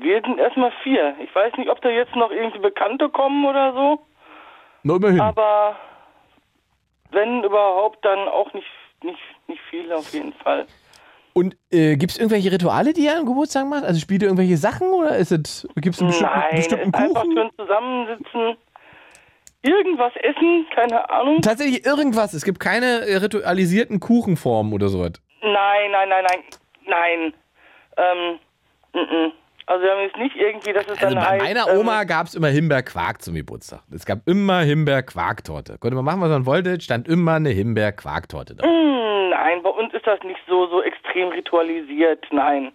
[0.00, 1.14] Wir sind erstmal vier.
[1.22, 3.98] Ich weiß nicht, ob da jetzt noch irgendwie Bekannte kommen oder so,
[4.82, 5.20] Na, immerhin.
[5.20, 5.76] aber
[7.10, 8.66] wenn überhaupt, dann auch nicht,
[9.02, 9.18] nicht,
[9.48, 10.66] nicht viele auf jeden Fall.
[11.32, 13.84] Und äh, gibt es irgendwelche Rituale, die ihr am Geburtstag macht?
[13.84, 17.00] Also spielt ihr irgendwelche Sachen oder ist es, gibt es einen bestimmten, Nein, bestimmten es
[17.00, 17.36] ist einfach Kuchen?
[17.36, 18.56] schön zusammensitzen,
[19.62, 21.40] irgendwas essen, keine Ahnung.
[21.40, 22.34] Tatsächlich irgendwas.
[22.34, 25.12] Es gibt keine ritualisierten Kuchenformen oder sowas.
[25.42, 26.40] Nein, nein, nein, nein,
[26.86, 27.34] nein.
[27.96, 28.38] Ähm,
[28.92, 29.32] mm, mm.
[29.70, 32.02] Also wir haben jetzt nicht irgendwie, dass es Also dann bei heißt, meiner ähm, Oma
[32.02, 33.82] gab es immer Himbeerquark zum Geburtstag.
[33.94, 35.78] Es gab immer Himbeerquarktorte.
[35.78, 38.66] Konnte man machen, was man wollte, stand immer eine Himbeerquarktorte da.
[38.66, 42.72] mm, Nein, bei uns ist das nicht so, so extrem ritualisiert, nein.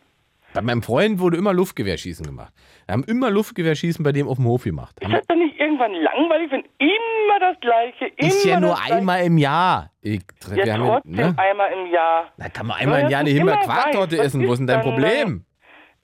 [0.53, 2.53] Bei meinem Freund wurde immer Luftgewehrschießen gemacht.
[2.85, 4.95] Wir haben immer Luftgewehrschießen bei dem auf dem Hof gemacht.
[5.01, 8.93] Ist das dann nicht irgendwann langweilig, wenn immer das Gleiche, immer Ist ja nur Gleiche?
[8.95, 9.91] einmal im Jahr.
[10.01, 10.21] Ich,
[10.55, 11.35] Ja, haben trotzdem ne?
[11.37, 12.31] einmal im Jahr.
[12.37, 14.17] Da kann man einmal im Ja, Jahr eine Himbeerquarktorte.
[14.17, 14.47] Was essen.
[14.47, 15.45] Wo ist denn dein dann, Problem?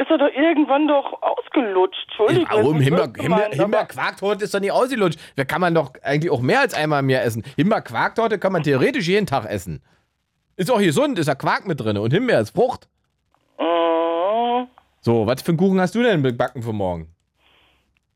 [0.02, 2.06] Ist er doch irgendwann doch ausgelutscht.
[2.08, 2.48] Entschuldigung.
[2.50, 2.80] Warum?
[2.80, 5.20] Himbeer, gemeint, aber- Himbeerquarktorte ist doch nicht ausgelutscht.
[5.36, 7.44] Da kann man doch eigentlich auch mehr als einmal im Jahr essen.
[7.56, 9.84] Himbeerquarktorte kann man theoretisch jeden Tag essen.
[10.56, 12.88] Ist auch gesund, ist ja Quark mit drin und Himbeer ist Frucht.
[13.60, 14.68] Mm,
[15.02, 17.08] So, was für einen Kuchen hast du denn gebacken für morgen?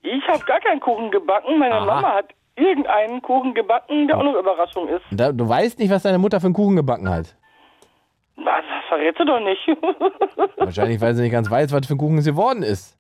[0.02, 1.58] Ich habe gar keinen Kuchen gebacken.
[1.60, 1.86] Meine Aha.
[1.86, 5.02] Mama hat irgendeinen Kuchen gebacken, der auch eine Überraschung ist.
[5.12, 7.36] Da, du weißt nicht, was deine Mutter für einen Kuchen gebacken hat.
[8.38, 9.68] Was, das verrätst du doch nicht.
[10.58, 12.98] Wahrscheinlich, weil sie nicht ganz weiß, was für ein Kuchen es geworden ist.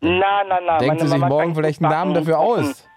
[0.00, 0.78] na, na, na.
[0.78, 2.88] Denkt sie sich Mama morgen vielleicht einen Namen dafür aus.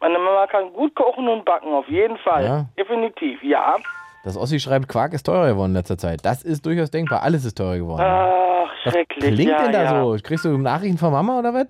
[0.00, 2.44] Meine Mama kann gut kochen und backen, auf jeden Fall.
[2.44, 2.64] Ja.
[2.76, 3.76] Definitiv, ja.
[4.24, 6.24] Das Ossi schreibt, Quark ist teurer geworden in letzter Zeit.
[6.24, 7.22] Das ist durchaus denkbar.
[7.22, 8.02] Alles ist teurer geworden.
[8.02, 9.34] Ach, was schrecklich.
[9.34, 10.04] klingt ja, denn da ja.
[10.04, 10.16] so?
[10.22, 11.66] Kriegst du Nachrichten von Mama oder was?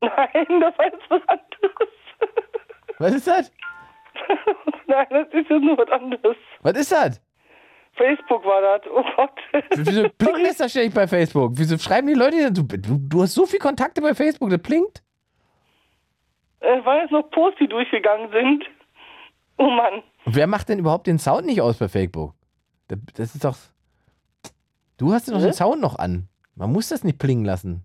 [0.00, 0.10] Nein,
[0.60, 1.88] das jetzt was anderes.
[2.98, 3.52] Was ist das?
[4.86, 6.36] Nein, das ist jetzt nur was anderes.
[6.62, 7.20] Was ist das?
[7.96, 8.90] Facebook war das.
[8.92, 9.30] Oh Gott.
[9.76, 11.52] Wieso blinkt das da ständig bei Facebook?
[11.54, 12.52] Wieso schreiben die Leute?
[12.52, 15.02] Du, du, hast so viele Kontakte bei Facebook, das blinkt.
[16.60, 18.64] Es waren jetzt noch Posts, die durchgegangen sind.
[19.58, 20.02] Oh Mann.
[20.24, 22.34] Und wer macht denn überhaupt den Sound nicht aus bei Facebook?
[22.88, 23.56] Das, das ist doch.
[24.98, 26.28] Du hast doch den Sound noch an.
[26.54, 27.84] Man muss das nicht plingen lassen.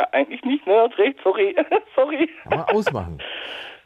[0.00, 0.86] Ja, eigentlich nicht, ne?
[0.88, 1.56] Hast recht, sorry.
[1.94, 2.28] sorry.
[2.48, 3.18] Man ausmachen.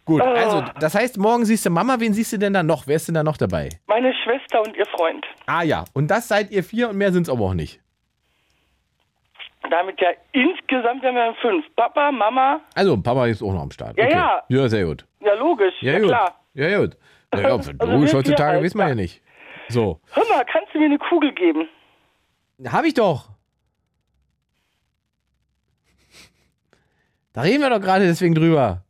[0.05, 2.87] Gut, also, das heißt, morgen siehst du Mama, wen siehst du denn da noch?
[2.89, 3.69] Wer ist denn da noch dabei?
[3.87, 5.25] Meine Schwester und ihr Freund.
[5.47, 7.81] Ah ja, und das seid ihr vier und mehr sind es aber auch nicht.
[9.71, 11.65] Damit ja insgesamt wären wir fünf.
[11.77, 13.97] Papa, Mama, Also, Papa ist auch noch am Start.
[13.97, 14.43] Ja, ja.
[14.49, 15.07] Ja, sehr gut.
[15.21, 16.09] ja logisch, Ja, ja, gut.
[16.09, 16.41] klar.
[16.55, 16.97] Ja, gut.
[17.35, 19.23] Ja, ja, Also logisch, heutzutage vier wissen wir halt, ja nicht.
[19.69, 20.01] So.
[20.13, 21.67] Hör mal, kannst du mir eine Kugel geben?
[22.71, 23.31] Hab ich doch.
[27.33, 28.83] Da reden wir doch gerade deswegen drüber.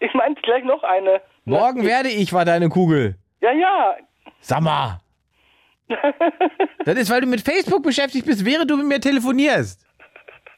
[0.00, 1.20] Ich meinte gleich noch eine.
[1.44, 3.16] Morgen werde ich, war deine Kugel.
[3.40, 3.96] Ja, ja.
[4.40, 5.00] Sag mal.
[6.84, 9.84] Das ist, weil du mit Facebook beschäftigt bist, während du mit mir telefonierst.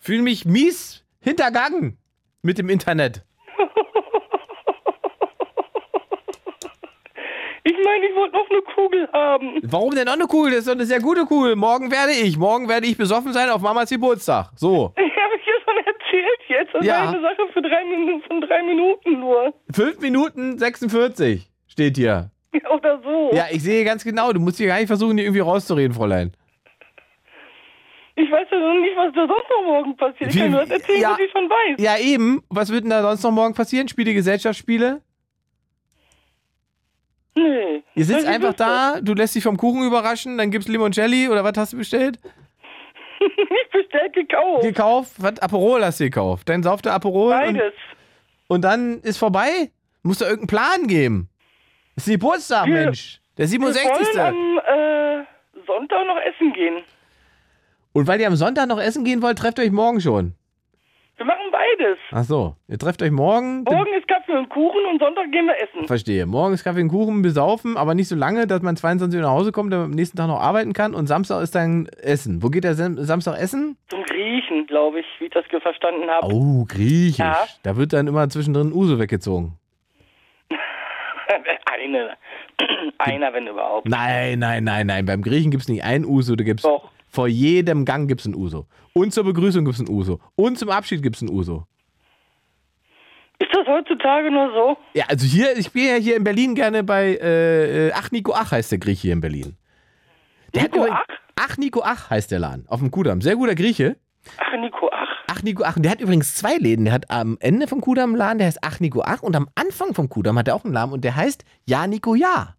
[0.00, 1.98] Fühle mich mies hintergangen
[2.42, 3.24] mit dem Internet.
[7.64, 9.58] Ich meine, ich wollte noch eine Kugel haben.
[9.64, 10.52] Warum denn noch eine Kugel?
[10.52, 11.56] Das ist doch eine sehr gute Kugel.
[11.56, 12.38] Morgen werde ich.
[12.38, 14.50] Morgen werde ich besoffen sein auf Mamas Geburtstag.
[14.54, 14.92] So.
[14.96, 16.74] Ich habe ich schon erzählt jetzt.
[16.74, 17.02] Das Ja.
[17.04, 19.52] war eine Sache für drei Minuten, von drei Minuten nur.
[19.74, 22.30] 5 Minuten 46 steht hier.
[22.74, 23.30] Oder so.
[23.34, 24.32] Ja, ich sehe ganz genau.
[24.32, 26.32] Du musst hier gar nicht versuchen, dir irgendwie rauszureden, Fräulein.
[28.18, 30.30] Ich weiß ja noch nicht, was da sonst noch morgen passiert.
[30.30, 31.10] Ich Wie- kann nur das erzählen, ja.
[31.10, 31.76] was ich schon weiß.
[31.78, 32.42] Ja, eben.
[32.48, 33.88] Was wird denn da sonst noch morgen passieren?
[33.88, 35.02] Spiele Gesellschaftsspiele?
[37.34, 37.82] Nee.
[37.94, 41.44] Ihr sitzt ich einfach da, du lässt dich vom Kuchen überraschen, dann gibt's Limoncelli oder
[41.44, 42.18] was hast du bestellt?
[43.26, 44.62] Ich bestellt gekauft.
[44.62, 45.12] Gekauft?
[45.18, 45.38] Was?
[45.40, 46.48] Aperol hast du gekauft.
[46.48, 47.72] Dann sauft der Aperol und, Beides.
[48.48, 49.70] und dann ist vorbei?
[50.02, 51.28] Muss da irgendeinen Plan geben.
[51.94, 53.20] Das ist Geburtstag, Wir- Mensch.
[53.36, 54.16] Der Wir 67.
[54.16, 55.24] wollen am äh,
[55.66, 56.82] Sonntag noch essen gehen.
[57.92, 60.34] Und weil ihr am Sonntag noch essen gehen wollt, trefft euch morgen schon.
[61.16, 61.98] Wir machen beides.
[62.12, 63.62] Ach so, ihr trefft euch morgen.
[63.62, 65.86] Morgen ist Kaffee und Kuchen und Sonntag gehen wir essen.
[65.86, 66.26] Verstehe.
[66.26, 69.32] Morgen ist Kaffee und Kuchen besaufen, aber nicht so lange, dass man 22 Uhr nach
[69.32, 70.94] Hause kommt, damit man am nächsten Tag noch arbeiten kann.
[70.94, 72.42] Und Samstag ist dann Essen.
[72.42, 73.78] Wo geht der Sam Samstag essen?
[73.88, 76.26] Zum Griechen, glaube ich, wie ich das verstanden habe.
[76.30, 77.18] Oh, griechisch.
[77.18, 77.46] Ja.
[77.62, 79.54] Da wird dann immer zwischendrin Uso weggezogen.
[81.64, 82.16] Eine.
[82.98, 83.88] Einer, wenn überhaupt.
[83.88, 85.06] Nein, nein, nein, nein.
[85.06, 86.90] Beim Griechen gibt es nicht ein Uso, da gibt's Doch.
[87.16, 88.66] Vor jedem Gang gibt es ein Uso.
[88.92, 90.20] Und zur Begrüßung gibt es ein Uso.
[90.36, 91.66] Und zum Abschied gibt es ein Uso.
[93.38, 94.76] Ist das heutzutage nur so?
[94.94, 98.32] Ja, also hier, ich bin ja hier in Berlin gerne bei äh, äh, Ach Nico
[98.34, 99.56] Ach heißt der Grieche hier in Berlin.
[100.54, 101.14] Der Nico übrigens- Ach?
[101.36, 102.64] Ach Nico Ach heißt der Laden.
[102.68, 103.20] Auf dem Kudamm.
[103.22, 103.96] Sehr guter Grieche.
[104.38, 105.08] Ach, Nico, ach.
[105.28, 105.76] Ach Nico Ach.
[105.76, 106.84] Und der hat übrigens zwei Läden.
[106.84, 109.22] Der hat am Ende vom Kudamm einen Laden, der heißt Ach Nico Ach.
[109.22, 112.14] Und am Anfang vom Kudamm hat er auch einen Laden und der heißt Ja Nico
[112.14, 112.55] Ja.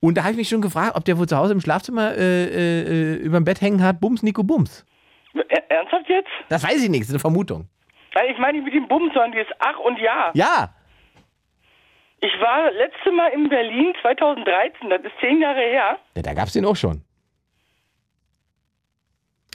[0.00, 2.44] Und da habe ich mich schon gefragt, ob der wohl zu Hause im Schlafzimmer äh,
[2.44, 4.84] äh, über dem Bett hängen hat, Bums, Nico Bums.
[5.48, 6.28] Er- Ernsthaft jetzt?
[6.48, 7.68] Das weiß ich nicht, das ist eine Vermutung.
[8.14, 10.30] Nein, ich meine nicht mit dem Bumm, sondern dieses Ach und Ja.
[10.34, 10.74] Ja,
[12.20, 15.98] Ich war letzte Mal in Berlin 2013, das ist zehn Jahre her.
[16.16, 17.02] ja da gab es den auch schon.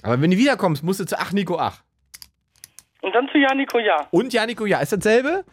[0.04, 1.82] Aber wenn du wiederkommst, musst du zu Ach, Nico, Ach.
[3.02, 4.08] Und dann zu Ja, Nico, Ja.
[4.12, 5.44] Und ja, Nico, ja, ist dasselbe.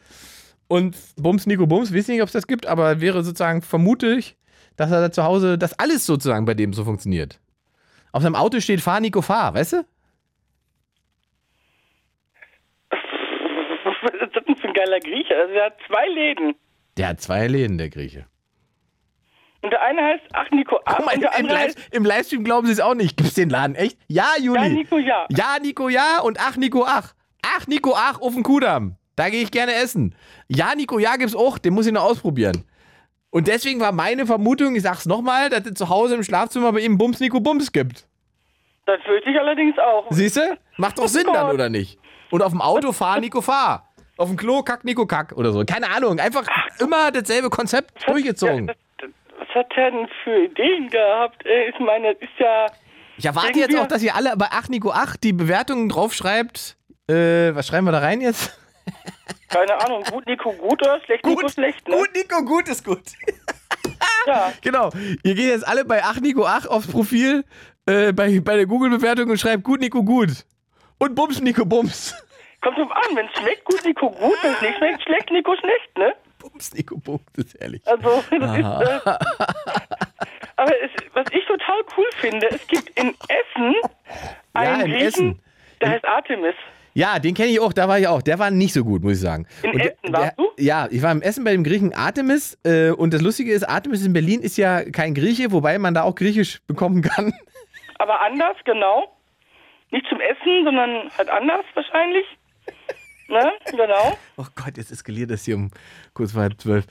[0.68, 4.36] Und Bums, Nico, Bums, weiß nicht, ob es das gibt, aber wäre sozusagen vermutlich,
[4.78, 7.40] dass er da zu Hause, dass alles sozusagen bei dem so funktioniert.
[8.12, 9.76] Auf seinem Auto steht Fahr, Nico, fahr, weißt du?
[14.02, 15.36] Was ist das denn für ein geiler Grieche?
[15.36, 16.54] Also er hat zwei Läden.
[16.96, 18.26] Der hat zwei Läden, der Grieche.
[19.60, 21.04] Und der eine heißt Ach, Nico, Ach.
[21.04, 23.16] Mal, der im, Live, im Livestream glauben sie es auch nicht.
[23.16, 23.98] Gibt's den Laden echt?
[24.06, 24.60] Ja, Juli.
[24.62, 25.26] Ja, Nico, Ja.
[25.30, 27.14] Ja, Nico, ja und ach, Nico, ach.
[27.42, 28.94] Ach, Nico, ach, auf den Kudamm.
[29.16, 30.14] Da gehe ich gerne essen.
[30.46, 31.58] Ja, Nico, ja gibt's auch.
[31.58, 32.64] Den muss ich noch ausprobieren.
[33.30, 36.80] Und deswegen war meine Vermutung, ich sag's nochmal, dass es zu Hause im Schlafzimmer bei
[36.80, 38.06] ihm Bums, Nico, Bums gibt.
[38.86, 40.06] Das fürchte ich allerdings auch.
[40.10, 40.58] Siehst du?
[40.78, 41.98] Macht doch Sinn dann, oder nicht?
[42.30, 43.88] Und auf dem Auto fahr, Nico, fahr.
[44.16, 45.62] Auf dem Klo, kack, Nico, kack oder so.
[45.64, 46.18] Keine Ahnung.
[46.18, 46.46] Einfach
[46.80, 48.68] immer dasselbe Konzept durchgezogen.
[48.68, 51.44] Ja, das, was hat er denn für Ideen gehabt?
[51.44, 52.66] Ey, Ich meine, das ist ja.
[53.18, 56.76] Ich erwarte jetzt auch, dass ihr alle bei Ach Nico Ach die Bewertungen draufschreibt.
[57.08, 58.58] Äh, was schreiben wir da rein jetzt?
[59.48, 61.96] Keine Ahnung, gut Nico gut oder schlecht Nico schlecht, ne?
[61.96, 63.02] gut, Nico, gut ist gut.
[64.26, 64.52] Ja.
[64.60, 64.90] Genau.
[65.22, 67.44] Ihr geht jetzt alle bei Ach Nico Ach aufs Profil,
[67.86, 70.44] äh, bei, bei der Google-Bewertung und schreibt gut Nico gut.
[70.98, 72.14] Und Bums Nico Bums.
[72.60, 75.56] Kommt drauf an, wenn es schmeckt, gut Nico gut, wenn es nicht schmeckt, schlecht Nico
[75.56, 76.12] schlecht, ne?
[76.38, 77.82] Bums Nico Bums, das ist ehrlich.
[77.86, 79.10] Also, das ist, äh,
[80.56, 83.74] aber es, was ich total cool finde, es gibt in Essen
[84.52, 85.42] einen in Griechen, Essen.
[85.80, 86.54] der heißt Artemis.
[86.98, 88.22] Ja, den kenne ich auch, da war ich auch.
[88.22, 89.46] Der war nicht so gut, muss ich sagen.
[89.62, 90.50] In Und Essen warst der, du?
[90.58, 92.58] Ja, ich war im Essen bei dem Griechen Artemis.
[92.64, 96.02] Äh, und das Lustige ist, Artemis in Berlin ist ja kein Grieche, wobei man da
[96.02, 97.32] auch Griechisch bekommen kann.
[98.00, 99.16] Aber anders, genau.
[99.92, 102.24] Nicht zum Essen, sondern halt anders wahrscheinlich.
[103.28, 103.52] Ne?
[103.70, 104.18] Genau.
[104.36, 105.70] Oh Gott, jetzt eskaliert das hier um
[106.14, 106.84] kurz vor halb zwölf.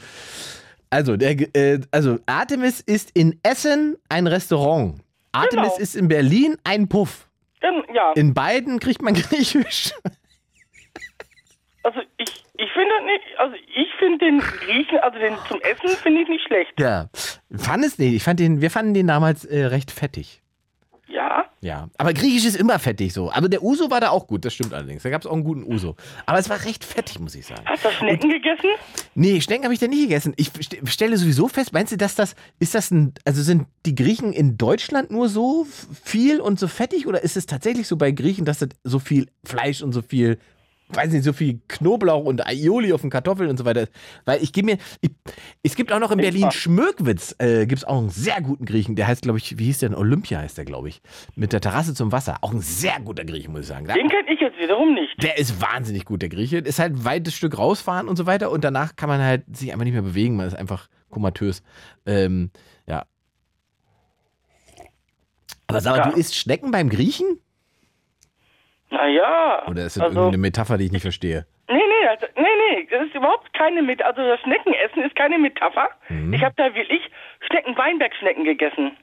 [0.89, 5.01] Also, der, äh, also Artemis ist in Essen ein Restaurant.
[5.33, 5.77] Artemis Genau.
[5.83, 7.26] ist in Berlin ein Puff.
[7.71, 9.91] Gen- Ja, In beiden kriegt man Griechisch.
[11.83, 15.89] also ich, ich finde das nicht, also ich finde den Griechen, also den zum Essen
[16.01, 16.73] finde ich nicht schlecht.
[16.79, 17.09] Ja.
[17.55, 18.13] Fand es nicht.
[18.13, 20.41] Ich fand den, wir fanden den damals äh, recht fettig.
[21.09, 21.89] Ja, Ja.
[21.97, 23.31] Aber Griechisch ist immer fettig so.
[23.31, 25.03] Aber der Uso war da auch gut, das stimmt allerdings.
[25.03, 25.95] Da gab es auch einen guten Uso.
[26.25, 27.61] Aber es war recht fettig, muss ich sagen.
[27.65, 28.69] hast du Schnecken gegessen?
[29.15, 30.33] Nee, Schnecken habe ich da nie gegessen.
[30.37, 33.95] Ich st- stelle sowieso fest, meinst du, dass das, ist das ein, also sind die
[33.95, 35.65] Griechen in Deutschland nur so
[36.03, 39.27] viel und so fettig oder ist es tatsächlich so bei Griechen, dass das so viel
[39.43, 40.37] Fleisch und so viel,
[40.89, 43.87] weiß nicht, so viel Knoblauch und Aioli auf den Kartoffeln und so weiter?
[44.25, 45.11] Weil ich gebe mir, ich,
[45.63, 48.95] es gibt auch noch in Berlin Schmöckwitz, äh, gibt es auch einen sehr guten Griechen,
[48.95, 49.97] der heißt, glaube ich, wie hieß der denn?
[49.97, 51.01] Olympia heißt der, glaube ich.
[51.35, 52.37] Mit der Terrasse zum Wasser.
[52.41, 53.85] Auch ein sehr guter Grieche, muss ich sagen.
[53.87, 55.21] Den kenne ich jetzt wiederum nicht.
[55.21, 56.57] der ist wahnsinnig gut, der Grieche.
[56.59, 59.71] Ist halt ein weites Stück rausfahren und so weiter und danach kann man halt sich
[59.71, 60.35] einfach nicht mehr bewegen.
[60.35, 61.63] Man ist einfach komatös.
[62.05, 62.51] Ähm,
[62.87, 63.05] ja.
[65.67, 66.09] Aber sag mal, Ja.
[66.11, 67.39] du isst Schnecken beim Griechen?
[68.89, 69.63] Naja.
[69.67, 71.45] Oder ist das also, irgendeine Metapher, die ich nicht verstehe?
[71.69, 75.37] Nee, nee, also, nee, nee, das ist überhaupt keine Met Also das Schneckenessen ist keine
[75.37, 75.89] Metapher.
[76.09, 76.33] Mhm.
[76.33, 77.01] Ich habe da wirklich
[77.41, 78.95] Schnecken, Weinbergschnecken gegessen.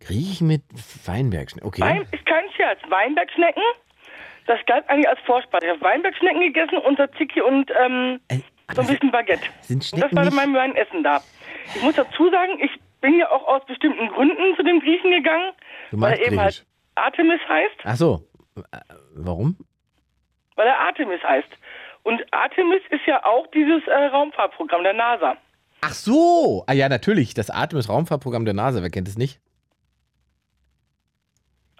[0.00, 0.62] Griechen mit
[1.06, 1.66] Weinbergschnecken.
[1.66, 1.80] Okay.
[1.80, 2.80] Wein ist kein Scherz.
[2.88, 3.62] Weinbergschnecken,
[4.46, 5.66] das galt eigentlich als Vorspeise.
[5.66, 8.40] Ich habe Weinbergschnecken gegessen und Tzatziki und ähm, Äh,
[8.74, 9.44] so ein bisschen Baguette.
[9.62, 11.22] sind Und das war mein, mein Essen da.
[11.74, 12.70] Ich muss dazu sagen, ich
[13.00, 15.52] bin ja auch aus bestimmten Gründen zu dem Griechen gegangen,
[15.90, 16.64] Du weil er eben halt
[16.94, 18.20] Artemis heißt, Ach so.
[18.56, 18.78] Äh,
[19.14, 19.56] Warum?
[20.56, 21.48] weil er Artemis heißt.
[22.02, 25.36] Und Artemis ist ja auch dieses äh, Raumfahrtprogramm der NASA.
[25.80, 26.64] Ach so.
[26.66, 27.34] Ah ja, natürlich.
[27.34, 28.82] Das Artemis-Raumfahrtprogramm der NASA.
[28.82, 29.40] Wer kennt es nicht?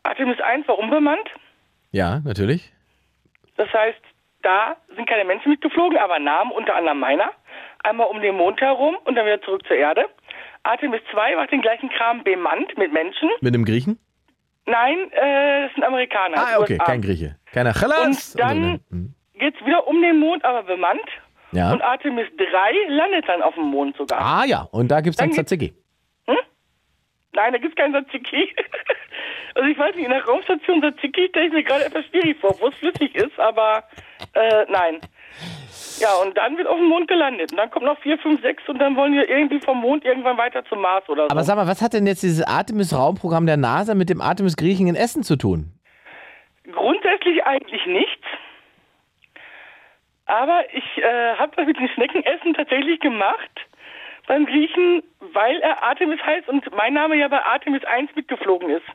[0.03, 1.29] Artemis 1 war unbemannt.
[1.93, 2.73] Ja, natürlich.
[3.57, 4.01] Das heißt,
[4.43, 7.31] da sind keine Menschen mitgeflogen, aber Namen unter anderem meiner.
[7.85, 10.07] Einmal um den Mond herum und dann wieder zurück zur Erde.
[10.65, 13.29] Artemis 2 macht den gleichen Kram bemannt mit Menschen.
[13.41, 13.99] Mit einem Griechen?
[14.67, 16.37] Nein, äh, das sind Amerikaner.
[16.39, 16.75] Ah, okay.
[16.75, 16.85] USA.
[16.85, 17.37] Kein Grieche.
[17.53, 18.35] Keiner Chalas.
[18.35, 19.15] Und dann Hm.
[19.35, 21.01] geht's wieder um den Mond, aber bemannt.
[21.53, 21.73] Ja.
[21.73, 22.45] Und Artemis 3
[22.89, 24.21] landet dann auf dem Mond sogar.
[24.21, 25.75] Ah ja, und da gibt es dann Dann gibt- Tzatziki.
[27.35, 28.55] Nein, da gibt's keinen Tzatziki.
[29.55, 32.55] also ich weiß nicht, in der Raumstation Tzatziki stelle ich mir gerade etwas schwierig vor,
[32.61, 33.85] wo es flüssig ist, aber
[34.35, 35.01] äh, nein.
[36.03, 37.53] Ja, und dann wird auf dem Mond gelandet.
[37.53, 40.37] Und dann kommt noch 4, 5, 6 und dann wollen wir irgendwie vom Mond irgendwann
[40.37, 41.31] weiter zum Mars oder so.
[41.31, 44.97] Aber sag mal, was hat denn jetzt dieses Artemis-Raumprogramm der NASA mit dem Artemis-Griechen in
[44.97, 45.71] Essen zu tun?
[46.65, 48.27] Grundsätzlich eigentlich nichts.
[50.27, 53.51] Aber ich äh, habe das mit dem Schneckenessen tatsächlich gemacht,
[54.27, 58.87] beim Griechen, weil er Artemis heißt und mein Name ja bei Artemis 1 mitgeflogen ist.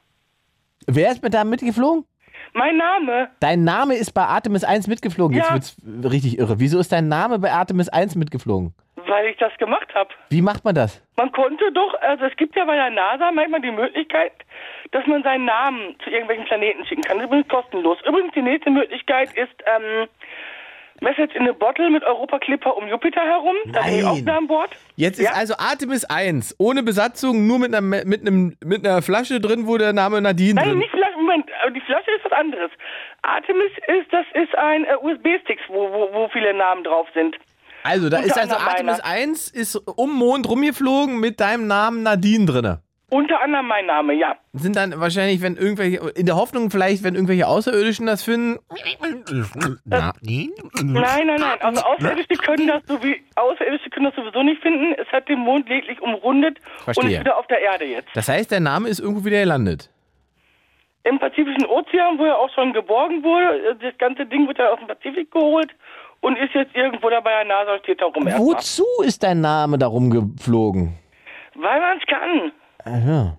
[0.87, 2.05] Wer ist mit da mitgeflogen?
[2.53, 5.35] Mein Name, Dein Name ist bei Artemis 1 mitgeflogen.
[5.35, 5.53] Jetzt Ja.
[5.53, 5.77] wird's
[6.11, 6.59] richtig irre.
[6.59, 8.73] Wieso ist dein Name bei Artemis 1 mitgeflogen?
[9.09, 10.09] weil ich das gemacht habe.
[10.29, 11.01] Wie macht man das?
[11.15, 14.33] Man konnte doch, also es gibt ja bei der NASA manchmal die Möglichkeit,
[14.91, 17.17] dass man seinen Namen zu irgendwelchen Planeten schicken kann.
[17.17, 17.97] Das ist übrigens kostenlos.
[18.05, 20.07] Übrigens, die nächste Möglichkeit ist ähm,
[20.99, 23.55] Message in a Bottle mit Europa Clipper um Jupiter herum.
[23.71, 24.21] Da bin ich auch Nein.
[24.23, 24.71] wieder an Bord.
[24.97, 25.31] Jetzt ist Ja.
[25.35, 29.77] also Artemis 1 ohne Besatzung, nur mit einer, mit einem, mit einer Flasche drin, wo
[29.77, 32.71] der Name Nadine Nein, drin nicht Flasche, Moment, aber die Flasche ist was anderes.
[33.21, 37.35] Artemis ist, das ist ein äh, USB-Sticks, wo, wo, wo viele Namen drauf sind.
[37.83, 39.05] Also, da Unter ist also Artemis meiner.
[39.05, 42.81] 1 ist um Mond rumgeflogen mit deinem Namen Nadine drinne.
[43.09, 44.35] Unter anderem mein Name, ja.
[44.51, 48.59] Sind dann wahrscheinlich, wenn irgendwelche, in der Hoffnung vielleicht, wenn irgendwelche Außerirdischen das finden.
[49.85, 50.51] Nadine?
[50.83, 51.61] Nein, nein, nein.
[51.61, 54.93] Also Außerirdische können das so wie Außerirdische können das sowieso nicht finden.
[54.97, 57.11] Es hat den Mond lediglich umrundet und Verstehe.
[57.11, 58.09] ist wieder auf der Erde jetzt.
[58.13, 59.89] Das heißt, der Name ist irgendwo wieder gelandet.
[61.09, 63.75] Im Pazifischen Ozean, wo er auch schon geborgen wurde.
[63.81, 65.73] Das ganze Ding wird ja aus dem Pazifik geholt
[66.21, 68.25] und ist jetzt irgendwo da bei der NASA steht da rum.
[68.25, 70.97] Wozu ist dein Name darum geflogen?
[71.55, 72.51] Weil man es kann.
[72.83, 73.37] Aha.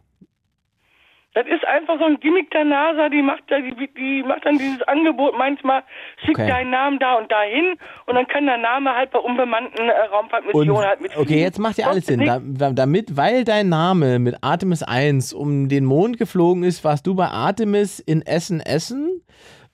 [1.38, 4.58] Das ist einfach so ein Gimmick der NASA, die macht, da, die, die macht dann
[4.58, 5.84] dieses Angebot manchmal,
[6.24, 6.48] schickt Okay.
[6.48, 10.84] deinen Namen da und dahin und dann kann der Name halt bei unbemannten äh, Raumfahrtmissionen
[10.84, 11.24] halt mitfliegen.
[11.24, 12.24] okay, jetzt macht ja alles Sinn.
[12.24, 17.14] Da- damit, weil dein Name mit Artemis 1 um den Mond geflogen ist, warst du
[17.14, 19.22] bei Artemis in Essen Essen,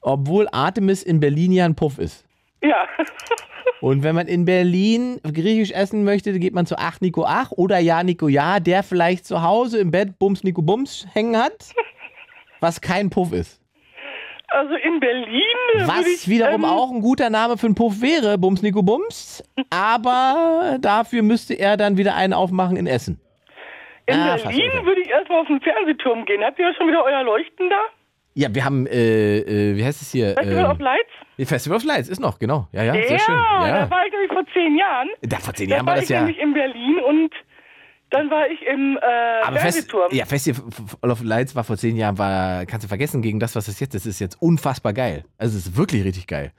[0.03, 2.27] obwohl Artemis in Berlin ja ein Puff ist.
[2.63, 2.87] Ja.
[3.81, 7.51] Und wenn man in Berlin griechisch essen möchte, dann geht man zu Ach Nico Ach
[7.53, 11.73] oder Ja Nico Ja, der vielleicht zu Hause im Bett Bums Nico Bums hängen hat,
[12.61, 13.61] was kein Puff ist.
[14.49, 15.43] Also in Berlin.
[15.87, 19.43] Was ich, wiederum ähm, auch ein guter Name für einen Puff wäre, Bums Nico Bums,
[19.71, 23.21] aber dafür müsste er dann wieder einen aufmachen in Essen.
[24.07, 26.45] In Ah, Berlin würde ich erstmal auf den Fernsehturm gehen.
[26.45, 27.81] Habt ihr schon wieder euer Leuchten da?
[28.35, 30.35] Ja, wir haben, äh, äh, wie heißt es hier?
[30.35, 31.49] Festival Ähm, of Lights?
[31.51, 32.67] Festival of Lights ist noch, genau.
[32.73, 33.35] Ja, ja, sehr ja, schön.
[33.35, 33.91] da Ja.
[33.91, 35.09] war ich nämlich vor zehn Jahren.
[35.23, 36.21] Da, vor zehn Da Jahren war war das ich ja.
[36.21, 37.31] nämlich in Berlin und
[38.11, 39.01] dann war ich im äh,
[39.47, 40.13] Aber Fest, Fernsehturm.
[40.13, 43.69] ja, Festival of Lights war vor zehn Jahren, war, kannst du vergessen, gegen das, was
[43.69, 45.25] es jetzt ist, ist jetzt unfassbar geil.
[45.39, 46.53] Also es ist wirklich richtig geil.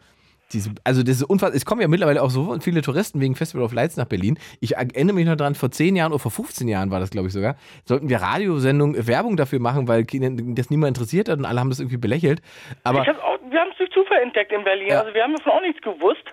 [0.53, 3.65] Diese, also das ist unfassbar, es kommen ja mittlerweile auch so viele Touristen wegen Festival
[3.65, 4.37] of Lights nach Berlin.
[4.59, 7.27] Ich erinnere mich noch dran, vor zehn Jahren oder vor 15 Jahren war das, glaube
[7.27, 11.45] ich, sogar, sollten wir Radiosendungen äh, Werbung dafür machen, weil das niemand interessiert hat und
[11.45, 12.41] alle haben das irgendwie belächelt.
[12.83, 14.89] Aber hab auch, wir haben es durch Zufall entdeckt in Berlin.
[14.89, 15.01] Ja.
[15.01, 16.25] Also wir haben davon auch nichts gewusst.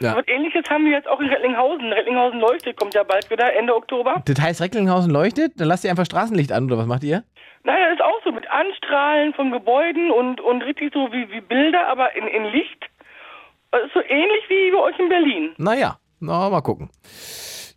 [0.00, 0.16] Ja.
[0.16, 1.92] Was ähnliches haben wir jetzt auch in Rettlinghausen.
[1.92, 4.22] Rettlinghausen leuchtet, kommt ja bald wieder, Ende Oktober.
[4.24, 7.24] das heißt, Recklinghausen leuchtet, dann lasst ihr einfach Straßenlicht an oder was macht ihr?
[7.64, 11.40] Naja, das ist auch so mit Anstrahlen von Gebäuden und, und richtig so wie, wie
[11.40, 12.86] Bilder, aber in, in Licht.
[13.72, 15.54] Ist so ähnlich wie bei euch in Berlin.
[15.58, 16.90] Naja, na, mal gucken.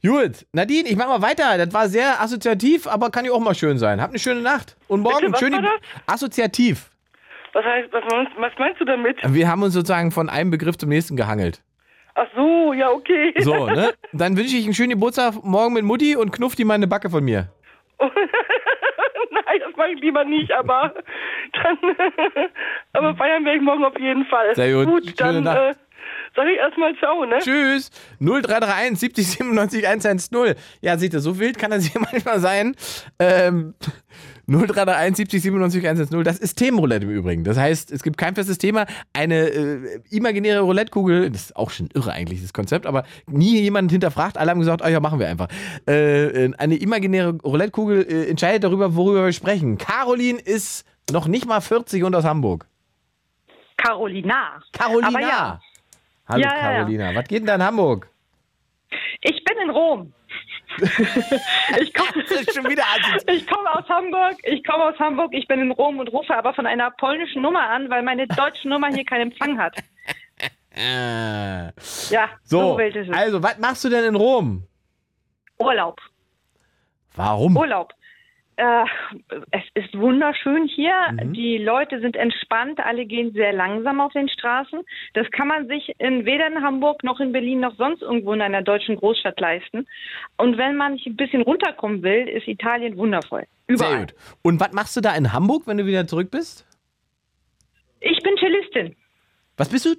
[0.04, 1.58] Gut, Nadine, ich mach mal weiter.
[1.58, 4.02] Das war sehr assoziativ, aber kann ja auch mal schön sein.
[4.02, 4.76] Habt eine schöne Nacht.
[4.88, 5.56] Und morgen Bitte, was schöne.
[5.58, 5.82] war das?
[6.08, 6.90] Assoziativ.
[7.54, 9.18] Was heißt, was, meinst- was meinst du damit?
[9.28, 11.62] Wir haben uns sozusagen von einem Begriff zum nächsten gehangelt.
[12.16, 13.34] Ach so, ja, okay.
[13.40, 13.94] So, ne?
[14.14, 17.10] Dann wünsche ich einen schönen Geburtstag morgen mit Mutti und knuff die mal eine Backe
[17.10, 17.50] von mir.
[19.82, 20.94] Mache ich lieber nicht, aber
[21.54, 21.78] dann,
[22.94, 24.54] aber feiern werde ich morgen auf jeden Fall.
[24.54, 25.06] Sehr gut.
[25.06, 25.74] Gut, dann äh,
[26.36, 27.40] sage ich erstmal Ciao, ne?
[27.40, 27.90] Tschüss.
[28.20, 30.56] 0331 70 97 110.
[30.82, 32.76] Ja, seht ihr, so wild kann das hier manchmal sein.
[33.18, 33.74] Ähm,
[34.48, 36.24] 0331 70 97 110.
[36.24, 37.44] Das ist Themenroulette im Übrigen.
[37.44, 38.86] Das heißt, es gibt kein festes Thema.
[39.14, 43.92] Eine äh, imaginäre Roulettekugel, das ist auch schon irre eigentlich, das Konzept, aber nie jemand
[43.92, 44.38] hinterfragt.
[44.38, 45.48] Alle haben gesagt, ah ja, machen wir einfach.
[45.88, 49.78] Äh, äh, eine imaginäre Roulettekugel äh, entscheidet darüber, worüber wir sprechen.
[49.78, 52.68] Caroline ist noch nicht mal 40 und aus Hamburg.
[53.78, 54.62] Carolina.
[54.72, 55.20] Carolina.
[55.20, 55.60] Ja.
[56.28, 56.78] Hallo Ja, ja, ja.
[56.78, 57.16] Carolina.
[57.16, 58.08] Was geht denn da in Hamburg?
[59.22, 60.14] Ich bin in Rom.
[61.80, 62.12] ich komme
[63.48, 64.36] komme aus Hamburg.
[64.44, 65.34] Ich komme aus Hamburg.
[65.34, 68.68] Ich bin in Rom und rufe aber von einer polnischen Nummer an, weil meine deutsche
[68.68, 69.76] Nummer hier keinen Empfang hat.
[70.76, 71.72] Äh.
[72.10, 73.16] Ja, so, So, wild ist es.
[73.16, 74.64] also, was machst du denn in Rom?
[75.60, 76.00] Urlaub.
[77.16, 77.58] Warum?
[77.58, 77.94] Urlaub.
[78.62, 78.86] Äh,
[79.50, 80.94] es ist wunderschön hier.
[81.14, 81.34] Mhm.
[81.34, 82.80] Die Leute sind entspannt.
[82.80, 84.82] Alle gehen sehr langsam auf den Straßen.
[85.16, 88.42] Das kann man sich in, weder in Hamburg noch in Berlin noch sonst irgendwo in
[88.42, 89.88] einer deutschen Großstadt leisten.
[90.38, 93.48] Und wenn man ein bisschen runterkommen will, ist Italien wundervoll.
[93.66, 93.90] Überall.
[93.90, 94.14] Sehr gut.
[94.44, 96.68] Und was machst du da in Hamburg, wenn du wieder zurück bist?
[98.00, 98.96] Ich bin Cellistin.
[99.58, 99.96] Was bist du?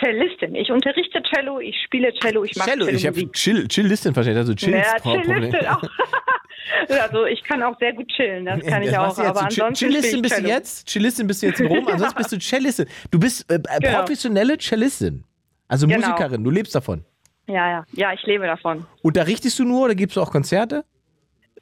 [0.00, 0.54] Cellistin.
[0.54, 2.86] Ich unterrichte Cello, ich spiele Cello, ich mag Cello.
[2.88, 3.30] Ich habe.
[3.32, 4.38] Chill, Chillistin verstanden.
[4.38, 4.72] Also Chill.
[4.74, 5.82] Ja, Cellistin auch.
[7.00, 9.16] also ich kann auch sehr gut chillen, das kann ich auch.
[9.18, 10.48] Aber ansonsten ich bist du Cello.
[10.48, 10.88] jetzt?
[10.88, 12.86] Cellistin bist du jetzt in Rom, ansonsten bist du Cellistin.
[13.10, 13.98] Du bist äh, äh, Genau.
[14.00, 15.24] professionelle Cellistin.
[15.68, 16.06] Also Genau.
[16.08, 17.04] Musikerin, du lebst davon.
[17.46, 17.84] Ja, ja.
[17.92, 18.86] Ja, ich lebe davon.
[19.02, 20.84] Unterrichtest du nur oder gibst du auch Konzerte?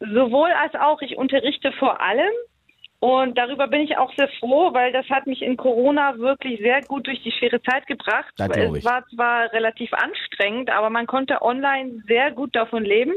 [0.00, 2.32] Sowohl als auch, ich unterrichte vor allem.
[2.98, 6.81] Und darüber bin ich auch sehr froh, weil das hat mich in Corona wirklich sehr
[6.82, 8.32] gut durch die schwere Zeit gebracht.
[8.39, 13.12] Es war zwar relativ anstrengend, aber man konnte online sehr gut davon leben.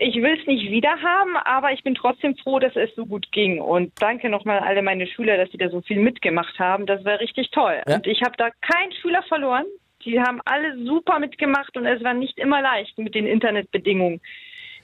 [0.00, 3.30] Ich will es nicht wieder haben, aber ich bin trotzdem froh, dass es so gut
[3.32, 3.60] ging.
[3.60, 6.86] Und danke nochmal alle meine Schüler, dass sie da so viel mitgemacht haben.
[6.86, 7.82] Das war richtig toll.
[7.86, 7.96] Ja.
[7.96, 9.64] Und ich habe da keinen Schüler verloren.
[10.04, 14.20] Die haben alle super mitgemacht und es war nicht immer leicht mit den Internetbedingungen,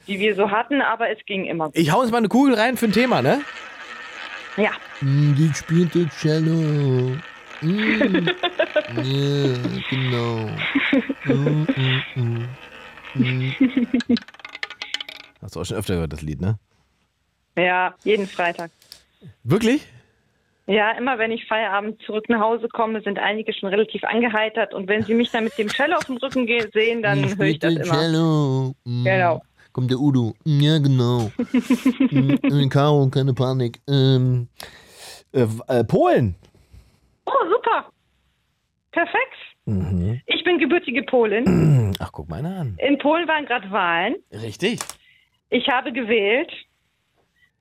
[0.08, 1.78] die wir so hatten, aber es ging immer gut.
[1.78, 3.40] Ich hau uns mal eine Kugel rein für ein Thema, ne?
[4.56, 4.70] Ja.
[5.00, 7.16] Die spielt das Cello.
[7.60, 8.26] Mm.
[8.96, 9.54] ja,
[9.88, 10.50] genau.
[11.24, 12.48] Mm, mm, mm.
[13.14, 13.52] Mm.
[15.40, 16.58] Hast du auch schon öfter gehört, das Lied, ne?
[17.56, 18.70] Ja, jeden Freitag.
[19.44, 19.86] Wirklich?
[20.66, 24.74] Ja, immer wenn ich Feierabend zurück nach Hause komme, sind einige schon relativ angeheitert.
[24.74, 27.46] Und wenn sie mich dann mit dem Cello auf dem Rücken sehen, dann Die höre
[27.46, 27.84] ich das immer.
[27.84, 28.74] Cello.
[28.84, 29.04] Mm.
[29.04, 29.42] Genau.
[29.74, 30.34] Kommt der Udo.
[30.44, 31.32] Ja, genau.
[31.98, 33.80] mm, Caro, keine Panik.
[33.88, 34.46] Ähm,
[35.32, 36.36] äh, äh, Polen.
[37.26, 37.90] Oh, super.
[38.92, 39.34] Perfekt.
[39.64, 40.20] Mhm.
[40.26, 41.92] Ich bin gebürtige Polin.
[41.98, 42.76] Ach, guck mal an.
[42.78, 44.14] In Polen waren gerade Wahlen.
[44.32, 44.78] Richtig.
[45.50, 46.52] Ich habe gewählt.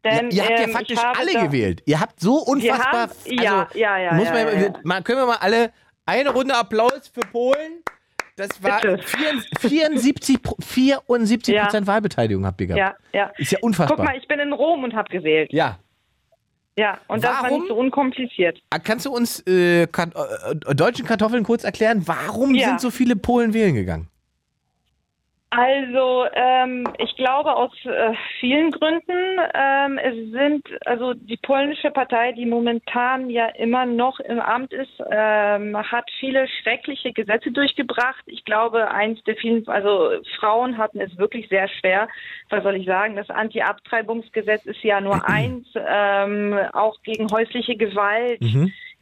[0.04, 1.82] Denn, ihr habt ja ähm, ich faktisch alle gewählt.
[1.88, 3.10] Ihr habt so unfassbar.
[3.10, 4.74] haben- ja, also, ja, ja, Muss ja, man, ja, ja.
[4.84, 5.72] mal, können wir mal alle
[6.06, 7.82] eine Runde Applaus für Polen?
[8.36, 9.00] Das war Bitte.
[9.60, 11.64] 74, Pro- 74 Ja.
[11.66, 12.80] Prozent Wahlbeteiligung habt ihr gehabt.
[13.14, 13.32] Ja, ja.
[13.38, 13.98] Ist ja unfassbar.
[13.98, 15.52] Guck mal, ich bin in Rom und habe gewählt.
[15.54, 15.78] Ja.
[16.76, 17.60] Ja, und das war Warum?
[17.62, 18.60] nicht so unkompliziert.
[18.72, 22.70] Ah, Kannst du uns äh, Kat äh, deutschen Kartoffeln kurz erklären, warum Ja.
[22.70, 24.10] sind so viele Polen wählen gegangen?
[25.56, 29.40] Also, ähm, ich glaube aus äh, vielen Gründen.
[29.54, 34.92] Ähm, es sind, also die polnische Partei, die momentan ja immer noch im Amt ist,
[35.12, 38.24] ähm, hat viele schreckliche Gesetze durchgebracht.
[38.26, 42.08] Ich glaube, eins der vielen, also Frauen hatten es wirklich sehr schwer.
[42.50, 43.16] Was soll ich sagen?
[43.16, 48.42] Das Anti-Abtreibungsgesetz ist ja nur eins, ähm, auch gegen häusliche Gewalt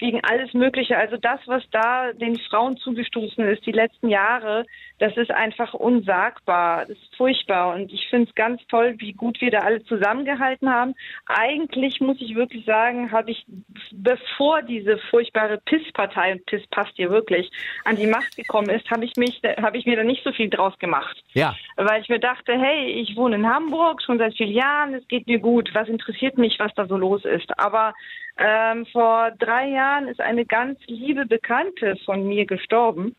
[0.01, 0.97] gegen alles Mögliche.
[0.97, 4.65] Also das, was da den Frauen zugestoßen ist die letzten Jahre,
[4.97, 6.87] das ist einfach unsagbar.
[6.87, 7.75] Das ist furchtbar.
[7.75, 10.95] Und ich finde es ganz toll, wie gut wir da alle zusammengehalten haben.
[11.27, 13.45] Eigentlich muss ich wirklich sagen, habe ich,
[13.91, 17.51] bevor diese furchtbare PIS-Partei, und PIS passt hier wirklich,
[17.85, 20.49] an die Macht gekommen ist, habe ich mich, habe ich mir da nicht so viel
[20.49, 21.55] draus gemacht Ja.
[21.77, 25.27] weil ich mir dachte, hey, ich wohne in Hamburg schon seit vielen Jahren, es geht
[25.27, 27.59] mir gut, was interessiert mich, was da so los ist.
[27.59, 27.93] Aber
[28.43, 33.15] ähm, vor drei Jahren ist eine ganz liebe Bekannte von mir gestorben.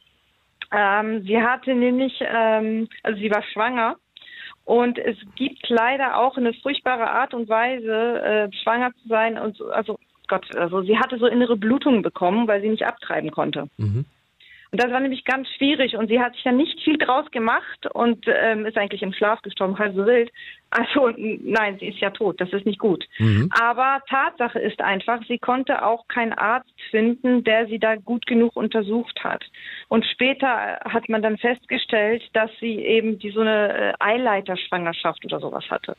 [0.73, 3.97] Ähm, sie hatte nämlich, ähm, also sie war schwanger.
[4.65, 9.39] Und es gibt leider auch eine furchtbare Art und Weise, äh, schwanger zu sein.
[9.39, 13.31] Und so, also Gott, also sie hatte so innere Blutungen bekommen, weil sie nicht abtreiben
[13.31, 13.69] konnte.
[13.77, 14.05] Mhm.
[14.73, 17.87] Und das war nämlich ganz schwierig und sie hat sich ja nicht viel draus gemacht
[17.93, 20.33] und ähm, ist eigentlich im Schlaf gestorben, halb so wild.
[20.71, 23.05] Also nein, sie ist ja tot, das ist nicht gut.
[23.19, 23.51] Mhm.
[23.61, 28.57] Aber Tatsache ist einfach, sie konnte auch keinen Arzt finden, der sie da gut genug
[28.57, 29.45] untersucht hat.
[29.89, 35.39] Und später hat man dann festgestellt, dass sie eben die so eine äh, Eileiterschwangerschaft oder
[35.39, 35.99] sowas hatte.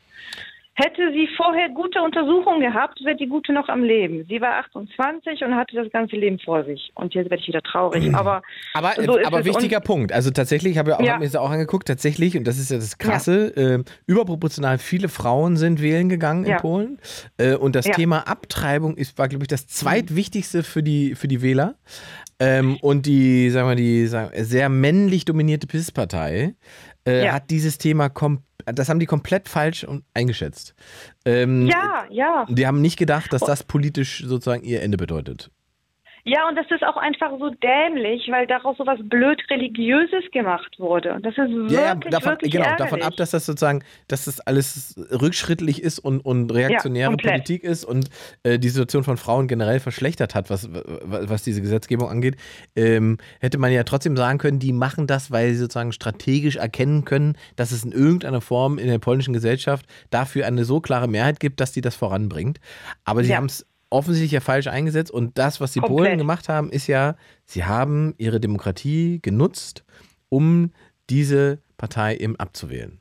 [0.76, 4.24] Hätte sie vorher gute Untersuchungen gehabt, wäre die Gute noch am Leben.
[4.28, 6.90] Sie war 28 und hatte das ganze Leben vor sich.
[6.96, 8.12] Und jetzt werde ich wieder traurig.
[8.12, 8.42] Aber,
[8.74, 10.12] Aber, so aber wichtiger Und, Punkt.
[10.12, 11.12] Also tatsächlich, ich habe ja auch, Ja.
[11.12, 15.08] hab mir das auch angeguckt, tatsächlich, und das ist ja das Krasse, äh, überproportional viele
[15.08, 16.58] Frauen sind wählen gegangen in Ja.
[16.58, 16.98] Polen.
[17.38, 17.94] Äh, und das Ja.
[17.94, 21.76] Thema Abtreibung ist, war, glaube ich, das zweitwichtigste für die, für die Wähler.
[22.40, 26.56] Ähm, und die, sagen wir, die sagen, sehr männlich dominierte PIS-Partei
[27.06, 27.32] äh, Ja.
[27.34, 30.74] hat dieses Thema kom das haben die komplett falsch eingeschätzt.
[31.24, 32.46] Ähm, ja, ja.
[32.48, 35.50] Die haben nicht gedacht, dass das politisch sozusagen ihr Ende bedeutet.
[36.26, 40.78] Ja, und das ist auch einfach so dämlich, weil daraus so was blöd Religiöses gemacht
[40.78, 41.12] wurde.
[41.12, 42.90] Und das ist wirklich, Ja, ja davon, wirklich genau, ärgerlich.
[42.92, 47.32] davon ab, dass das sozusagen, dass das alles rückschrittlich ist und, und reaktionäre komplett.
[47.32, 48.08] Politik ist und
[48.42, 52.36] äh, die Situation von Frauen generell verschlechtert hat, was, was, diese Gesetzgebung angeht,
[52.74, 57.04] ähm, hätte man ja trotzdem sagen können, die machen das, weil sie sozusagen strategisch erkennen
[57.04, 61.38] können, dass es in irgendeiner Form in der polnischen Gesellschaft dafür eine so klare Mehrheit
[61.38, 62.60] gibt, dass die das voranbringt.
[63.04, 63.36] Aber sie Ja.
[63.36, 66.06] haben es offensichtlich ja falsch eingesetzt und das, was die Komplett.
[66.06, 69.84] Polen gemacht haben, ist ja, sie haben ihre Demokratie genutzt,
[70.28, 70.72] um
[71.10, 73.00] diese Partei eben abzuwählen.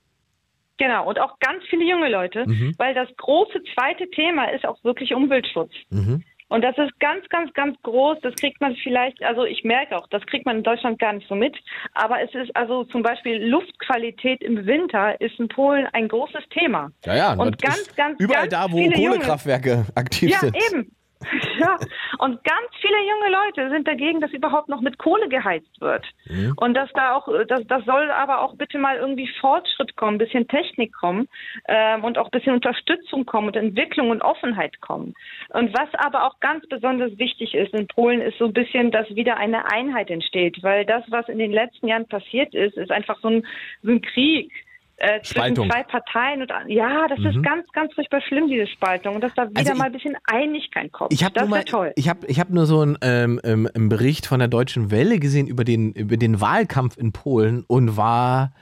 [0.77, 2.73] Genau, und auch ganz viele junge Leute, Mhm.
[2.77, 5.71] weil das große zweite Thema ist auch wirklich Umweltschutz.
[5.89, 6.23] Mhm.
[6.53, 8.19] Und das ist ganz, ganz, ganz groß.
[8.21, 11.27] Das kriegt man vielleicht, also ich merke auch, das kriegt man in Deutschland gar nicht
[11.27, 11.57] so mit.
[11.95, 16.91] Aber es ist also zum Beispiel Luftqualität im Winter ist in Polen ein großes Thema.
[17.05, 17.33] Ja, ja.
[17.33, 20.55] Und ganz, ganz, Überall ganz da, wo Kohlekraftwerke aktiv Ja, sind.
[20.71, 20.95] eben.
[21.59, 21.77] Ja,
[22.17, 26.05] und ganz viele junge Leute sind dagegen, dass überhaupt noch mit Kohle geheizt wird.
[26.25, 26.53] Mhm.
[26.57, 30.17] Und dass da auch, das, das soll aber auch bitte mal irgendwie Fortschritt kommen, ein
[30.17, 31.27] bisschen Technik kommen
[31.67, 35.13] ähm, und auch ein bisschen Unterstützung kommen und Entwicklung und Offenheit kommen.
[35.49, 39.09] Und was aber auch ganz besonders wichtig ist in Polen, ist so ein bisschen, dass
[39.15, 43.19] wieder eine Einheit entsteht, weil das, was in den letzten Jahren passiert ist, ist einfach
[43.21, 43.45] so ein,
[43.83, 44.51] so ein Krieg.
[44.97, 45.69] Äh, zwischen Spaltung.
[45.69, 47.25] zwei Parteien und ja, das Mhm.
[47.25, 49.15] ist ganz, ganz furchtbar schlimm, diese Spaltung.
[49.15, 51.11] Und dass da wieder Also ich- mal ein bisschen Einigkeit kommt.
[51.11, 51.91] Ich habe das wäre toll.
[51.95, 55.19] ich hab, ich hab nur so einen ähm, ähm, einen Bericht von der Deutschen Welle
[55.19, 58.53] gesehen über den, über den Wahlkampf in Polen und war,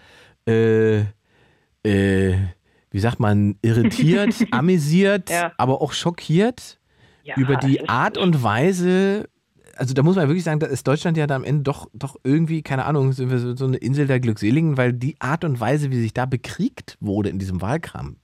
[0.47, 0.99] äh,
[1.83, 2.35] äh,
[2.91, 5.51] wie sagt man, irritiert, amüsiert, Ja.
[5.57, 6.79] aber auch schockiert
[7.23, 9.27] Ja, über die Art und Weise.
[9.81, 12.15] Also da muss man wirklich sagen, da ist Deutschland ja da am Ende doch, doch
[12.23, 15.99] irgendwie, keine Ahnung, so, so eine Insel der Glückseligen, weil die Art und Weise, wie
[15.99, 18.19] sich da bekriegt wurde in diesem Wahlkampf,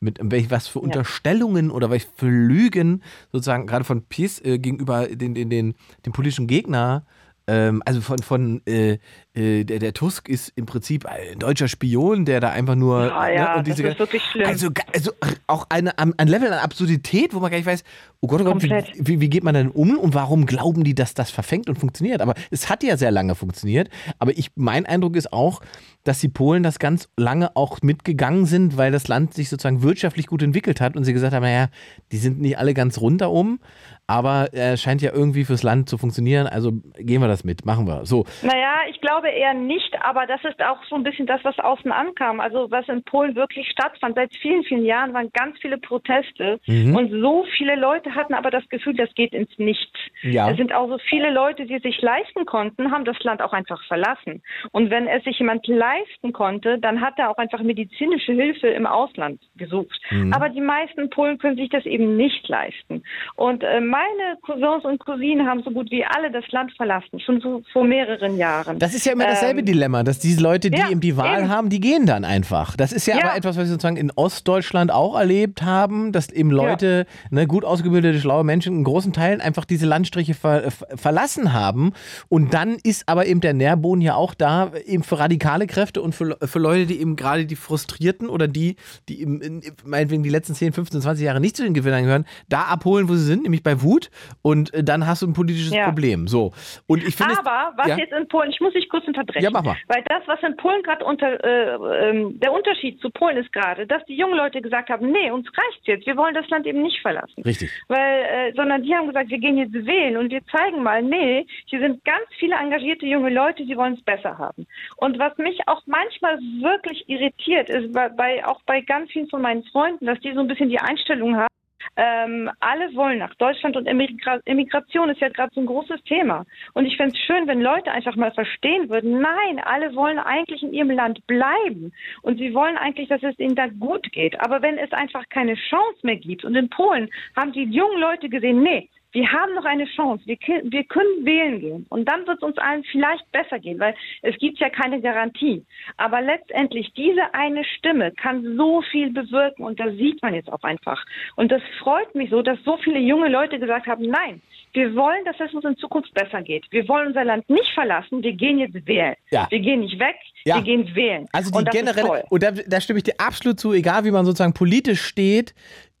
[0.00, 3.02] mit welch, was für Unterstellungen oder welch für Lügen
[3.32, 5.74] sozusagen gerade von PiS äh, gegenüber den, den, den,
[6.04, 7.06] dem politischen Gegner,
[7.46, 8.98] ähm, also von, von äh,
[9.34, 13.24] äh, der, der Tusk ist im Prinzip ein deutscher Spion, der da einfach nur Ja,
[13.26, 14.46] ne, ja, und das diese, ist wirklich schlimm.
[14.46, 15.12] Also, also
[15.46, 17.84] auch eine, ein Level an Absurdität, wo man gar nicht weiß,
[18.20, 20.94] oh Gott, oh Gott, wie, wie, wie geht man denn um und warum glauben die,
[20.94, 22.22] dass das verfängt und funktioniert?
[22.22, 23.88] Aber es hat ja sehr lange funktioniert.
[24.18, 25.60] Aber ich, mein Eindruck ist auch,
[26.04, 30.26] dass die Polen das ganz lange auch mitgegangen sind, weil das Land sich sozusagen wirtschaftlich
[30.26, 31.68] gut entwickelt hat und sie gesagt haben, naja,
[32.10, 33.60] die sind nicht alle ganz rundherum,
[34.06, 37.86] aber er scheint ja irgendwie fürs Land zu funktionieren, also gehen wir das mit, machen
[37.86, 38.06] wir.
[38.06, 41.58] So, Naja, ich glaube eher nicht, aber das ist auch so ein bisschen das, was
[41.58, 42.40] außen ankam.
[42.40, 44.14] Also was in Polen wirklich stattfand.
[44.16, 46.96] Seit vielen, vielen Jahren waren ganz viele Proteste Mhm.
[46.96, 49.98] und so viele Leute hatten aber das Gefühl, das geht ins Nichts.
[50.22, 50.50] Ja.
[50.50, 53.82] Es sind auch so viele Leute, die sich leisten konnten, haben das Land auch einfach
[53.86, 54.42] verlassen.
[54.72, 58.86] Und wenn es sich jemand leisten konnte, dann hat er auch einfach medizinische Hilfe im
[58.86, 60.00] Ausland gesucht.
[60.10, 60.32] Mhm.
[60.32, 63.02] Aber die meisten Polen können sich das eben nicht leisten.
[63.36, 67.40] Und äh, meine Cousins und Cousinen haben so gut wie alle das Land verlassen, schon
[67.40, 68.78] so vor mehreren Jahren.
[68.78, 71.40] Das ist ja immer dasselbe Ähm, Dilemma, dass diese Leute, die ja, eben die Wahl
[71.40, 71.48] eben.
[71.48, 72.76] haben, die gehen dann einfach.
[72.76, 73.24] Das ist ja, Ja.
[73.26, 77.64] aber etwas, was wir sozusagen in Ostdeutschland auch erlebt haben, dass eben Leute, ne, gut
[77.64, 81.92] ausgebildete, schlaue Menschen in großen Teilen einfach diese Landstriche ver ver verlassen haben.
[82.28, 86.14] Und dann ist aber eben der Nährboden ja auch da, eben für radikale Kräfte und
[86.14, 88.76] für, für Leute, die eben gerade die Frustrierten oder die,
[89.08, 92.26] die eben, in, meinetwegen die letzten 10, 15, 20 Jahre nicht zu den Gewinnern gehören,
[92.48, 94.10] da abholen, wo sie sind, nämlich bei Wut.
[94.42, 95.86] Und äh, dann hast du ein politisches Ja.
[95.86, 96.28] Problem.
[96.28, 96.52] So.
[96.86, 97.38] Und ich finde.
[97.38, 97.96] Aber was ja?
[97.98, 99.44] jetzt in Polen, ich muss dich kurz unterbrechen.
[99.44, 99.76] Ja, mach mal.
[99.88, 103.86] Weil das, was in Polen gerade unter, äh, ähm, der Unterschied zu Polen ist gerade,
[103.86, 106.82] dass die jungen Leute gesagt haben, nee, uns reicht's jetzt, wir wollen das Land eben
[106.82, 107.42] nicht verlassen.
[107.42, 107.70] Richtig.
[107.88, 111.46] Weil, äh, sondern die haben gesagt, wir gehen jetzt wählen und wir zeigen mal, nee,
[111.66, 114.66] hier sind ganz viele engagierte junge Leute, die wollen es besser haben.
[114.96, 119.42] Und was mich auch manchmal wirklich irritiert, ist bei, bei auch bei ganz vielen von
[119.42, 121.50] meinen Freunden, dass die so ein bisschen die Einstellung haben,
[121.96, 126.44] ähm, alle wollen nach Deutschland und Immigra Immigration ist ja gerade so ein großes Thema.
[126.74, 130.62] Und ich fände es schön, wenn Leute einfach mal verstehen würden, nein, alle wollen eigentlich
[130.62, 131.92] in ihrem Land bleiben.
[132.22, 134.38] Und sie wollen eigentlich, dass es ihnen da gut geht.
[134.40, 138.28] Aber wenn es einfach keine Chance mehr gibt, und in Polen haben die jungen Leute
[138.28, 140.22] gesehen, nee, wir haben noch eine Chance.
[140.26, 141.86] Wir, wir können wählen gehen.
[141.88, 145.64] Und dann wird es uns allen vielleicht besser gehen, weil es gibt ja keine Garantie.
[145.96, 150.62] Aber letztendlich, diese eine Stimme kann so viel bewirken und das sieht man jetzt auch
[150.62, 151.04] einfach.
[151.36, 154.40] Und das freut mich so, dass so viele junge Leute gesagt haben, nein,
[154.72, 156.64] wir wollen, dass es uns in Zukunft besser geht.
[156.70, 159.16] Wir wollen unser Land nicht verlassen, wir gehen jetzt wählen.
[159.30, 159.48] Ja.
[159.50, 160.56] Wir gehen nicht weg, Ja.
[160.56, 161.26] wir gehen wählen.
[161.32, 164.24] Also die und generelle, und da, da stimme ich dir absolut zu, egal wie man
[164.24, 165.54] sozusagen politisch steht,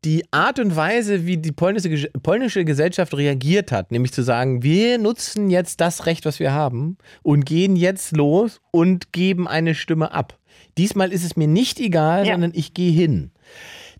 [0.04, 4.98] die Art und Weise, wie die polnische, polnische Gesellschaft reagiert hat, nämlich zu sagen, wir
[4.98, 10.12] nutzen jetzt das Recht, was wir haben und gehen jetzt los und geben eine Stimme
[10.12, 10.38] ab.
[10.78, 12.32] Diesmal ist es mir nicht egal, Ja.
[12.34, 13.30] sondern ich gehe hin.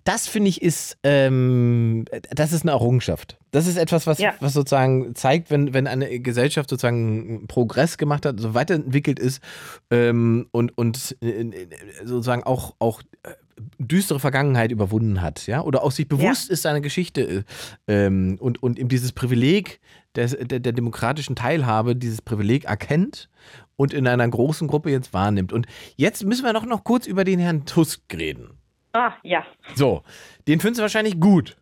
[0.05, 3.37] Das finde ich ist, ähm, das ist eine Errungenschaft.
[3.51, 4.33] Das ist etwas, was, Ja.
[4.41, 9.43] was sozusagen zeigt, wenn, wenn eine Gesellschaft sozusagen Progress gemacht hat, so weiterentwickelt ist
[9.91, 11.67] ähm, und, und äh, äh,
[12.05, 13.33] sozusagen auch, auch äh,
[13.79, 17.45] düstere Vergangenheit überwunden hat, ja, oder auch sich bewusst ist seiner Geschichte
[17.87, 19.81] äh, ähm, und, und eben dieses Privileg
[20.15, 23.29] des, der, der demokratischen Teilhabe, dieses Privileg erkennt
[23.77, 25.53] und in einer großen Gruppe jetzt wahrnimmt.
[25.53, 25.67] Und
[25.97, 28.51] jetzt müssen wir noch, noch kurz über den Herrn Tusk reden.
[28.93, 29.45] Ah, ja.
[29.75, 30.03] So,
[30.49, 31.57] den findest du wahrscheinlich gut.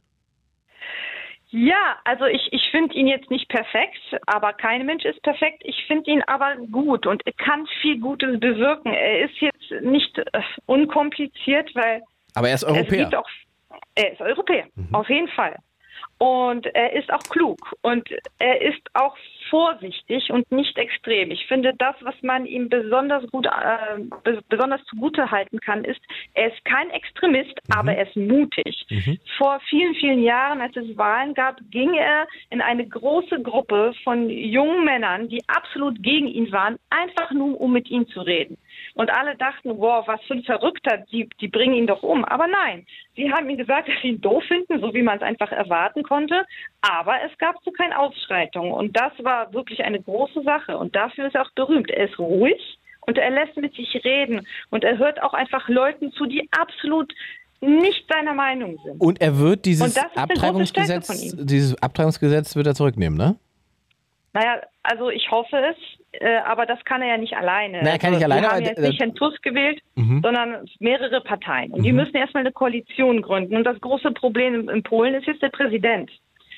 [1.51, 5.63] Ja, also ich, ich finde ihn jetzt nicht perfekt, aber kein Mensch ist perfekt.
[5.65, 8.93] Ich finde ihn aber gut und er kann viel Gutes bewirken.
[8.93, 10.25] Er ist jetzt nicht äh,
[10.67, 12.03] unkompliziert, weil
[12.35, 13.19] Aber er ist Europäer.
[13.19, 13.29] auch,
[13.95, 15.57] er ist Europäer, auf jeden Fall.
[16.19, 18.09] Und er ist auch klug und
[18.39, 19.17] er ist auch
[19.51, 21.31] vorsichtig und nicht extrem.
[21.31, 26.01] Ich finde, das, was man ihm besonders gut, äh, be besonders zugute halten kann, ist,
[26.35, 28.85] er ist kein Extremist, aber er ist mutig.
[29.37, 34.29] Vor vielen, vielen Jahren, als es Wahlen gab, ging er in eine große Gruppe von
[34.29, 38.59] jungen Männern, die absolut gegen ihn waren, einfach nur, um mit ihm zu reden.
[38.99, 42.25] Und alle dachten, wow, was für ein Verrückter, die, die bringen ihn doch um.
[42.25, 42.85] Aber nein,
[43.15, 46.03] sie haben ihm gesagt, dass sie ihn doof finden, so wie man es einfach erwarten
[46.03, 46.45] konnte.
[46.81, 48.73] Aber es gab zu keine Ausschreitungen.
[48.73, 50.77] Und das war wirklich eine große Sache.
[50.77, 51.89] Und dafür ist er auch berühmt.
[51.93, 52.61] Er ist ruhig
[53.03, 54.45] und er lässt mit sich reden.
[54.71, 57.15] Und er hört auch einfach Leuten zu, die absolut
[57.61, 59.01] nicht seiner Meinung sind.
[59.01, 63.37] Und er wird dieses Abtreibungsgesetz, dieses Abtreibungsgesetz wird er zurücknehmen, ne?
[64.33, 65.77] Naja, also ich hoffe es,
[66.13, 67.79] äh, aber das kann er ja nicht alleine.
[67.79, 70.21] Nein, er kann also nicht alleine, Wir haben jetzt nicht Herrn Tusk gewählt, Mhm.
[70.23, 71.73] sondern mehrere Parteien.
[71.73, 73.57] Und die müssen erstmal eine Koalition gründen.
[73.57, 76.11] Und das große Problem in, in Polen ist jetzt der Präsident.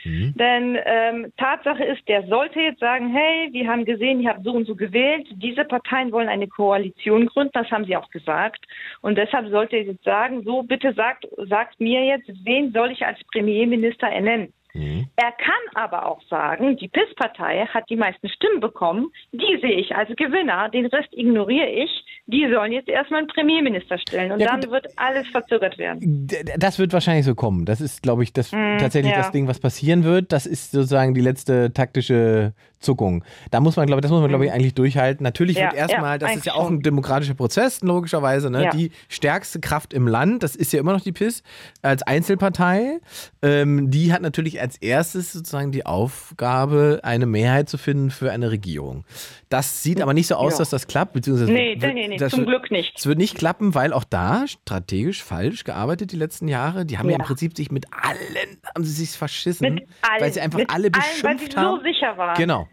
[0.05, 0.35] Mhm.
[0.37, 4.53] Denn ähm, Tatsache ist, der sollte jetzt sagen, hey, wir haben gesehen, ihr habt so
[4.53, 8.65] und so gewählt, diese Parteien wollen eine Koalition gründen, das haben sie auch gesagt.
[9.03, 13.05] Und deshalb sollte er jetzt sagen, so bitte sagt, sagt mir jetzt, wen soll ich
[13.05, 14.53] als Premierminister ernennen?
[14.75, 15.09] Mhm.
[15.17, 19.95] Er kann aber auch sagen, die PIS-Partei hat die meisten Stimmen bekommen, die sehe ich
[19.95, 21.91] als Gewinner, den Rest ignoriere ich,
[22.27, 24.71] die sollen jetzt erstmal einen Premierminister stellen und Ja, dann gut.
[24.71, 26.29] wird alles verzögert werden.
[26.57, 27.65] Das wird wahrscheinlich so kommen.
[27.65, 29.19] Das ist, glaube ich, das Mm, tatsächlich ja.
[29.19, 30.33] das Ding, was passieren wird.
[30.33, 33.23] Das ist sozusagen die letzte taktische Zuckung.
[33.51, 35.23] Da muss man, glaube ich, das muss man, glaube ich, eigentlich durchhalten.
[35.23, 35.61] Natürlich Mhm.
[35.63, 38.65] Ja, wird erstmal, ja, das ist ja auch ein demokratischer Prozess, logischerweise, ne?
[38.65, 38.71] Ja.
[38.71, 41.43] Die stärkste Kraft im Land, das ist ja immer noch die PIS
[41.83, 42.99] als Einzelpartei.
[43.43, 48.51] Ähm, die hat natürlich als erstes sozusagen die Aufgabe, eine Mehrheit zu finden für eine
[48.51, 49.05] Regierung.
[49.51, 52.41] Das sieht aber nicht so aus, dass das klappt, beziehungsweise Nee, wird- nee, nee, zum
[52.41, 52.95] wird- Glück nicht.
[52.99, 56.87] es wird nicht klappen, weil auch da strategisch falsch gearbeitet die letzten Jahre.
[56.87, 60.33] Die haben ja, im Prinzip sich mit allen, haben sie sich verschissen, Mit allen, weil
[60.33, 61.77] sie einfach alle allen, beschimpft weil sie haben.
[61.79, 62.37] so sicher waren.
[62.37, 62.69] Genau.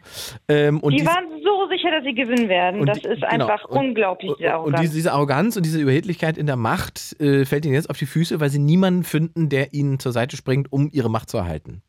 [0.48, 2.80] Ähm, und die dies- waren so sicher, dass sie gewinnen werden.
[2.82, 3.46] und Das die- ist genau.
[3.48, 4.82] einfach Und- unglaublich, und, diese und Arroganz.
[4.82, 8.06] diese, diese Arroganz und diese Überheblichkeit in der Macht äh, fällt ihnen jetzt auf die
[8.06, 11.82] Füße, weil sie niemanden finden, der ihnen zur Seite springt, um ihre Macht zu erhalten.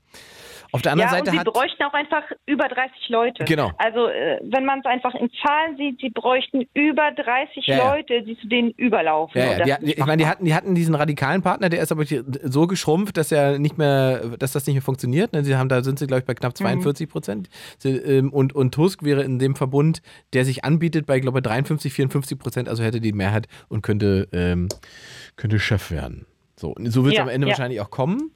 [0.72, 3.44] Auf der anderen ja, Seite und sie bräuchten auch einfach über 30 Leute.
[3.44, 3.70] Genau.
[3.78, 7.94] Also, äh, wenn man es einfach in Zahlen sieht, sie bräuchten über 30 Ja, ja.
[7.94, 9.40] Leute, die zu denen überlaufen.
[9.40, 12.04] Ja, ja, die, ich meine, die hatten, die hatten diesen radikalen Partner, der ist aber
[12.06, 15.32] so geschrumpft, dass er nicht mehr, dass das nicht mehr funktioniert.
[15.32, 15.44] ne?
[15.44, 16.56] Sie haben, da sind sie, glaube ich, bei knapp Mhm.
[16.82, 17.48] 42 Prozent.
[17.78, 21.42] Sie, ähm, Und, und Tusk wäre in dem Verbund, der sich anbietet, bei, glaube ich,
[21.44, 24.68] 53, 54 Prozent, also hätte die Mehrheit und könnte, ähm,
[25.36, 26.26] könnte Chef werden.
[26.58, 27.52] So, so wird es Ja, am Ende ja.
[27.52, 28.32] wahrscheinlich auch kommen,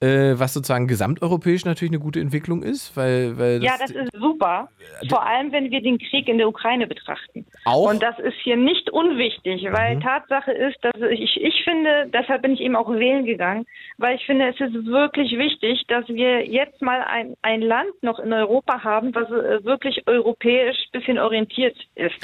[0.00, 4.68] äh, was sozusagen gesamteuropäisch natürlich eine gute Entwicklung ist, weil, weil Ja, das ist super.
[5.08, 7.44] Vor allem, wenn wir den Krieg in der Ukraine betrachten.
[7.64, 12.42] auch Und das ist hier nicht unwichtig, weil Tatsache ist, dass ich, ich finde, deshalb
[12.42, 13.66] bin ich eben auch wählen gegangen,
[13.98, 18.18] weil ich finde, es ist wirklich wichtig, dass wir jetzt mal ein, ein Land noch
[18.20, 22.14] in Europa haben, was äh, wirklich europäisch bisschen orientiert ist.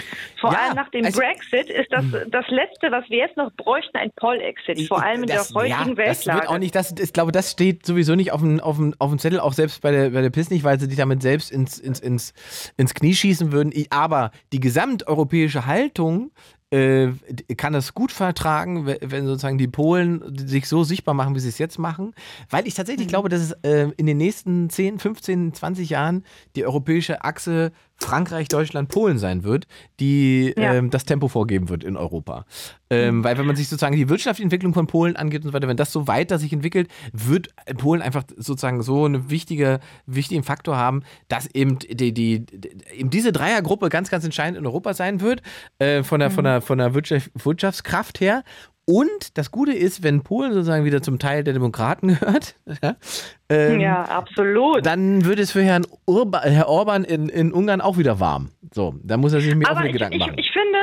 [0.40, 3.52] Vor Ja, allem nach dem also- Brexit ist das das Letzte, was wir jetzt noch
[3.54, 4.86] bräuchten, ein Poll-Exit.
[4.86, 5.96] Vor allem in das, der heutigen ja, Das
[6.26, 6.40] Weltlage.
[6.40, 9.10] wird auch nicht, das, ich glaube, das steht sowieso nicht auf dem, auf dem, auf
[9.10, 11.50] dem Zettel, auch selbst bei der, bei der PIS nicht, weil sie dich damit selbst
[11.50, 12.32] ins, ins, ins,
[12.76, 13.72] ins Knie schießen würden.
[13.90, 16.30] Aber die gesamteuropäische Haltung
[16.72, 17.08] äh,
[17.56, 21.48] kann das gut vertragen, we- wenn sozusagen die Polen sich so sichtbar machen, wie sie
[21.48, 22.14] es jetzt machen.
[22.48, 26.64] Weil ich tatsächlich glaube, dass es äh, in den nächsten 10, 15, 20 Jahren die
[26.64, 27.72] europäische Achse
[28.02, 29.66] Frankreich, Deutschland, Polen sein wird,
[30.00, 30.74] die Ja.
[30.74, 32.44] ähm, das Tempo vorgeben wird in Europa.
[32.92, 35.68] Ähm, weil wenn man sich sozusagen die wirtschaftliche Entwicklung von Polen angeht und so weiter,
[35.68, 40.76] wenn das so weiter sich entwickelt, wird Polen einfach sozusagen so einen wichtige, wichtigen Faktor
[40.76, 42.46] haben, dass eben die, die,
[42.96, 45.42] eben diese Dreiergruppe ganz, ganz entscheidend in Europa sein wird,
[45.78, 48.42] äh, von der, von der, von der Wirtschaft, Wirtschaftskraft her.
[48.90, 52.96] Und das Gute ist, wenn Polen sozusagen wieder zum Teil der Demokraten gehört, ja,
[53.48, 54.84] ähm, ja, absolut.
[54.84, 58.50] dann wird es für Herrn, Urba, Herr Orban in, in Ungarn auch wieder warm.
[58.72, 60.34] So, da muss er sich mir auch wieder ich, Gedanken ich, machen.
[60.38, 60.78] ich finde,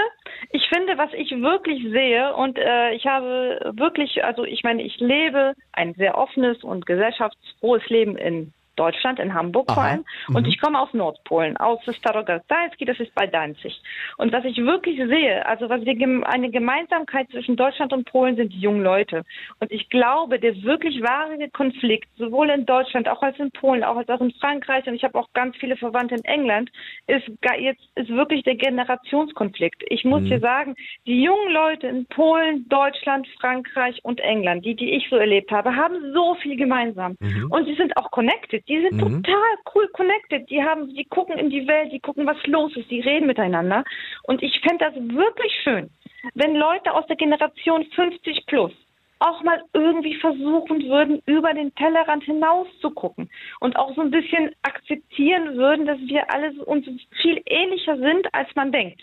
[0.52, 4.98] ich finde, was ich wirklich sehe und äh, ich habe wirklich, also ich meine, ich
[5.00, 10.06] lebe ein sehr offenes und gesellschaftsfrohes Leben in Deutschland, in Hamburg vor allem.
[10.34, 10.50] Und Mhm.
[10.50, 13.80] ich komme aus Nordpolen, aus Starogardalski, das ist bei Danzig.
[14.18, 15.98] Und was ich wirklich sehe, also was wir
[16.28, 19.24] eine Gemeinsamkeit zwischen Deutschland und Polen sind die jungen Leute.
[19.60, 23.98] Und ich glaube, der wirklich wahre Konflikt, sowohl in Deutschland, auch als in Polen, auch
[23.98, 26.72] als auch in Frankreich, und ich habe auch ganz viele Verwandte in England,
[27.08, 27.28] ist
[27.60, 29.84] jetzt ist wirklich der Generationskonflikt.
[29.88, 30.76] Ich muss dir sagen,
[31.06, 35.76] die jungen Leute in Polen, Deutschland, Frankreich und England, die, die ich so erlebt habe,
[35.76, 37.16] haben so viel gemeinsam.
[37.50, 38.67] Und sie sind auch connected.
[38.68, 39.24] Die sind Mhm.
[39.24, 40.50] total cool connected.
[40.50, 43.84] Die haben, die gucken in die Welt, die gucken, was los ist, die reden miteinander.
[44.24, 45.90] Und ich fände das wirklich schön,
[46.34, 48.74] wenn Leute aus der Generation 50 plus
[49.20, 53.30] auch mal irgendwie versuchen würden, über den Tellerrand hinaus zu gucken
[53.60, 56.86] und auch so ein bisschen akzeptieren würden, dass wir alle uns
[57.22, 59.02] viel ähnlicher sind, als man denkt.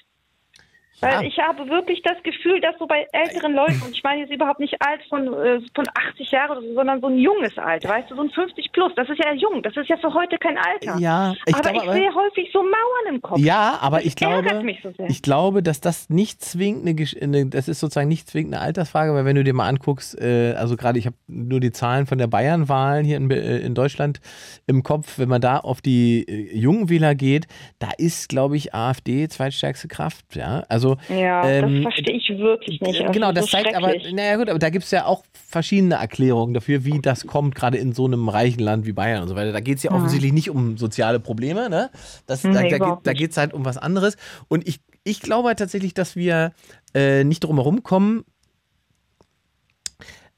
[1.00, 4.32] Weil ich habe wirklich das Gefühl, dass so bei älteren Leuten, und ich meine jetzt
[4.32, 7.88] überhaupt nicht alt von, äh, von 80 Jahren, oder so, sondern so ein junges Alter,
[7.88, 10.38] weißt du, so ein 50 plus, das ist ja jung, das ist ja für heute
[10.38, 10.96] kein Alter.
[10.98, 13.38] Ja, ich aber glaube, ich sehe häufig so Mauern im Kopf.
[13.38, 17.68] Ja, aber ich ärgert glaube, so ich glaube, dass das nicht zwingend eine, eine, das
[17.68, 20.98] ist sozusagen nicht zwingend eine Altersfrage, weil wenn du dir mal anguckst, äh, also gerade
[20.98, 24.20] ich habe nur die Zahlen von der Bayern-Wahlen hier in, äh, in Deutschland
[24.66, 27.46] im Kopf, wenn man da auf die äh, jungen Wähler geht,
[27.78, 32.80] da ist, glaube ich, AfD zweitstärkste Kraft, ja, also Ja, ähm, das verstehe ich wirklich
[32.80, 33.00] nicht.
[33.00, 35.96] Äh, Genau, das so zeigt aber, naja gut, aber da gibt es ja auch verschiedene
[35.96, 39.36] Erklärungen dafür, wie das kommt, gerade in so einem reichen Land wie Bayern und so
[39.36, 39.52] weiter.
[39.52, 41.90] Da geht es ja offensichtlich nicht um soziale Probleme, ne?
[42.26, 43.18] Das, da Nee, da, da nicht.
[43.18, 44.16] geht es halt um was anderes.
[44.48, 46.52] Und ich, ich glaube halt tatsächlich, dass wir
[46.94, 48.24] äh, nicht drum herum kommen,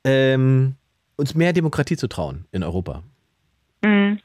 [0.05, 0.75] ähm,
[1.17, 3.03] uns mehr Demokratie zu trauen in Europa.
[3.85, 4.19] Mhm.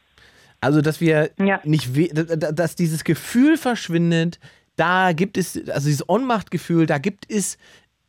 [0.60, 1.60] Also, dass wir Ja.
[1.64, 4.40] nicht, da- da- dass dieses Gefühl verschwindet,
[4.76, 7.58] da gibt es, also dieses Ohnmachtgefühl, da gibt es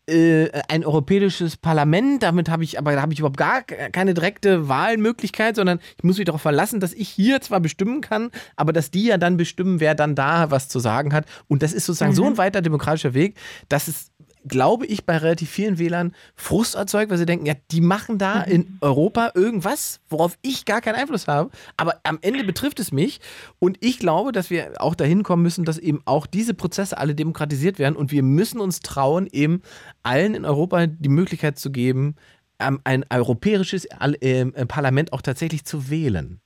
[0.07, 4.69] äh, ein europäisches Parlament, damit habe ich, aber da habe ich überhaupt gar keine direkte
[4.69, 8.91] Wahlmöglichkeit, sondern ich muss mich darauf verlassen, dass ich hier zwar bestimmen kann, aber dass
[8.91, 11.27] die ja dann bestimmen, wer dann da was zu sagen hat.
[11.47, 13.37] Und das ist sozusagen so ein weiter demokratischer Weg,
[13.69, 14.11] dass es
[14.47, 18.43] glaube ich, bei relativ vielen Wählern Frust erzeugt, weil sie denken, ja, die machen da
[18.43, 21.51] in Europa irgendwas, worauf ich gar keinen Einfluss habe.
[21.77, 23.21] Aber am Ende betrifft es mich.
[23.59, 27.15] Und ich glaube, dass wir auch dahin kommen müssen, dass eben auch diese Prozesse alle
[27.15, 27.97] demokratisiert werden.
[27.97, 29.63] Und wir müssen uns trauen, eben
[30.03, 32.17] allen in Europa die Möglichkeit zu geben,
[32.59, 33.89] ähm, ein europäisches
[34.21, 36.41] ähm, äh, Parlament auch tatsächlich zu wählen.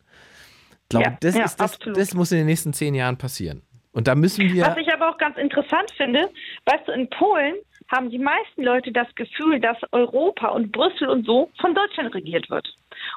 [0.83, 3.63] Ich glaube, Ja, das, ja, ist, das, das muss in den nächsten zehn Jahren passieren.
[3.93, 4.67] Und da müssen wir.
[4.67, 6.29] Was ich aber auch ganz interessant finde,
[6.67, 7.55] weißt du, in Polen
[7.89, 12.51] haben die meisten Leute das Gefühl, dass Europa und Brüssel und so von Deutschland regiert
[12.51, 12.67] wird.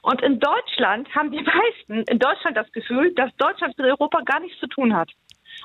[0.03, 4.39] Und in Deutschland haben die meisten in Deutschland das Gefühl, dass Deutschland mit Europa gar
[4.39, 5.11] nichts zu tun hat.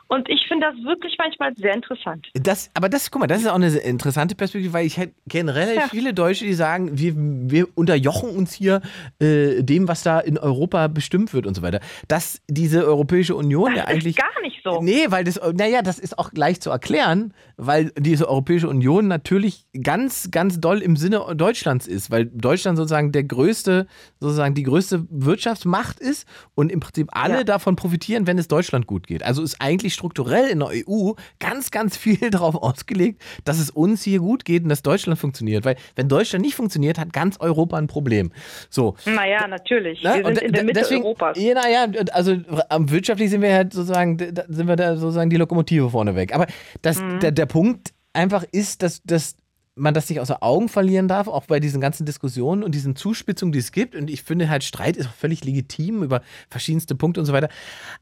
[0.09, 2.26] Und ich finde das wirklich manchmal sehr interessant.
[2.35, 5.81] Das, aber das, guck mal, das ist auch eine interessante Perspektive, weil ich kenne relativ
[5.82, 5.89] Ja.
[5.89, 8.81] viele Deutsche, die sagen, wir, wir unterjochen uns hier
[9.20, 11.81] äh, dem, was da in Europa bestimmt wird und so weiter.
[12.09, 14.16] Dass diese Europäische Union ja Das eigentlich.
[14.18, 14.81] ist gar nicht so.
[14.82, 19.66] Nee, weil das, naja, das ist auch leicht zu erklären, weil diese Europäische Union natürlich
[19.82, 23.86] ganz, ganz doll im Sinne Deutschlands ist, weil Deutschland sozusagen der größte,
[24.20, 27.44] sozusagen die größte Wirtschaftsmacht ist und im Prinzip alle Ja.
[27.44, 29.22] davon profitieren, wenn es Deutschland gut geht.
[29.22, 34.03] Also ist eigentlich strukturell in der EU ganz, ganz viel darauf ausgelegt, dass es uns
[34.03, 35.65] hier gut geht und dass Deutschland funktioniert.
[35.65, 38.33] Weil wenn Deutschland nicht funktioniert, hat ganz Europa ein Problem.
[38.69, 38.97] So.
[39.07, 40.03] Naja, natürlich.
[40.03, 40.15] Ne?
[40.16, 41.39] Wir Und sind in der de- Mitte deswegen, Europas.
[41.41, 42.37] Ja, naja, also
[42.79, 46.35] wirtschaftlich sind wir halt sozusagen, sind wir da sozusagen die Lokomotive vorneweg.
[46.35, 46.47] Aber
[46.83, 47.21] das, Mhm.
[47.21, 49.37] der, der Punkt einfach ist, dass, dass
[49.76, 53.52] man das nicht außer Augen verlieren darf, auch bei diesen ganzen Diskussionen und diesen Zuspitzungen,
[53.52, 53.96] die es gibt.
[53.96, 57.48] Und ich finde halt, Streit ist auch völlig legitim über verschiedenste Punkte und so weiter.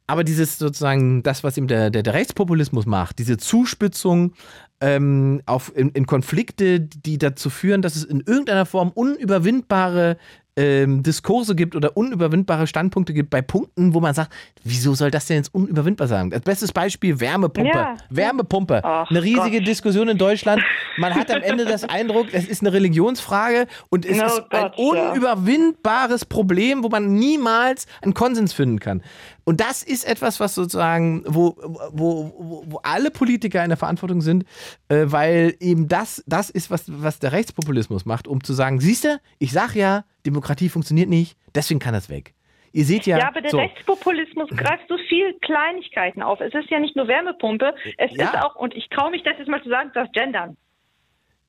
[0.07, 4.35] Aber dieses sozusagen, das, was eben der, der, der Rechtspopulismus macht, diese Zuspitzung
[4.81, 10.19] ähm, auf, in, in Konflikte, die dazu führen, dass es in irgendeiner Form unüberwindbare
[10.57, 14.33] ähm, Diskurse gibt oder unüberwindbare Standpunkte gibt bei Punkten, wo man sagt,
[14.63, 16.31] wieso soll das denn jetzt unüberwindbar sein?
[16.31, 17.71] Das beste Beispiel Wärmepumpe.
[17.77, 17.97] Ja.
[18.11, 18.81] Wärmepumpe.
[18.85, 19.69] Ach eine riesige Gott.
[19.69, 20.63] Diskussion in Deutschland.
[20.99, 24.45] Man hat am Ende das Eindruck, es ist eine Religionsfrage und es Oh ist ein
[24.51, 25.11] Gott, ja.
[25.11, 29.03] unüberwindbares Problem, wo man niemals einen Konsens finden kann.
[29.45, 31.57] Und das ist etwas, was sozusagen, wo,
[31.93, 34.45] wo, wo, wo alle Politiker in der Verantwortung sind,
[34.89, 39.05] äh, weil eben das, das ist, was, was der Rechtspopulismus macht, um zu sagen, siehst
[39.05, 42.35] du, ich sag ja, Demokratie funktioniert nicht, deswegen kann das weg.
[42.75, 43.19] Ihr seht ja.
[43.19, 46.41] Ja, aber der so, Rechtspopulismus greift so viel Kleinigkeiten auf.
[46.41, 48.27] Es ist ja nicht nur Wärmepumpe, es Ja.
[48.31, 50.57] ist auch, und ich traue mich das jetzt mal zu sagen, das Gendern.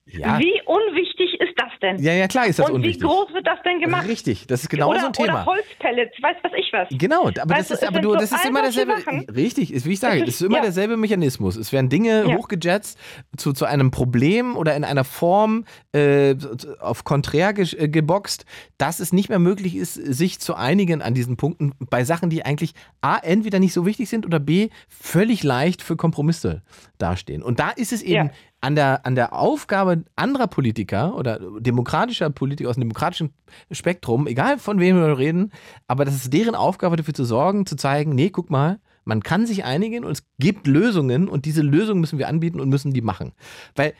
[0.05, 1.97] Ja, Wie unwichtig ist das denn?
[2.03, 3.03] ja, ja, klar ist das und unwichtig.
[3.03, 4.07] wie groß wird das denn gemacht?
[4.07, 5.33] Richtig, das ist genau oder, so ein Thema.
[5.33, 6.87] Oder Holzpellets, weiß was ich was.
[6.91, 8.97] Genau, aber Weißt das ist aber du, das ist immer derselbe.
[8.99, 9.21] Sachen.
[9.29, 10.63] Richtig, ist wie ich sage, es ist- ist immer ja.
[10.63, 11.55] derselbe Mechanismus.
[11.55, 12.35] Es werden Dinge Ja.
[12.37, 12.99] hochgejetzt
[13.37, 16.35] zu, zu einem Problem oder in einer Form äh,
[16.81, 18.45] auf konträr ge äh, geboxt,
[18.77, 22.43] dass es nicht mehr möglich ist, sich zu einigen an diesen Punkten bei Sachen, die
[22.45, 26.61] eigentlich A, entweder nicht so wichtig sind oder B, völlig leicht für Kompromisse
[26.97, 27.41] dastehen.
[27.41, 28.31] Und da ist es eben.
[28.63, 33.33] An der, an der Aufgabe anderer Politiker oder demokratischer Politiker aus dem demokratischen
[33.69, 35.51] Spektrum, egal von wem wir reden,
[35.85, 39.45] aber das ist deren Aufgabe dafür zu sorgen, zu zeigen, nee, guck mal, man kann
[39.45, 43.01] sich einigen und es gibt Lösungen und diese Lösungen müssen wir anbieten und müssen die
[43.01, 43.33] machen.
[43.75, 43.95] Weil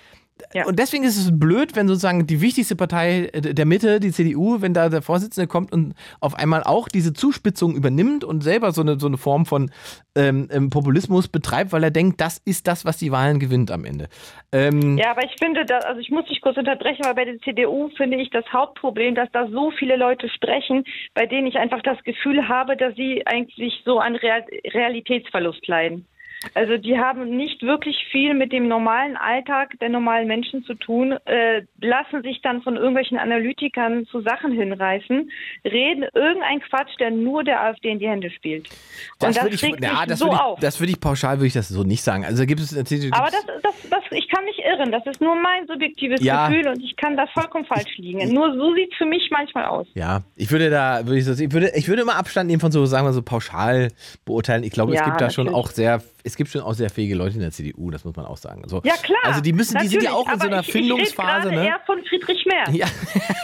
[0.53, 0.65] Ja.
[0.65, 4.61] Und deswegen ist es blöd, wenn sozusagen die wichtigste Partei äh, der Mitte, die CDU,
[4.61, 8.82] wenn da der Vorsitzende kommt und auf einmal auch diese Zuspitzung übernimmt und selber so
[8.82, 9.72] eine, so eine Form von
[10.15, 13.86] ähm, ähm, Populismus betreibt, weil er denkt, das ist das, was die Wahlen gewinnt am
[13.86, 14.07] Ende.
[14.52, 17.40] Ähm, Ja, aber ich finde, da, also ich muss dich kurz unterbrechen, weil bei der
[17.40, 20.84] CDU finde ich das Hauptproblem, dass da so viele Leute sprechen,
[21.14, 24.44] bei denen ich einfach das Gefühl habe, dass sie eigentlich so an Real
[24.74, 26.06] Realitätsverlust leiden.
[26.53, 31.14] Also die haben nicht wirklich viel mit dem normalen Alltag der normalen Menschen zu tun,
[31.26, 35.30] äh, lassen sich dann von irgendwelchen Analytikern zu Sachen hinreißen,
[35.65, 38.68] reden irgendein Quatsch, der nur der AfD in die Hände spielt.
[38.70, 39.76] Und das, würde ich, mich
[40.07, 42.26] das so würde ich, das würde ich pauschal würde ich das so nicht sagen.
[42.26, 43.14] Also gibt es natürlich.
[43.14, 44.91] Aber das, das, das, ich kann mich irren.
[44.91, 46.48] Das ist nur mein subjektives Ja.
[46.48, 48.34] Gefühl und ich kann da vollkommen falsch liegen.
[48.34, 49.88] Nur so sieht es für mich manchmal aus.
[49.94, 52.72] Ja, ich würde da, würde ich, so, ich würde, ich würde immer Abstand nehmen von
[52.72, 53.90] so, sagen wir so, pauschal
[54.26, 54.64] beurteilen.
[54.64, 55.65] Ich glaube, es Ja, gibt da schon natürlich.
[55.65, 56.02] auch sehr,
[56.34, 58.64] es gibt schon auch sehr fähige Leute in der CDU, das muss man auch sagen.
[58.68, 59.19] So, Ja klar.
[59.23, 61.68] Also die müssen, die sind ja auch in so einer ich, Findungsphase, ich rede ne?
[61.68, 62.69] eher von Friedrich Merz.
[62.73, 62.88] Ja.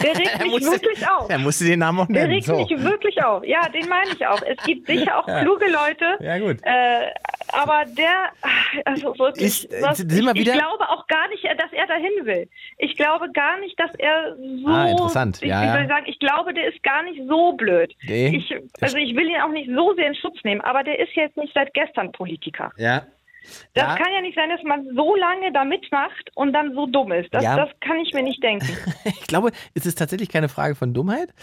[0.02, 1.30] Der regt mich musste- wirklich auf.
[1.30, 2.34] Er musste den Namen auch Der nennen.
[2.34, 2.56] regt So.
[2.58, 3.46] mich wirklich auf.
[3.46, 4.42] Ja, den meine ich auch.
[4.42, 5.42] Es gibt sicher auch Ja.
[5.44, 6.18] kluge Leute.
[6.20, 6.58] Ja, gut.
[6.64, 7.12] Äh,
[7.52, 8.32] aber der,
[8.86, 11.72] also wirklich, Ist, äh, was, sind ich, wir wieder- ich glaube auch gar nicht, dass
[11.72, 12.50] er dahin will.
[12.80, 14.68] Ich glaube gar nicht, dass er so.
[14.68, 15.38] Ah, interessant.
[15.42, 15.74] Ich, Ja, wie ja.
[15.74, 16.06] soll ich sagen?
[16.08, 17.94] Ich glaube, der ist gar nicht so blöd.
[18.04, 18.36] Nee.
[18.38, 21.14] Ich, also ich will ihn auch nicht so sehr in Schutz nehmen, aber der ist
[21.16, 22.72] jetzt nicht seit gestern Politiker.
[22.80, 23.06] Ja.
[23.74, 23.96] Das Ja.
[23.96, 27.34] kann ja nicht sein, dass man so lange da mitmacht und dann so dumm ist.
[27.34, 27.56] Das, Ja.
[27.56, 28.68] das kann ich mir nicht denken.
[29.22, 31.34] Ich glaube, es ist tatsächlich keine Frage von Dummheit.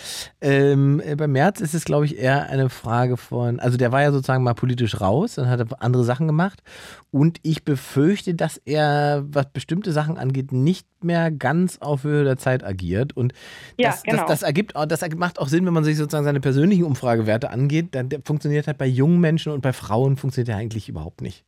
[0.41, 4.03] Ähm, äh, bei Merz ist es, glaube ich, eher eine Frage von, also der war
[4.03, 6.63] ja sozusagen mal politisch raus, dann hat er andere Sachen gemacht
[7.11, 12.37] und ich befürchte, dass er, was bestimmte Sachen angeht, nicht mehr ganz auf Höhe der
[12.39, 13.33] Zeit agiert und
[13.79, 14.17] Ja, das, genau.
[14.19, 17.95] das, das ergibt, das macht auch Sinn, wenn man sich sozusagen seine persönlichen Umfragewerte angeht,
[17.95, 21.45] dann funktioniert halt bei jungen Menschen und bei Frauen funktioniert er eigentlich überhaupt nicht.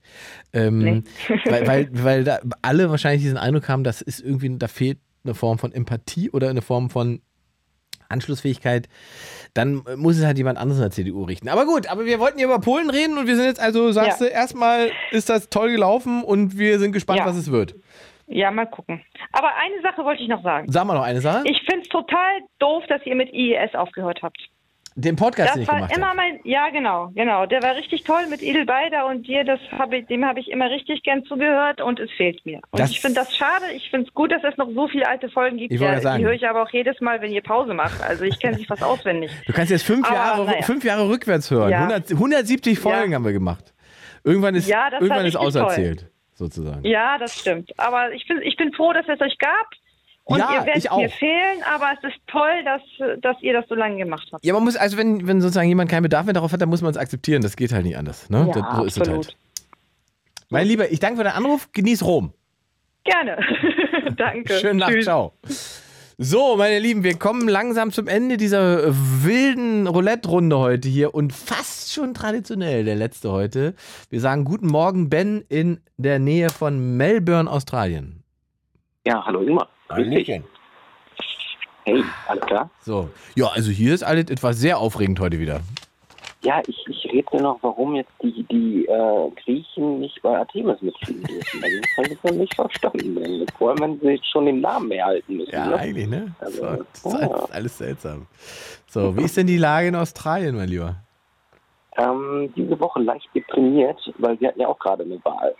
[0.52, 1.02] Ähm, Nee.
[1.44, 5.34] weil, weil, weil da alle wahrscheinlich diesen Eindruck haben, das ist irgendwie, da fehlt eine
[5.34, 7.20] Form von Empathie oder eine Form von
[8.08, 8.88] Anschlussfähigkeit,
[9.54, 11.48] dann muss es halt jemand anderes in der CDU richten.
[11.48, 14.20] Aber gut, aber wir wollten hier über Polen reden und wir sind jetzt also, sagst
[14.20, 14.26] Ja.
[14.28, 17.26] du, erstmal ist das toll gelaufen und wir sind gespannt, Ja.
[17.26, 17.74] was es wird.
[18.26, 19.02] Ja, mal gucken.
[19.32, 20.70] Aber eine Sache wollte ich noch sagen.
[20.70, 21.44] Sag mal noch eine Sache.
[21.46, 24.38] Ich finde es total doof, dass ihr mit IES aufgehört habt.
[25.00, 27.46] Den Podcast, den Das ich war gemacht immer mein, ja genau, genau.
[27.46, 30.70] Der war richtig toll mit Edelbeider und dir, das hab ich, dem habe ich immer
[30.70, 32.60] richtig gern zugehört und es fehlt mir.
[32.70, 33.66] Und Das- ich finde das schade.
[33.76, 35.72] Ich finde es gut, dass es noch so viele alte Folgen gibt.
[35.72, 36.18] Ich Ja, sagen.
[36.18, 38.02] die höre ich aber auch jedes Mal, wenn ihr Pause macht.
[38.02, 39.30] Also ich kenne sie fast auswendig.
[39.46, 40.62] Du kannst jetzt fünf, Aber, Jahre, naja.
[40.62, 41.70] fünf Jahre rückwärts hören.
[41.70, 41.78] Ja.
[41.82, 43.16] 100, 170 Folgen Ja.
[43.16, 43.72] haben wir gemacht.
[44.24, 46.84] Irgendwann ist, Ja, irgendwann ist auserzählt, sozusagen.
[46.84, 47.70] Ja, das stimmt.
[47.78, 49.68] Aber ich bin, ich bin froh, dass es euch gab.
[50.28, 50.98] Und Ja, ihr werdet ich auch.
[50.98, 52.82] mir fehlen, aber es ist toll, dass,
[53.22, 54.44] dass ihr das so lange gemacht habt.
[54.44, 56.82] Ja, man muss, also wenn, wenn sozusagen jemand keinen Bedarf mehr darauf hat, dann muss
[56.82, 57.40] man es akzeptieren.
[57.40, 58.28] Das geht halt nicht anders.
[58.28, 58.46] Ne?
[58.54, 59.26] Ja, das, so ist es absolut.
[59.28, 59.36] halt.
[60.50, 61.70] Mein Lieber, ich danke für den Anruf.
[61.72, 62.34] Genieß Rom.
[63.04, 63.38] Gerne.
[64.18, 64.52] Danke.
[64.58, 65.04] Schönen Nacht, Tschüss.
[65.06, 65.32] ciao.
[66.18, 71.94] So, meine Lieben, wir kommen langsam zum Ende dieser wilden Roulette-Runde heute hier und fast
[71.94, 73.74] schon traditionell der letzte heute.
[74.10, 78.24] Wir sagen guten Morgen, Ben, in der Nähe von Melbourne, Australien.
[79.06, 79.68] Ja, hallo Ingmar.
[79.96, 80.42] Dich.
[81.84, 82.70] Hey, alles klar?
[82.82, 85.60] So, ja, also hier ist alles etwas sehr aufregend heute wieder.
[86.42, 90.80] Ja, ich, ich rede mir noch, warum jetzt die, die äh, Griechen nicht bei Artemis
[90.82, 91.64] mitspielen dürfen.
[91.64, 93.46] Also das habe ich noch nicht verstanden.
[93.56, 95.50] Vor allem, wenn sie jetzt schon den Namen erhalten müssen.
[95.50, 95.76] Ja, ne?
[95.78, 96.32] eigentlich, ne?
[96.38, 97.28] Also, So, das ist ja.
[97.28, 98.26] alles, alles seltsam.
[98.86, 100.96] So, wie ist denn die Lage in Australien, mein Lieber?
[101.96, 105.54] Ähm, diese Woche leicht deprimiert, weil wir hatten ja auch gerade eine Wahl.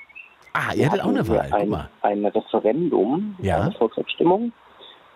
[0.60, 1.88] Ah, ihr hattet auch eine Wahl, guck Ein, mal.
[2.02, 3.60] ein Referendum, Ja.
[3.62, 4.52] eine Volksabstimmung,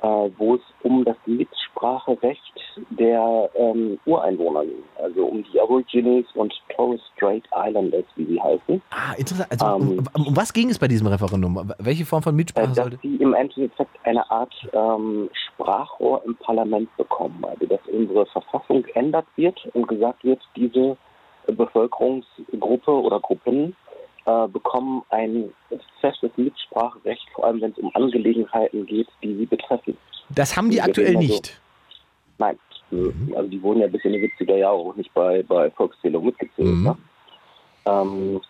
[0.02, 0.06] äh,
[0.38, 2.60] wo es um das Mitspracherecht
[2.90, 4.84] der ähm, Ureinwohner ging.
[5.02, 8.80] Also um die Aborigines und Torres Strait Islanders, wie sie heißen.
[8.90, 9.50] Ah, interessant.
[9.50, 11.72] Also, Ähm, um, um, was ging es bei diesem Referendum?
[11.78, 12.98] Welche Form von Äh, Mitsprache dass sollte?
[13.02, 17.44] sie im Endeffekt eine Art ähm, Sprachrohr im Parlament bekommen.
[17.44, 20.96] Also dass unsere Verfassung geändert wird und gesagt wird, diese
[21.48, 23.74] äh, Bevölkerungsgruppe oder Gruppen
[24.26, 25.52] äh, bekommen ein
[26.00, 29.96] festes Mitspracherecht, vor allem wenn es um Angelegenheiten geht, die sie betreffen.
[30.30, 31.60] Das haben die Wir aktuell nicht.
[32.38, 32.58] Nein,
[33.34, 36.68] also die wurden ja bis in die 70er Jahre auch nicht bei, bei Volkszählung mitgezählt.
[36.68, 36.84] Mhm.
[36.84, 36.96] Ne?
[37.86, 38.40] Ähm,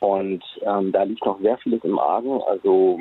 [0.00, 2.40] und ähm, da liegt noch sehr vieles im Argen.
[2.46, 2.98] Also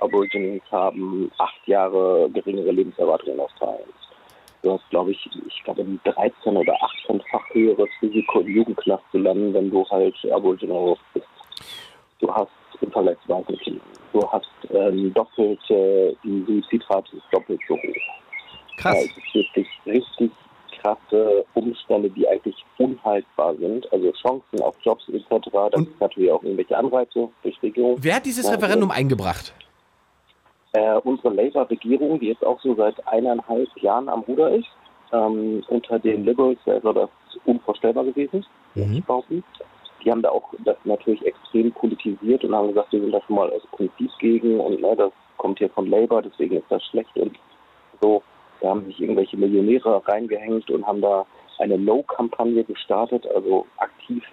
[0.00, 3.88] Aborigines haben acht Jahre geringere Lebenserwartung in Australien.
[4.62, 9.18] Du hast, glaube ich, ich glaube, ein 13 oder 18-fach höheres Risiko im Jugendknast zu
[9.18, 11.26] landen, wenn du halt Aboriginal bist.
[12.20, 12.48] Du hast
[12.78, 13.80] Kindern.
[14.12, 18.76] Du hast ähm, doppelte, die Suizidrate ist doppelt so hoch.
[18.76, 18.94] Krass.
[18.94, 20.30] Ja, es ist wirklich richtig
[20.80, 23.90] krasse Umstände, die eigentlich unhaltbar sind.
[23.92, 25.28] Also Chancen auf Jobs etc.
[25.52, 27.96] Das Und- ist natürlich auch irgendwelche Anreize durch Regierung.
[28.00, 29.54] Wer hat dieses Ja, Referendum eingebracht?
[30.72, 34.68] Äh, unsere Labour-Regierung, die jetzt auch so seit eineinhalb Jahren am Ruder ist,
[35.12, 37.10] ähm, unter den Liberals wäre das
[37.44, 39.02] unvorstellbar gewesen, Mhm.
[39.06, 39.44] behaupten.
[40.04, 43.36] Die haben da auch das natürlich extrem politisiert und haben gesagt, wir sind da schon
[43.36, 47.16] mal aus Prinzip gegen und ne, das kommt hier von Labour, deswegen ist das schlecht
[47.16, 47.38] und
[48.00, 48.22] so.
[48.60, 51.26] Da haben sich irgendwelche Millionäre reingehängt und haben da
[51.58, 54.24] eine No-Kampagne gestartet, also aktiv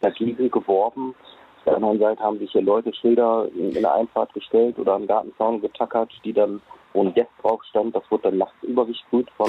[0.00, 1.14] dagegen geworben.
[1.64, 4.94] Auf der anderen Seite haben sich hier Leute Schilder in, in der Einfahrt gestellt oder
[4.94, 6.60] am Gartenzaun getackert, die dann,
[6.92, 9.48] wo ein Yes drauf stand, das wurde dann nachts übergesprüht von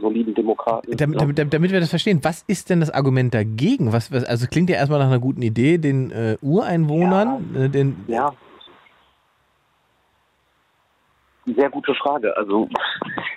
[0.00, 0.96] soliden Demokraten.
[0.96, 3.92] Damit, damit, damit wir das verstehen, was ist denn das Argument dagegen?
[3.92, 8.04] Was, was, also klingt ja erstmal nach einer guten Idee, den äh, Ureinwohnern, äh, den,
[8.08, 8.32] Ja.
[11.54, 12.36] Sehr gute Frage.
[12.36, 12.68] Also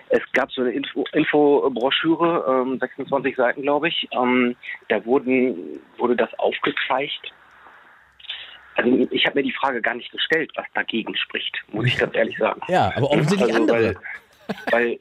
[0.09, 4.07] es gab so eine Info- Infobroschüre, ähm, 26 Seiten, glaube ich.
[4.11, 4.55] Ähm,
[4.87, 7.31] da wurden, wurde das aufgezeigt.
[8.79, 12.15] Also ich habe mir die Frage gar nicht gestellt, was dagegen spricht, muss ich ganz
[12.15, 12.61] ehrlich sagen.
[12.67, 13.95] ja, aber offensichtlich Also, andere.
[14.71, 14.99] Weil, weil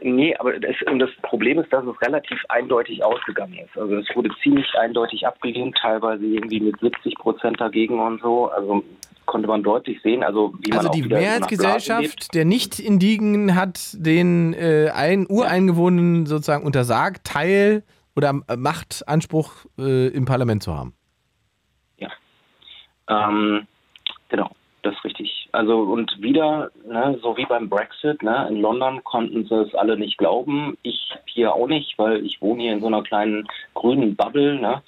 [0.00, 3.76] nee, aber das, und das Problem ist, dass es relativ eindeutig ausgegangen ist.
[3.76, 8.50] Also es wurde ziemlich eindeutig abgelehnt, teilweise irgendwie mit 70 Prozent dagegen und so.
[8.50, 8.82] Also
[9.26, 11.02] konnte man deutlich sehen, also wie man Also auch die.
[11.02, 17.82] Mehrheitsgesellschaft der Nicht-Indigen hat den äh, ein Ureingewohnenen sozusagen untersagt, Teil
[18.16, 20.94] oder Machtanspruch äh, im Parlament zu haben.
[23.12, 23.66] Ähm,
[24.28, 24.50] genau,
[24.82, 25.48] das ist richtig.
[25.52, 29.96] Also und wieder, ne, so wie beim Brexit, ne, in London konnten sie es alle
[29.96, 30.76] nicht glauben.
[30.82, 34.82] Ich hier auch nicht, weil ich wohne hier in so einer kleinen grünen Bubble, ne,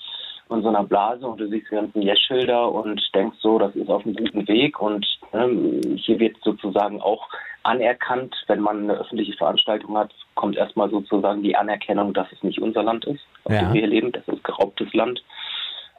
[0.48, 3.88] und so einer Blase und du siehst die ganzen Yes-Schilder und denkst so, das ist
[3.88, 7.28] auf einem guten Weg und ne, hier wird sozusagen auch
[7.62, 12.60] anerkannt, wenn man eine öffentliche Veranstaltung hat, kommt erstmal sozusagen die Anerkennung, dass es nicht
[12.60, 13.60] unser Land ist, auf Ja.
[13.60, 15.22] dem wir hier leben, das ist geraubtes Land.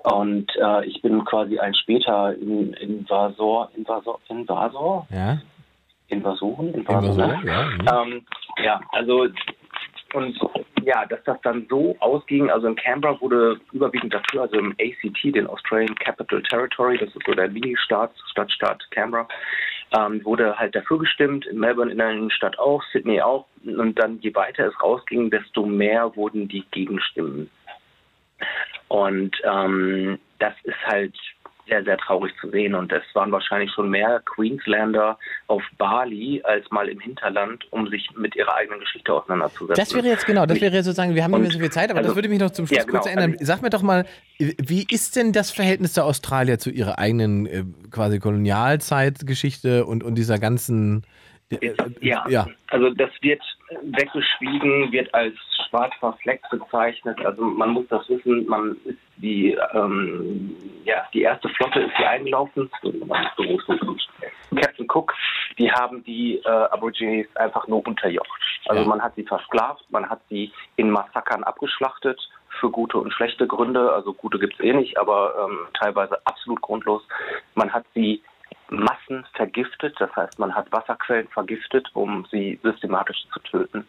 [0.06, 5.40] Und äh, ich bin quasi ein später in, Invasor, Invasor, Invasor, Ja,
[6.10, 7.41] Invasoren, Invasor, Invasor, ne?
[7.45, 8.03] ja.
[8.03, 8.14] mhm.
[8.14, 8.26] Ähm,
[8.64, 9.27] ja, also
[10.14, 10.40] und
[10.84, 15.36] ja, dass das dann so ausging, also in Canberra wurde überwiegend dafür, also im ACT,
[15.36, 19.27] den Australian Capital Territory, das ist so der Mini-Staat, Stadtstaat Canberra,
[19.98, 23.45] ähm, wurde halt dafür gestimmt, in Melbourne in der Innenstadt auch, Sydney auch.
[23.65, 27.49] Und dann je weiter es rausging, desto mehr wurden die Gegenstimmen.
[28.88, 31.16] Und ähm, das ist halt
[31.68, 32.76] sehr, sehr traurig zu sehen.
[32.76, 35.18] Und es waren wahrscheinlich schon mehr Queenslander
[35.48, 39.76] auf Bali als mal im Hinterland, um sich mit ihrer eigenen Geschichte auseinanderzusetzen.
[39.76, 41.72] Das wäre jetzt genau, das wäre jetzt sozusagen, wir haben nicht mehr Und- so viel
[41.72, 43.32] Zeit, aber das also- würde mich noch zum Schluss Ja, genau, kurz erinnern.
[43.32, 44.06] also- Sag mir doch mal,
[44.38, 50.16] wie ist denn das Verhältnis der Australier zu ihrer eigenen äh, quasi Kolonialzeitgeschichte und, und
[50.16, 51.03] dieser ganzen
[51.52, 52.48] äh, äh, Ja, ja.
[52.68, 53.41] also das wird
[53.82, 55.34] weggeschwiegen, wird als
[55.68, 57.24] schwarz verfleckt bezeichnet.
[57.26, 62.10] Also man muss das wissen, man ist die, ähm, ja, die erste Flotte ist hier
[62.10, 62.70] eingelaufen.
[64.56, 65.14] Captain Cook,
[65.58, 68.42] die haben die äh, Aborigines einfach nur unterjocht.
[68.68, 68.88] Also Ja.
[68.88, 72.20] man hat sie versklavt, man hat sie in Massakern abgeschlachtet
[72.60, 73.92] für gute und schlechte Gründe.
[73.92, 77.02] Also gute gibt es eh nicht, aber ähm, teilweise absolut grundlos.
[77.56, 78.22] Man hat sie
[78.70, 83.86] Massen vergiftet, das heißt, man hat Wasserquellen vergiftet, um sie systematisch zu töten.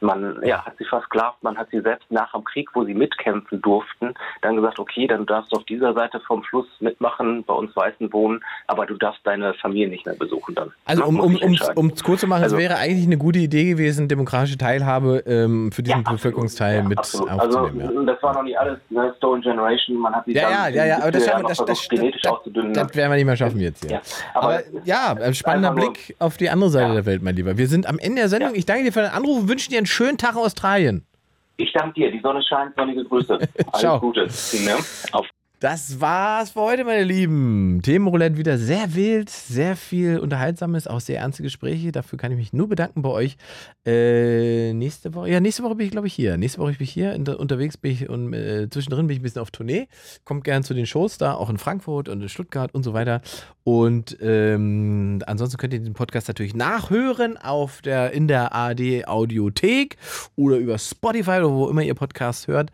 [0.00, 3.60] Man ja, hat sie versklavt, man hat sie selbst nach dem Krieg, wo sie mitkämpfen
[3.60, 7.74] durften, dann gesagt, okay, dann darfst du auf dieser Seite vom Fluss mitmachen, bei uns
[7.76, 10.72] Weißen wohnen, aber du darfst deine Familie nicht mehr besuchen dann.
[10.86, 13.38] Also um muss um um es kurz zu machen, Also- es wäre eigentlich eine gute
[13.40, 16.10] Idee gewesen, demokratische Teilhabe ähm, für diesen Ja.
[16.12, 17.30] Bevölkerungsteil Ja, mit absolut.
[17.30, 17.88] aufzunehmen.
[17.88, 20.68] Also das war noch nicht alles, ne, Stone Generation, man hat sie Ja, dann ja,
[20.68, 23.36] ja, ja, aber das, schaffen, das, das, genetisch das, das, das werden wir nicht mehr
[23.36, 23.90] schaffen jetzt.
[23.90, 24.00] Ja,
[24.34, 26.94] Aber, aber ja, ein spannender Blick auf die andere Seite Ja.
[26.94, 27.56] der Welt, mein Lieber.
[27.58, 28.50] Wir sind am Ende der Sendung.
[28.52, 28.56] Ja.
[28.58, 31.04] Ich danke dir für den Anruf und wünsche dir einen schönen Tag in Australien.
[31.56, 33.34] Ich danke dir, die Sonne scheint, sonnige Grüße.
[33.38, 34.00] Alles Ciao.
[34.00, 34.26] Gute.
[35.12, 35.26] Auf
[35.60, 37.82] Das war's für heute, meine Lieben.
[37.82, 41.92] Themenroulette wieder sehr wild, sehr viel Unterhaltsames, auch sehr ernste Gespräche.
[41.92, 43.36] Dafür kann ich mich nur bedanken bei euch.
[43.84, 46.38] Äh, nächste Woche, ja, nächste Woche bin ich, glaube ich, hier.
[46.38, 47.14] Nächste Woche bin ich hier.
[47.38, 49.86] Unterwegs bin ich und äh, zwischendrin bin ich ein bisschen auf Tournee.
[50.24, 53.20] Kommt gern zu den Shows da, auch in Frankfurt und in Stuttgart und so weiter.
[53.62, 59.98] Und ähm, ansonsten könnt ihr den Podcast natürlich nachhören auf der, in der ARD Audiothek
[60.36, 62.70] oder über Spotify oder wo immer ihr Podcast hört.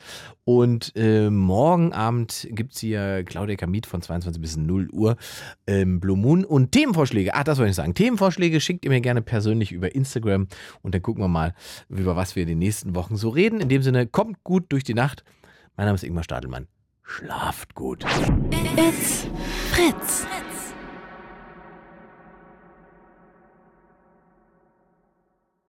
[0.49, 2.47] Und äh, morgen Abend
[2.77, 5.17] gibt es hier Claudia Kamit von 22 bis 0 Uhr
[5.67, 7.35] ähm, Blue Moon und Themenvorschläge.
[7.35, 7.95] Ach, das wollte ich sagen.
[7.95, 10.47] Themenvorschläge schickt ihr mir gerne persönlich über Instagram
[10.83, 11.55] und dann gucken wir mal,
[11.89, 13.61] über was wir in den nächsten Wochen so reden.
[13.61, 15.25] In dem Sinne, kommt gut durch die Nacht.
[15.77, 16.67] Mein Name ist Ingmar Stadelmann.
[17.03, 18.05] Schlaft gut.
[18.77, 19.27] It's
[19.71, 20.27] Fritz.